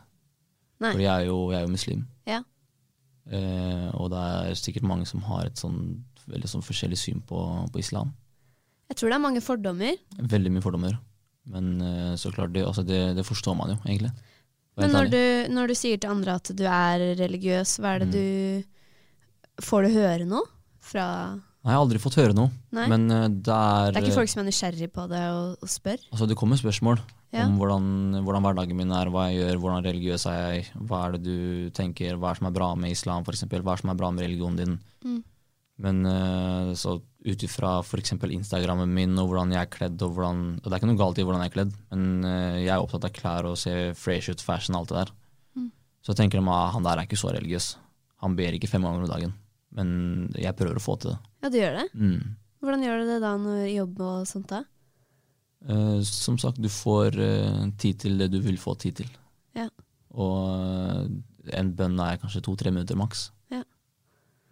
Nei. 0.82 0.92
For 0.92 1.00
jeg 1.04 1.12
er 1.12 1.28
jo, 1.28 1.36
jeg 1.52 1.60
er 1.60 1.66
jo 1.66 1.72
muslim. 1.72 2.02
Ja. 2.28 2.40
Eh, 3.30 3.88
og 3.94 4.10
det 4.12 4.22
er 4.22 4.58
sikkert 4.58 4.88
mange 4.88 5.06
som 5.06 5.22
har 5.28 5.46
et 5.46 5.60
sånn 5.60 6.02
veldig 6.30 6.48
sånn 6.50 6.64
forskjellig 6.64 6.98
syn 6.98 7.22
på, 7.26 7.38
på 7.72 7.80
islam. 7.82 8.12
Jeg 8.92 8.98
tror 8.98 9.10
det 9.10 9.16
er 9.16 9.24
mange 9.24 9.42
fordommer. 9.44 9.96
Veldig 10.18 10.52
mye 10.54 10.64
fordommer. 10.64 10.98
Men 11.50 11.72
uh, 11.82 12.12
så 12.20 12.30
klart, 12.34 12.52
det, 12.54 12.62
altså 12.66 12.84
det, 12.86 13.00
det 13.16 13.24
forstår 13.26 13.56
man 13.58 13.72
jo, 13.74 13.78
egentlig. 13.86 14.12
Men 14.78 14.94
når 14.94 15.08
du, 15.12 15.22
når 15.52 15.72
du 15.72 15.74
sier 15.76 15.98
til 16.00 16.12
andre 16.12 16.36
at 16.38 16.50
du 16.56 16.62
er 16.64 17.02
religiøs, 17.18 17.74
hva 17.82 17.96
er 17.96 18.04
det 18.04 18.12
Mm. 18.12 18.14
du 18.14 18.70
Får 19.62 19.84
du 19.84 19.88
høre 19.92 20.24
noe 20.24 20.46
fra 20.80 21.04
Nei, 21.36 21.70
jeg 21.70 21.76
har 21.76 21.82
aldri 21.82 21.98
fått 22.00 22.16
høre 22.16 22.34
noe. 22.34 22.48
Nei? 22.74 22.86
Men 22.90 23.04
uh, 23.12 23.26
det 23.28 23.52
er 23.52 23.92
Det 23.92 24.00
er 24.00 24.06
ikke 24.06 24.20
folk 24.22 24.30
som 24.32 24.40
er 24.42 24.46
nysgjerrig 24.48 24.88
på 24.94 25.04
det 25.10 25.20
og, 25.30 25.58
og 25.60 25.70
spør? 25.70 26.00
Altså, 26.10 26.26
det 26.30 26.38
kommer 26.40 26.58
spørsmål 26.58 27.02
Ja. 27.32 27.46
om 27.48 27.54
hvordan, 27.56 27.84
hvordan 28.26 28.44
hverdagen 28.44 28.76
min 28.76 28.90
er, 28.92 29.08
hva 29.08 29.30
jeg 29.30 29.40
gjør, 29.40 29.60
hvordan 29.62 29.86
religiøs 29.86 30.26
er 30.28 30.40
jeg, 30.40 30.64
hva 30.84 30.98
er 31.06 31.14
det 31.14 31.22
du 31.24 31.70
tenker, 31.72 32.18
hva 32.20 32.28
er 32.28 32.36
det 32.36 32.42
som 32.42 32.48
er 32.50 32.56
bra 32.58 32.66
med 32.76 32.92
islam, 32.92 33.24
for 33.24 33.32
eksempel, 33.32 33.64
hva 33.64 33.72
er 33.72 33.80
det 33.80 33.84
som 33.86 33.92
er 33.94 34.00
bra 34.02 34.10
med 34.12 34.26
religionen 34.26 34.58
din. 34.60 34.74
Mm. 35.06 35.22
Men 35.82 36.06
eh, 36.06 36.72
så 36.76 36.98
ut 37.00 37.44
ifra 37.46 37.78
f.eks. 37.80 38.12
Instagrammen 38.12 38.92
min 38.92 39.16
og 39.18 39.30
hvordan 39.30 39.54
jeg 39.54 39.64
er 39.64 39.70
kledd, 39.72 40.02
og 40.04 40.12
hvordan 40.16 40.42
og 40.60 40.66
Det 40.66 40.74
er 40.74 40.80
ikke 40.82 40.90
noe 40.90 41.00
galt 41.00 41.18
i 41.22 41.24
hvordan 41.24 41.44
jeg 41.44 41.52
er 41.52 41.56
kledd, 41.56 41.72
men 41.94 42.28
eh, 42.28 42.58
jeg 42.66 42.74
er 42.74 42.84
opptatt 42.84 43.08
av 43.08 43.14
klær 43.16 43.48
og 43.48 43.56
se 43.60 43.74
fresh 43.98 44.28
ut, 44.30 44.44
fashion, 44.44 44.76
og 44.76 44.84
alt 44.84 44.92
det 44.92 45.00
der. 45.00 45.14
Mm. 45.56 45.70
Så 46.04 46.18
tenker 46.18 46.42
de 46.42 46.52
at 46.52 46.76
han 46.76 46.84
der 46.84 47.00
er 47.00 47.08
ikke 47.08 47.20
så 47.20 47.32
religiøs. 47.32 47.72
Han 48.22 48.36
ber 48.38 48.58
ikke 48.58 48.70
fem 48.70 48.84
ganger 48.84 49.06
om 49.06 49.10
dagen. 49.10 49.34
Men 49.72 49.88
jeg 50.36 50.54
prøver 50.58 50.78
å 50.78 50.84
få 50.84 50.98
til 51.00 51.14
det. 51.14 51.18
Ja, 51.42 51.48
du 51.48 51.58
gjør 51.58 51.80
det? 51.80 51.88
Mm. 51.96 52.36
Hvordan 52.62 52.84
gjør 52.84 53.00
du 53.00 53.08
det 53.08 53.20
da 53.24 53.32
når 53.40 53.62
jobb 53.72 54.02
og 54.04 54.28
sånt 54.28 54.52
da? 54.52 54.60
Eh, 55.68 56.00
som 56.08 56.38
sagt, 56.42 56.58
du 56.62 56.68
får 56.72 57.18
eh, 57.22 57.66
tid 57.78 58.00
til 58.02 58.16
det 58.18 58.30
du 58.32 58.40
vil 58.42 58.58
få 58.58 58.74
tid 58.82 58.96
til. 59.02 59.10
Ja. 59.58 59.68
Og 60.14 60.38
eh, 60.58 61.56
en 61.58 61.72
bønn 61.78 61.98
er 62.02 62.18
kanskje 62.22 62.42
to-tre 62.46 62.70
minutter 62.74 62.98
maks. 62.98 63.28
Ja. 63.52 63.62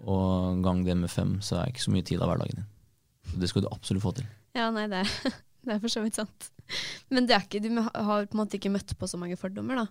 Og 0.06 0.60
gang 0.64 0.84
det 0.86 0.96
med 0.96 1.10
fem, 1.12 1.38
så 1.44 1.58
er 1.58 1.64
det 1.68 1.74
ikke 1.76 1.86
så 1.88 1.94
mye 1.96 2.06
tid 2.06 2.22
av 2.22 2.30
hverdagen 2.32 2.60
din. 2.62 2.68
Så 3.30 3.40
det 3.42 3.50
skal 3.50 3.62
du 3.66 3.70
absolutt 3.72 4.02
få 4.06 4.12
til. 4.20 4.28
Ja, 4.58 4.70
nei, 4.74 4.86
det, 4.90 5.02
er- 5.04 5.34
det 5.66 5.74
er 5.76 5.82
for 5.82 5.92
så 5.92 6.02
vidt 6.04 6.18
sant. 6.18 6.50
Men 7.10 7.26
det 7.26 7.34
er 7.36 7.42
ikke, 7.46 7.60
du 7.62 7.70
har 7.82 8.26
på 8.30 8.36
en 8.36 8.40
måte 8.44 8.58
ikke 8.60 8.70
møtt 8.74 8.94
på 8.98 9.08
så 9.10 9.18
mange 9.18 9.38
fordommer, 9.38 9.82
da? 9.82 9.88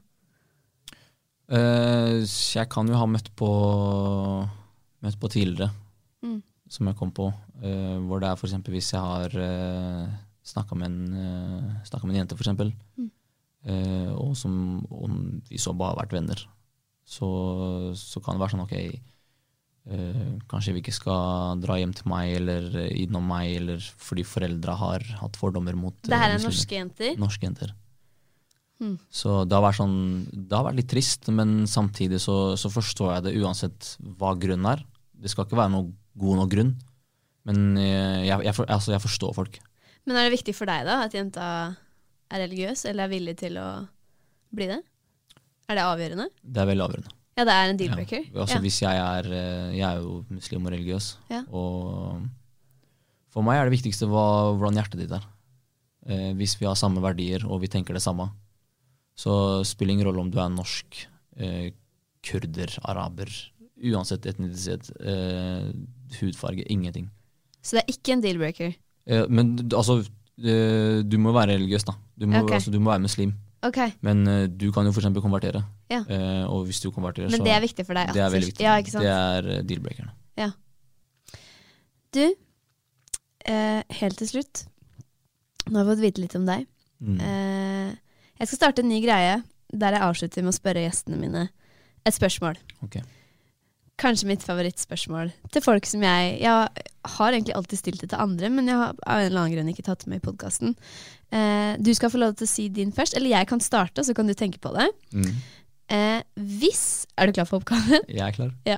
Uh, 1.49 2.21
jeg 2.53 2.67
kan 2.69 2.87
jo 2.91 2.97
ha 2.99 3.07
møtt 3.09 3.31
på, 3.39 3.47
møtt 5.03 5.19
på 5.21 5.31
tidligere, 5.33 5.71
Mm. 6.21 6.41
som 6.69 6.87
jeg 6.89 6.97
kom 6.99 7.11
på. 7.15 7.29
Uh, 7.63 7.97
hvor 8.05 8.19
det 8.21 8.27
er 8.29 8.35
f.eks. 8.37 8.53
hvis 8.69 8.89
jeg 8.93 8.99
har 9.01 9.33
uh, 9.39 10.09
snakka 10.49 10.75
med, 10.79 10.89
en, 10.89 11.15
eh, 11.23 11.79
snakket 11.89 12.07
med 12.09 12.15
en 12.17 12.21
jente, 12.23 12.37
f.eks., 12.39 12.75
Mm. 12.99 13.09
Uh, 13.59 14.13
og 14.15 14.37
som 14.39 14.53
om 14.87 15.15
vi 15.49 15.57
så 15.59 15.73
bare 15.75 15.91
har 15.91 15.97
vært 16.05 16.13
venner, 16.15 16.39
så, 17.03 17.27
så 17.99 18.21
kan 18.23 18.37
det 18.37 18.39
være 18.45 18.53
sånn 18.53 18.61
ok 18.63 18.75
uh, 19.91 20.29
Kanskje 20.47 20.75
vi 20.77 20.79
ikke 20.83 20.93
skal 20.95 21.59
dra 21.59 21.75
hjem 21.81 21.91
til 21.97 22.07
meg 22.07 22.37
eller 22.37 22.69
eh, 22.85 22.93
innom 23.03 23.27
meg, 23.27 23.49
eller 23.59 23.83
fordi 23.99 24.23
foreldra 24.27 24.77
har 24.79 25.03
hatt 25.19 25.35
fordommer 25.39 25.75
mot 25.75 25.97
Det 26.07 26.15
her 26.15 26.31
eh, 26.31 26.37
er 26.39 26.45
norske 26.45 26.77
jenter? 26.79 27.19
Norske 27.19 27.49
jenter. 27.49 27.73
Mm. 28.79 28.95
Så 29.11 29.41
det 29.43 29.59
har, 29.59 29.75
sånn, 29.75 29.97
det 30.31 30.55
har 30.55 30.63
vært 30.69 30.79
litt 30.79 30.91
trist, 30.93 31.27
men 31.35 31.65
samtidig 31.67 32.21
så, 32.23 32.55
så 32.55 32.71
forstår 32.71 33.17
jeg 33.17 33.25
det 33.27 33.35
uansett 33.43 33.95
hva 34.15 34.31
grunnen 34.39 34.69
er. 34.71 34.85
Det 35.19 35.33
skal 35.33 35.43
ikke 35.49 35.59
være 35.59 35.73
noe 35.75 35.91
god 36.19 36.39
nok 36.45 36.53
grunn, 36.55 36.71
men 37.49 37.73
eh, 37.75 38.23
jeg, 38.29 38.39
jeg, 38.47 38.55
for- 38.55 38.71
altså 38.71 38.95
jeg 38.95 39.03
forstår 39.03 39.35
folk. 39.35 39.59
Men 40.09 40.17
er 40.17 40.25
det 40.25 40.33
viktig 40.39 40.55
for 40.57 40.65
deg 40.69 40.87
da 40.89 41.03
at 41.05 41.13
jenta 41.13 41.45
er 42.33 42.41
religiøs, 42.43 42.81
eller 42.89 43.05
er 43.05 43.11
villig 43.13 43.35
til 43.43 43.59
å 43.61 43.67
bli 44.57 44.65
det? 44.71 44.79
Er 45.69 45.77
det 45.77 45.85
avgjørende? 45.85 46.25
Det 46.41 46.61
er 46.63 46.69
veldig 46.71 46.85
avgjørende. 46.87 47.13
Ja, 47.37 47.45
det 47.47 47.53
er 47.55 47.69
en 47.71 47.77
deal-breaker. 47.79 48.23
Ja. 48.25 48.41
Altså 48.43 48.57
Ja. 48.57 48.61
Hvis 48.65 48.79
jeg 48.81 48.97
er 48.99 49.27
eh, 49.31 49.77
Jeg 49.77 49.85
er 49.87 49.99
jo 50.01 50.25
muslim 50.33 50.65
og 50.65 50.73
religiøs, 50.73 51.11
Ja. 51.29 51.43
og 51.53 52.25
for 53.29 53.45
meg 53.45 53.59
er 53.61 53.69
det 53.69 53.75
viktigste 53.77 54.09
hva, 54.09 54.25
hvordan 54.57 54.75
hjertet 54.81 54.99
ditt 55.03 55.13
er. 55.13 55.27
Eh, 56.09 56.33
hvis 56.33 56.57
vi 56.59 56.65
har 56.65 56.75
samme 56.75 56.99
verdier 57.05 57.45
og 57.45 57.61
vi 57.61 57.67
tenker 57.69 57.93
det 57.93 58.01
samme, 58.01 58.31
så 59.15 59.61
spiller 59.63 59.93
det 59.93 59.99
ingen 59.99 60.07
rolle 60.09 60.25
om 60.25 60.31
du 60.33 60.39
er 60.41 60.49
norsk, 60.49 61.05
eh, 61.37 61.69
kurder, 62.25 62.73
araber, 62.83 63.29
uansett 63.79 64.25
etnisitet, 64.25 64.89
eh, 64.99 65.69
hudfarge, 66.19 66.65
ingenting. 66.67 67.09
Så 67.61 67.77
det 67.77 67.83
er 67.85 67.93
ikke 67.93 68.13
en 68.17 68.21
deal-breaker? 68.25 68.73
Eh, 69.09 69.25
men 69.29 69.55
altså, 69.73 69.99
eh, 70.39 71.01
du 71.03 71.17
må 71.21 71.33
være 71.35 71.57
religiøs, 71.57 71.87
da. 71.87 71.97
Du 72.19 72.27
må, 72.27 72.43
okay. 72.43 72.59
altså, 72.59 72.71
du 72.71 72.79
må 72.79 72.93
være 72.93 73.05
muslim. 73.07 73.33
Okay. 73.65 73.91
Men 74.05 74.23
eh, 74.27 74.45
du 74.47 74.69
kan 74.75 74.87
jo 74.87 74.93
f.eks. 74.93 75.09
konvertere. 75.19 75.63
Ja. 75.89 76.03
Og 76.47 76.67
hvis 76.69 76.79
du 76.83 76.91
konverterer, 76.93 77.31
Men 77.31 77.41
så 77.41 77.47
det 77.47 77.55
er 77.55 77.63
viktig 77.65 77.85
for 77.87 77.97
deg? 77.97 78.13
Det 78.13 78.21
er 78.23 78.33
veldig 78.33 78.51
viktig. 78.51 78.65
Ja. 78.65 78.75
Det 78.85 79.13
er 79.13 79.67
deal-breakerne. 79.67 80.13
Ja. 80.39 80.51
Du, 82.15 82.25
eh, 83.45 83.81
helt 84.01 84.17
til 84.17 84.29
slutt. 84.29 84.65
Nå 85.69 85.77
har 85.77 85.85
vi 85.85 85.93
fått 85.93 86.05
vite 86.05 86.23
litt 86.23 86.35
om 86.37 86.47
deg. 86.47 86.65
Mm. 86.99 87.19
Eh, 87.21 87.95
jeg 88.39 88.49
skal 88.49 88.61
starte 88.61 88.83
en 88.83 88.89
ny 88.89 89.01
greie 89.03 89.39
der 89.69 89.95
jeg 89.95 90.05
avslutter 90.05 90.45
med 90.45 90.53
å 90.53 90.57
spørre 90.57 90.83
gjestene 90.85 91.19
mine 91.19 91.47
et 92.07 92.15
spørsmål. 92.15 92.57
Ok. 92.85 92.97
Kanskje 93.99 94.29
mitt 94.29 94.43
favorittspørsmål 94.47 95.31
til 95.51 95.63
folk 95.63 95.87
som 95.89 96.03
jeg 96.05 96.39
Jeg 96.39 96.85
har 97.17 97.33
egentlig 97.33 97.55
alltid 97.57 97.79
stilt 97.81 98.01
det 98.03 98.09
til 98.13 98.21
andre, 98.21 98.49
men 98.53 98.67
jeg 98.67 98.77
har 98.79 98.95
av 99.03 99.19
en 99.19 99.25
eller 99.27 99.41
annen 99.41 99.55
grunn 99.55 99.71
ikke 99.71 99.85
tatt 99.87 100.05
det 100.05 100.11
med 100.11 100.21
i 100.21 100.25
podkasten. 100.25 100.75
Eh, 101.35 101.73
du 101.79 101.91
skal 101.95 102.11
få 102.13 102.21
lov 102.21 102.35
til 102.37 102.47
å 102.47 102.51
si 102.51 102.67
din 102.73 102.91
først, 102.95 103.15
eller 103.17 103.33
jeg 103.33 103.49
kan 103.49 103.63
starte, 103.63 104.03
så 104.05 104.15
kan 104.15 104.27
du 104.27 104.35
tenke 104.37 104.61
på 104.63 104.71
det. 104.75 104.87
Mm. 105.13 105.31
Eh, 105.89 106.21
hvis 106.37 107.05
Er 107.17 107.27
du 107.27 107.33
klar 107.33 107.47
for 107.49 107.59
oppgaven? 107.59 108.05
Jeg 108.07 108.23
er 108.27 108.35
klar. 108.35 108.51
Ja. 108.67 108.77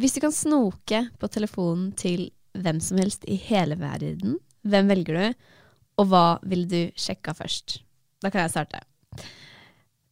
Hvis 0.00 0.16
du 0.16 0.20
kan 0.24 0.32
snoke 0.34 1.04
på 1.20 1.28
telefonen 1.32 1.92
til 1.96 2.30
hvem 2.58 2.80
som 2.84 2.98
helst 3.00 3.24
i 3.30 3.36
hele 3.36 3.78
verden, 3.80 4.38
hvem 4.66 4.88
velger 4.90 5.18
du, 5.18 5.46
og 6.00 6.08
hva 6.10 6.26
ville 6.42 6.68
du 6.68 6.92
sjekka 6.98 7.34
først? 7.36 7.80
Da 8.22 8.30
kan 8.30 8.44
jeg 8.44 8.52
starte. 8.54 8.82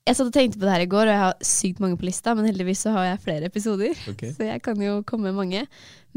Jeg 0.09 0.17
satt 0.17 0.31
og 0.31 0.35
tenkte 0.35 0.59
på 0.59 0.65
det 0.65 0.75
her 0.75 0.85
i 0.85 0.91
går, 0.91 1.07
og 1.07 1.13
jeg 1.13 1.23
har 1.23 1.45
sykt 1.45 1.83
mange 1.83 1.99
på 2.01 2.07
lista, 2.09 2.33
men 2.35 2.49
heldigvis 2.49 2.87
så 2.87 2.95
har 2.97 3.11
jeg 3.11 3.25
flere 3.27 3.51
episoder, 3.51 3.99
okay. 4.11 4.33
så 4.35 4.49
jeg 4.49 4.63
kan 4.65 4.81
jo 4.81 5.01
komme 5.07 5.29
med 5.29 5.37
mange. 5.37 5.67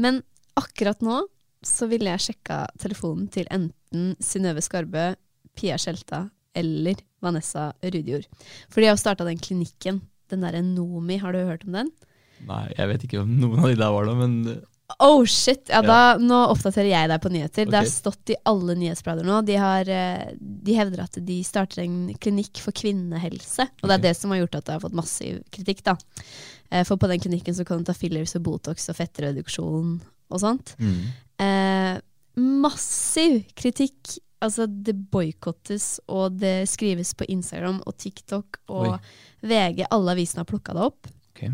Men 0.00 0.22
akkurat 0.58 1.04
nå 1.04 1.20
så 1.64 1.88
ville 1.88 2.12
jeg 2.12 2.24
sjekka 2.26 2.64
telefonen 2.80 3.28
til 3.32 3.48
enten 3.52 4.14
Synnøve 4.24 4.64
Skarbø, 4.64 5.12
Pia 5.56 5.76
Skjelta 5.80 6.26
eller 6.56 6.98
Vanessa 7.24 7.70
Rudjord. 7.82 8.26
For 8.68 8.80
de 8.80 8.88
har 8.88 8.96
jo 8.96 9.02
starta 9.02 9.26
den 9.26 9.40
klinikken, 9.42 10.02
den 10.32 10.44
derre 10.44 10.62
Nomi, 10.64 11.18
har 11.20 11.34
du 11.34 11.44
hørt 11.44 11.64
om 11.68 11.78
den? 11.78 11.90
Nei, 12.48 12.66
jeg 12.76 12.90
vet 12.90 13.06
ikke 13.06 13.22
om 13.22 13.32
noen 13.40 13.62
av 13.62 13.70
de 13.70 13.78
der 13.80 13.94
var 13.94 14.08
det, 14.08 14.16
men 14.20 14.36
Oh 15.00 15.24
shit! 15.24 15.70
Ja, 15.72 15.80
da, 15.82 15.98
nå 16.20 16.36
oppdaterer 16.52 16.90
jeg 16.90 17.08
deg 17.08 17.20
på 17.24 17.30
nyheter. 17.32 17.66
Det 17.70 17.78
har 17.78 17.88
stått 17.88 18.30
i 18.34 18.36
alle 18.44 18.74
nyhetsblader 18.76 19.24
nå. 19.26 19.38
De, 19.48 19.54
har, 19.58 19.88
eh, 19.88 20.34
de 20.38 20.74
hevder 20.76 21.00
at 21.06 21.16
de 21.24 21.38
starter 21.46 21.82
en 21.86 22.10
klinikk 22.20 22.60
for 22.60 22.76
kvinnehelse. 22.76 23.64
Og 23.80 23.88
det 23.88 23.96
er 23.96 24.02
det 24.10 24.14
som 24.18 24.34
har 24.34 24.42
gjort 24.42 24.58
at 24.60 24.66
det 24.68 24.76
har 24.76 24.82
fått 24.84 24.98
massiv 24.98 25.40
kritikk. 25.54 25.80
da. 25.88 25.96
Eh, 26.70 26.84
For 26.84 27.00
på 27.00 27.08
den 27.08 27.22
klinikken 27.24 27.56
så 27.56 27.64
kan 27.64 27.80
du 27.80 27.88
ta 27.88 27.96
fillers 27.96 28.36
og 28.36 28.44
Botox 28.44 28.88
og 28.92 28.98
fettreduksjon 29.00 30.00
og 30.30 30.40
sånt. 30.40 30.76
mm. 30.78 31.00
Eh, 31.42 31.96
massiv 32.36 33.40
kritikk. 33.56 34.18
Altså, 34.44 34.66
det 34.68 34.92
boikottes, 35.10 36.00
og 36.12 36.36
det 36.38 36.68
skrives 36.68 37.14
på 37.16 37.24
Instagram 37.32 37.80
og 37.86 37.96
TikTok 37.96 38.58
og 38.68 38.90
Oi. 38.92 38.98
VG. 39.40 39.86
Alle 39.90 40.12
avisene 40.12 40.42
har 40.44 40.50
plukka 40.50 40.74
det 40.76 40.82
opp. 40.84 41.08
Ok. 41.32 41.46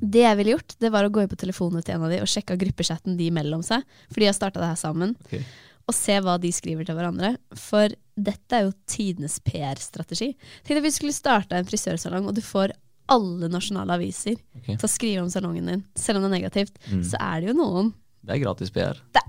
Det 0.00 0.22
jeg 0.24 0.36
ville 0.36 0.54
gjort, 0.56 0.74
det 0.80 0.90
var 0.92 1.04
å 1.04 1.10
gå 1.12 1.22
inn 1.22 1.28
på 1.28 1.36
telefonen 1.40 1.82
til 1.84 1.94
en 1.94 2.02
av 2.04 2.10
de 2.10 2.20
og 2.20 2.26
sjekke 2.30 2.56
gruppechatten 2.60 3.16
de 3.16 3.30
mellom 3.30 3.62
seg, 3.62 3.82
for 4.10 4.20
de 4.20 4.26
har 4.26 4.34
starta 4.36 4.60
det 4.60 4.66
her 4.72 4.80
sammen, 4.80 5.14
Okay. 5.26 5.44
og 5.88 5.94
se 5.94 6.18
hva 6.20 6.38
de 6.40 6.50
skriver 6.52 6.84
til 6.86 6.94
hverandre. 6.96 7.36
For 7.54 7.88
dette 8.16 8.52
er 8.56 8.64
jo 8.66 8.72
tidenes 8.86 9.38
PR-strategi. 9.44 10.34
Tenk 10.64 10.78
at 10.78 10.84
du 10.84 10.90
skulle 10.90 11.12
starta 11.12 11.56
en 11.58 11.64
frisørsalong, 11.68 12.26
og 12.28 12.34
du 12.34 12.40
får 12.44 12.72
alle 13.08 13.48
nasjonale 13.52 13.92
aviser 13.98 14.36
okay. 14.56 14.76
til 14.76 14.86
å 14.86 14.88
skrive 14.88 15.22
om 15.22 15.28
salongen 15.30 15.66
din, 15.68 15.84
selv 15.94 16.18
om 16.18 16.24
det 16.24 16.30
er 16.32 16.38
negativt, 16.40 16.78
Mm. 16.90 17.02
så 17.04 17.16
er 17.20 17.40
det 17.40 17.48
jo 17.52 17.54
noen. 17.60 17.92
Det 18.24 18.34
er 18.36 18.44
gratis 18.44 18.70
PR. 18.70 18.96
Det- 19.12 19.22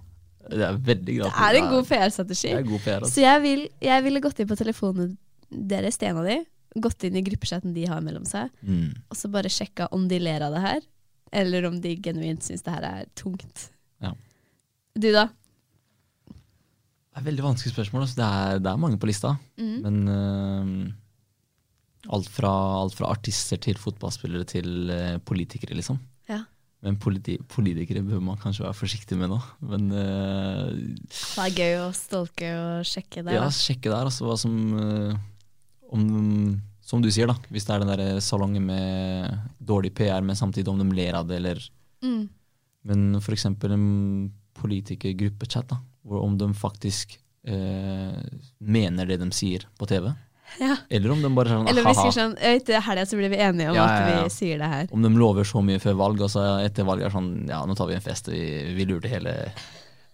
Det 0.50 0.62
er 0.62 0.78
veldig 0.78 1.06
Det 1.06 1.34
er 1.34 1.56
en 1.56 1.70
god 1.72 1.88
PR-strategi. 1.88 2.52
PR, 2.54 2.62
god 2.64 2.80
PR, 2.82 3.00
Så 3.00 3.06
altså. 3.06 3.22
jeg, 3.22 3.42
vil, 3.42 3.70
jeg 3.82 4.04
ville 4.04 4.22
gått 4.22 4.40
inn 4.40 4.48
på 4.48 4.56
telefonen 4.56 5.18
deres, 5.52 5.98
til 5.98 6.10
en 6.10 6.18
av 6.18 6.26
de, 6.26 6.46
gått 6.82 7.04
inn 7.08 7.16
i 7.16 7.22
gruppechatten 7.24 7.74
de 7.76 7.86
har 7.88 8.02
mellom 8.04 8.26
seg, 8.28 8.50
Mm. 8.66 8.92
og 9.10 9.16
så 9.18 9.30
bare 9.32 9.50
sjekka 9.52 9.88
om 9.96 10.08
de 10.12 10.20
ler 10.20 10.42
av 10.44 10.52
det 10.54 10.62
her, 10.66 10.82
eller 11.32 11.66
om 11.70 11.80
de 11.82 11.96
genuint 11.98 12.44
syns 12.44 12.64
det 12.64 12.74
her 12.74 12.84
er 12.84 13.06
tungt. 13.16 13.70
Ja. 14.04 14.12
Du, 14.96 15.12
da? 15.12 15.30
Det 16.28 17.22
er 17.22 17.26
veldig 17.30 17.44
vanskelig 17.46 17.72
spørsmål. 17.74 18.02
Altså. 18.06 18.16
Det, 18.20 18.26
er, 18.28 18.60
det 18.60 18.70
er 18.72 18.78
mange 18.82 18.98
på 19.00 19.08
lista. 19.08 19.30
Mm. 19.60 19.78
Men 19.86 19.96
uh, 20.12 20.66
alt, 22.16 22.28
fra, 22.30 22.52
alt 22.82 22.94
fra 22.98 23.08
artister 23.16 23.58
til 23.64 23.76
fotballspillere 23.80 24.44
til 24.52 24.68
uh, 24.92 25.16
politikere, 25.26 25.76
liksom. 25.80 25.98
Ja. 26.30 26.42
Men 26.86 27.00
politi 27.02 27.38
politikere 27.50 28.04
bør 28.06 28.20
man 28.22 28.38
kanskje 28.38 28.66
være 28.68 28.78
forsiktig 28.78 29.18
med 29.18 29.30
nå. 29.32 29.40
Men 29.72 29.88
uh, 29.96 30.68
Det 31.08 31.46
er 31.48 31.56
gøy 31.56 31.74
å 31.86 31.90
stolke 31.96 32.52
og 32.60 32.84
sjekke 32.92 33.24
der. 33.26 33.34
ja, 33.40 33.48
sjekke 33.50 33.90
der, 33.90 34.04
altså 34.12 34.26
hva 34.28 34.36
som 34.38 34.54
eh, 34.76 35.16
Om 35.94 36.62
som 36.86 37.02
du 37.02 37.10
sier, 37.10 37.26
da. 37.26 37.34
Hvis 37.50 37.66
det 37.66 37.74
er 37.74 37.82
den 37.82 37.90
der 37.98 38.20
salongen 38.22 38.68
med 38.68 39.32
dårlig 39.58 39.90
PR, 39.98 40.22
men 40.22 40.38
samtidig 40.38 40.70
om 40.70 40.78
de 40.78 40.86
ler 40.96 41.18
av 41.18 41.28
det, 41.28 41.42
eller 41.42 41.64
Mm. 42.04 42.30
Men 42.86 43.16
eksempel 43.18 43.72
en 43.72 44.32
politikergruppechat, 44.54 45.68
da. 45.72 45.80
Hvor 46.06 46.22
om 46.22 46.38
de 46.38 46.54
faktisk 46.54 47.18
eh, 47.48 48.20
mener 48.60 49.10
det 49.10 49.18
de 49.18 49.32
sier 49.34 49.66
på 49.80 49.88
TV. 49.90 50.12
Ja. 50.60 50.76
Eller 50.90 51.12
om 51.12 51.22
de 51.24 51.32
bare 51.34 51.50
sånn 51.50 51.68
Eller 51.68 51.88
vi 51.88 51.94
sier 51.98 52.14
sånn 52.14 52.36
Etter 52.38 52.78
helga 52.86 53.08
så 53.10 53.18
blir 53.18 53.32
vi 53.34 53.40
enige 53.42 53.72
om 53.72 53.80
Ja, 53.80 53.86
ja, 53.90 53.96
at 53.96 54.28
vi 54.28 54.30
sier 54.36 54.60
det 54.62 54.68
her. 54.70 54.92
Om 54.94 55.02
de 55.02 55.10
lover 55.18 55.48
så 55.50 55.64
mye 55.66 55.82
før 55.82 55.98
valg, 55.98 56.22
og 56.22 56.30
så 56.30 56.44
etter 56.62 56.86
valget 56.86 57.10
er 57.10 57.16
sånn 57.16 57.32
Ja, 57.50 57.64
nå 57.66 57.74
tar 57.76 57.90
vi 57.90 57.96
en 57.98 58.06
fest, 58.06 58.30
vi, 58.30 58.44
vi 58.78 58.86
lurte 58.86 59.10
hele, 59.10 59.34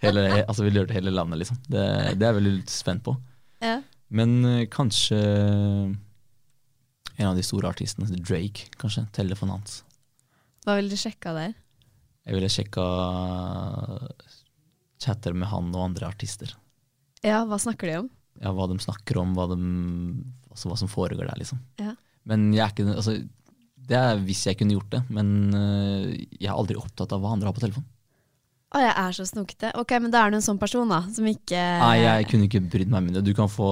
hele 0.02 0.24
Altså 0.48 0.64
vi 0.64 0.72
lurte 0.72 0.96
hele 0.96 1.12
landet, 1.12 1.44
liksom. 1.44 1.60
Det, 1.68 1.84
det 2.16 2.24
er 2.24 2.32
jeg 2.32 2.40
veldig 2.40 2.56
spent 2.72 3.04
på. 3.04 3.18
Ja. 3.60 3.82
Men 4.12 4.38
eh, 4.46 4.68
kanskje 4.72 5.20
en 7.22 7.28
av 7.30 7.38
de 7.38 7.44
store 7.46 7.70
artistene, 7.70 8.08
Drake, 8.20 8.72
kanskje. 8.82 9.06
Telefonen 9.16 9.60
hans. 9.60 9.82
Hva 10.66 10.78
ville 10.78 10.92
du 10.92 11.00
sjekka 11.00 11.34
der? 11.38 11.54
Jeg 12.28 12.38
ville 12.38 12.50
sjekka 12.54 12.86
chatter 15.02 15.34
med 15.34 15.50
han 15.50 15.72
og 15.74 15.86
andre 15.90 16.10
artister. 16.12 16.54
Ja, 17.26 17.44
hva 17.50 17.58
snakker 17.62 17.90
de 17.90 18.00
om? 18.04 18.10
Ja, 18.42 18.54
Hva 18.56 18.66
de 18.72 18.78
snakker 18.82 19.20
om, 19.22 19.36
hva, 19.38 19.46
de, 19.52 19.58
altså 20.50 20.70
hva 20.72 20.78
som 20.80 20.90
foregår 20.90 21.28
der, 21.28 21.38
liksom. 21.42 21.60
Ja. 21.82 21.92
Men 22.26 22.48
jeg 22.56 22.64
er 22.64 22.72
ikke 22.72 22.86
altså, 22.96 23.16
Det 23.92 23.98
er 23.98 24.22
hvis 24.24 24.46
jeg 24.48 24.58
kunne 24.58 24.78
gjort 24.78 24.94
det, 24.94 25.02
men 25.14 25.52
øh, 25.58 26.06
jeg 26.40 26.48
er 26.48 26.56
aldri 26.56 26.78
opptatt 26.80 27.12
av 27.14 27.22
hva 27.22 27.34
andre 27.36 27.50
har 27.50 27.58
på 27.58 27.64
telefonen. 27.64 27.90
Å, 28.72 28.80
jeg 28.80 28.92
er 28.96 29.16
så 29.18 29.26
snokete. 29.28 29.70
Ok, 29.82 29.92
men 30.00 30.14
da 30.14 30.22
er 30.24 30.32
du 30.32 30.38
en 30.38 30.46
sånn 30.46 30.60
person, 30.62 30.88
da, 30.88 31.02
som 31.12 31.26
ikke 31.28 31.60
Nei, 31.82 31.96
jeg 32.06 32.28
kunne 32.32 32.46
ikke 32.48 32.62
brydd 32.72 32.92
meg 32.94 33.04
med 33.04 33.18
det. 33.18 33.24
Du 33.28 33.34
kan 33.36 33.50
få 33.52 33.72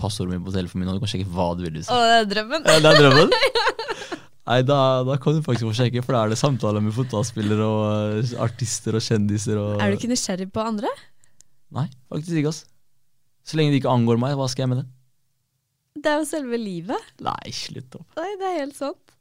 passordet 0.00 0.32
mitt 0.38 0.46
på 0.46 0.54
telefonen 0.54 0.86
min, 0.86 0.92
og 0.94 0.96
du 0.96 1.04
kan 1.04 1.12
sjekke 1.12 1.28
hva 1.34 1.50
du 1.58 1.66
vil. 1.66 1.76
Å, 1.84 1.98
det 2.08 2.14
er 2.22 2.30
drømmen. 2.30 2.64
Ja, 2.64 2.78
det 2.80 2.92
er 2.94 3.00
drømmen. 3.02 3.34
Nei, 4.48 4.56
da, 4.66 4.78
da 5.06 5.18
kan 5.22 5.36
du 5.36 5.44
faktisk 5.44 5.68
få 5.68 5.74
sjekke, 5.82 6.00
for 6.02 6.16
da 6.16 6.24
er 6.24 6.32
det 6.32 6.40
samtaler 6.40 6.82
med 6.82 6.96
fotballspillere 6.96 7.66
og 7.68 8.16
øh, 8.22 8.32
artister 8.42 8.96
og 8.98 9.04
kjendiser. 9.04 9.60
Og, 9.60 9.76
Er 9.84 9.92
du 9.92 10.00
ikke 10.00 10.10
nysgjerrig 10.10 10.48
på 10.56 10.64
andre? 10.64 10.90
Nei, 11.76 11.86
faktisk 12.10 12.40
ikke. 12.40 12.54
ass. 12.56 12.64
Så 13.46 13.60
lenge 13.60 13.74
det 13.76 13.82
ikke 13.82 13.92
angår 13.92 14.18
meg, 14.22 14.34
hva 14.40 14.48
skal 14.50 14.64
jeg 14.64 14.72
med 14.72 14.80
det? 14.82 14.88
Det 16.02 16.08
er 16.08 16.18
jo 16.22 16.26
selve 16.32 16.56
livet. 16.58 17.12
Nei, 17.22 17.52
slutt 17.54 18.00
opp. 18.00 18.08
Nei, 18.16 18.32
det 18.40 18.48
er 18.48 18.58
helt 18.64 18.80
sant. 18.80 19.16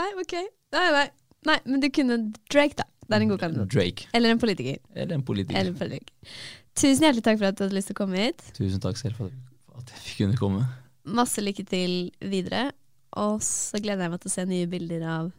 Nei, 0.00 0.08
ok. 0.24 0.36
Nei, 0.74 0.86
nei. 0.96 1.06
Nei, 1.46 1.60
men 1.68 1.82
du 1.84 1.90
kunne 1.94 2.16
Drake, 2.50 2.80
da. 2.80 2.88
Det 3.06 3.14
er 3.16 3.22
en 3.22 3.30
god 3.30 3.38
kandidat. 3.42 3.70
Drake. 3.72 4.08
Eller 4.14 4.34
en 4.34 4.40
politiker. 4.42 4.80
Eller 4.94 5.14
en 5.14 5.22
politiker. 5.26 5.58
Eller 5.60 5.70
en 5.70 5.78
politiker. 5.78 6.40
Tusen 6.76 7.06
hjertelig 7.06 7.24
takk 7.24 7.38
for 7.38 7.48
at 7.48 7.58
du 7.58 7.64
hadde 7.64 7.76
lyst 7.78 7.92
til 7.92 7.96
å 7.96 8.00
komme 8.02 8.18
hit. 8.20 8.42
Tusen 8.56 8.82
takk 8.82 8.98
selv 9.00 9.20
for 9.20 9.30
at 9.78 9.94
jeg 9.94 10.02
fikk 10.08 10.24
kunne 10.24 10.40
komme. 10.40 10.66
Masse 11.06 11.44
lykke 11.44 11.64
til 11.70 11.96
videre. 12.20 12.68
Og 13.16 13.38
så 13.46 13.80
gleder 13.80 14.08
jeg 14.08 14.12
meg 14.16 14.20
til 14.24 14.32
å 14.32 14.34
se 14.34 14.44
nye 14.50 14.68
bilder 14.68 15.06
av 15.08 15.30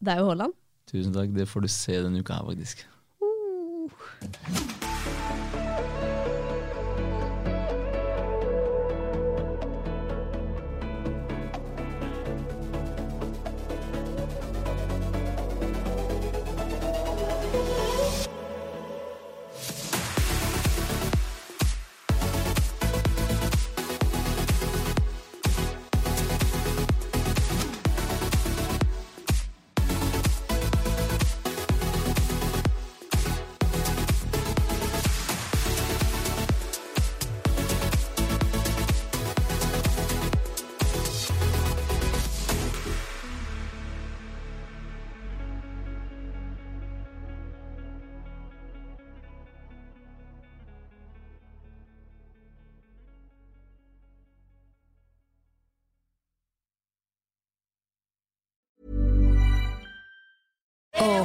deg 0.00 0.24
og 0.24 0.32
Haaland. 0.32 0.56
Tusen 0.90 1.14
takk. 1.14 1.30
Det 1.36 1.46
får 1.50 1.66
du 1.66 1.70
se 1.70 2.00
denne 2.02 2.24
uka 2.24 2.40
her, 2.40 2.48
faktisk. 2.50 2.86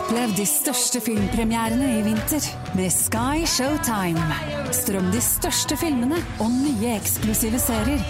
Opplev 0.06 0.36
de 0.38 0.44
største 0.46 1.00
filmpremierene 1.02 1.88
i 1.98 2.02
vinter 2.06 2.46
med 2.78 2.92
Sky 2.94 3.42
Showtime. 3.50 4.22
Strøm 4.70 5.08
de 5.10 5.22
største 5.24 5.78
filmene 5.82 6.20
og 6.38 6.52
nye 6.54 6.92
eksklusive 6.94 7.58
serier. 7.64 8.06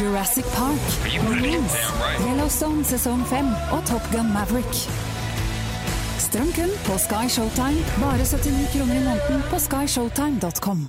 Jurassic 0.00 0.48
Park, 0.56 0.88
Marines, 1.26 1.76
Yellowstone 2.24 2.80
sesong 2.88 3.26
5 3.28 3.52
og 3.76 3.84
Top 3.92 4.08
Gun 4.14 4.32
Maverick. 4.32 4.84
Strøm 6.16 6.48
kun 6.56 6.72
på 6.88 6.96
Sky 7.04 7.26
Showtime, 7.28 7.84
bare 8.00 8.24
79 8.24 8.72
kroner 8.72 8.96
i 8.96 9.08
måneden 9.10 9.50
på 9.52 9.60
skyshowtime.com. 9.68 10.88